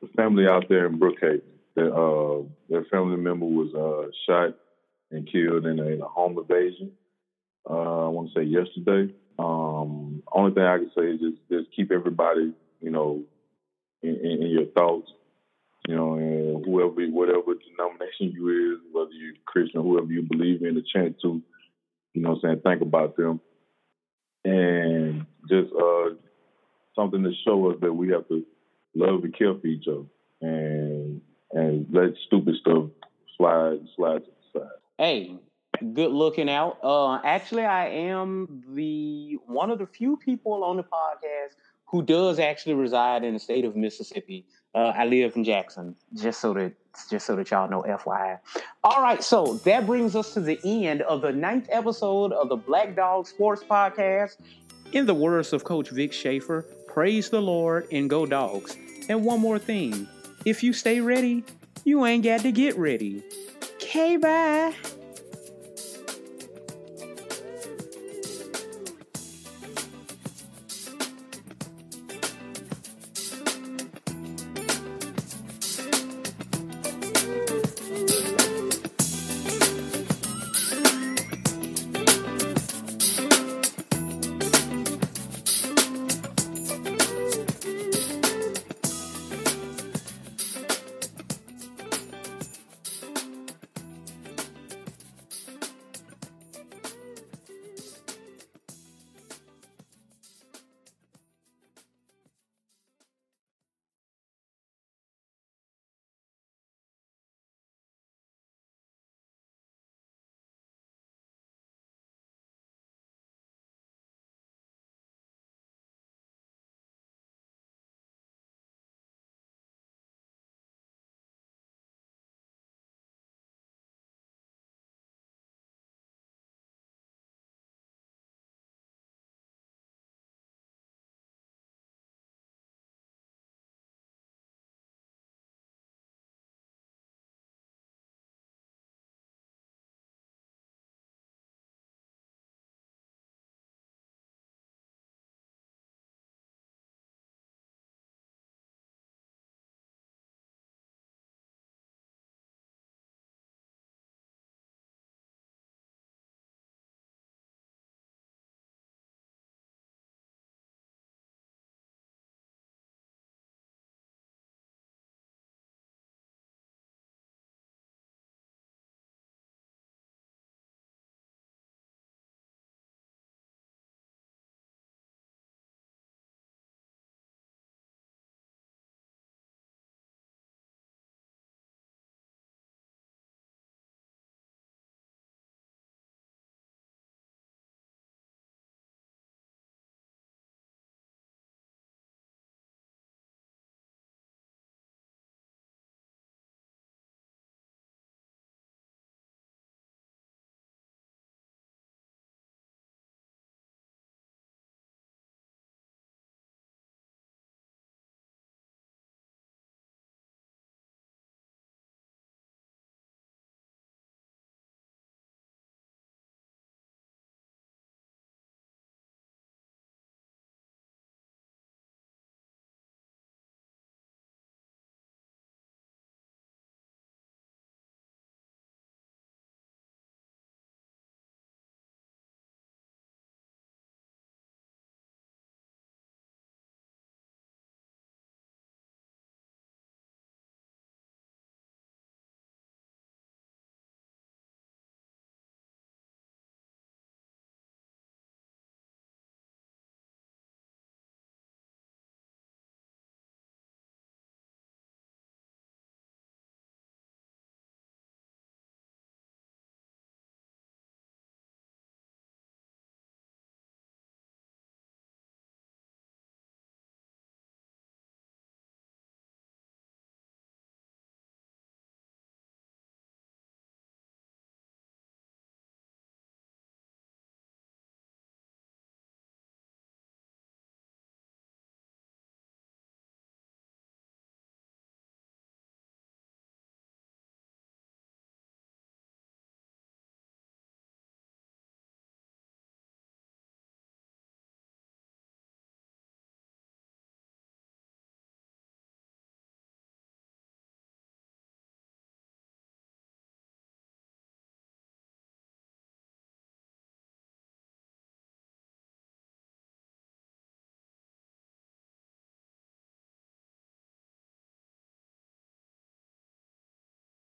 the 0.02 0.08
family 0.08 0.46
out 0.46 0.68
there 0.68 0.86
in 0.86 0.98
Brookhaven. 0.98 1.40
That 1.74 1.94
uh, 1.94 2.42
their 2.68 2.84
family 2.84 3.16
member 3.16 3.46
was 3.46 3.72
uh, 3.74 4.10
shot 4.26 4.54
and 5.10 5.30
killed 5.30 5.64
in 5.64 5.78
a, 5.78 5.86
in 5.86 6.02
a 6.02 6.06
home 6.06 6.36
invasion. 6.36 6.92
Uh, 7.68 8.06
I 8.06 8.08
want 8.08 8.30
to 8.32 8.40
say 8.40 8.44
yesterday. 8.44 9.14
Um, 9.38 10.22
only 10.30 10.52
thing 10.52 10.64
I 10.64 10.76
can 10.76 10.90
say 10.94 11.04
is 11.04 11.20
just, 11.20 11.36
just 11.50 11.74
keep 11.74 11.90
everybody, 11.90 12.52
you 12.82 12.90
know, 12.90 13.22
in, 14.02 14.16
in, 14.16 14.42
in 14.42 14.50
your 14.50 14.66
thoughts 14.66 15.10
you 15.88 15.96
know, 15.96 16.14
and 16.14 16.64
whoever, 16.64 17.04
whatever 17.10 17.54
denomination 17.54 18.32
you 18.32 18.74
is, 18.74 18.80
whether 18.92 19.10
you're 19.10 19.34
Christian, 19.46 19.82
whoever 19.82 20.12
you 20.12 20.22
believe 20.22 20.62
in, 20.62 20.74
the 20.74 20.82
chance 20.82 21.20
to, 21.22 21.42
you 22.14 22.22
know, 22.22 22.34
I'm 22.34 22.40
saying 22.40 22.60
think 22.60 22.82
about 22.82 23.16
them, 23.16 23.40
and 24.44 25.26
just 25.48 25.72
uh, 25.72 26.10
something 26.94 27.22
to 27.24 27.32
show 27.44 27.70
us 27.70 27.78
that 27.80 27.92
we 27.92 28.10
have 28.10 28.28
to 28.28 28.44
love 28.94 29.24
and 29.24 29.36
care 29.36 29.54
for 29.54 29.66
each 29.66 29.86
other, 29.88 30.04
and 30.40 31.20
and 31.52 31.86
let 31.90 32.14
stupid 32.26 32.54
stuff 32.60 32.84
slide 33.36 33.80
slide 33.96 34.24
to 34.24 34.30
the 34.30 34.60
side. 34.60 34.68
Hey, 34.98 35.36
good 35.94 36.12
looking 36.12 36.48
out. 36.48 36.78
Uh, 36.82 37.16
actually, 37.24 37.64
I 37.64 37.88
am 37.88 38.62
the 38.68 39.38
one 39.46 39.70
of 39.70 39.78
the 39.78 39.86
few 39.86 40.16
people 40.16 40.62
on 40.64 40.76
the 40.76 40.84
podcast 40.84 41.56
who 41.86 42.02
does 42.02 42.38
actually 42.38 42.74
reside 42.74 43.24
in 43.24 43.34
the 43.34 43.40
state 43.40 43.64
of 43.64 43.76
Mississippi. 43.76 44.46
Uh, 44.74 44.92
I 44.94 45.04
live 45.04 45.36
in 45.36 45.44
Jackson, 45.44 45.94
just 46.14 46.40
so 46.40 46.54
that 46.54 46.72
just 47.08 47.26
so 47.26 47.36
that 47.36 47.50
y'all 47.50 47.68
know, 47.68 47.82
FYI. 47.82 48.38
All 48.84 49.02
right, 49.02 49.22
so 49.22 49.54
that 49.64 49.86
brings 49.86 50.14
us 50.14 50.34
to 50.34 50.40
the 50.40 50.58
end 50.64 51.02
of 51.02 51.22
the 51.22 51.32
ninth 51.32 51.68
episode 51.70 52.32
of 52.32 52.48
the 52.48 52.56
Black 52.56 52.94
Dog 52.94 53.26
Sports 53.26 53.62
Podcast. 53.62 54.36
In 54.92 55.06
the 55.06 55.14
words 55.14 55.52
of 55.52 55.64
Coach 55.64 55.90
Vic 55.90 56.12
Schaefer, 56.12 56.62
praise 56.86 57.30
the 57.30 57.40
Lord 57.40 57.86
and 57.92 58.10
go 58.10 58.26
dogs. 58.26 58.76
And 59.08 59.24
one 59.24 59.40
more 59.40 59.58
thing, 59.58 60.06
if 60.44 60.62
you 60.62 60.72
stay 60.72 61.00
ready, 61.00 61.44
you 61.84 62.04
ain't 62.04 62.24
got 62.24 62.40
to 62.40 62.52
get 62.52 62.76
ready. 62.76 63.22
Okay, 63.76 64.16
bye. 64.16 64.74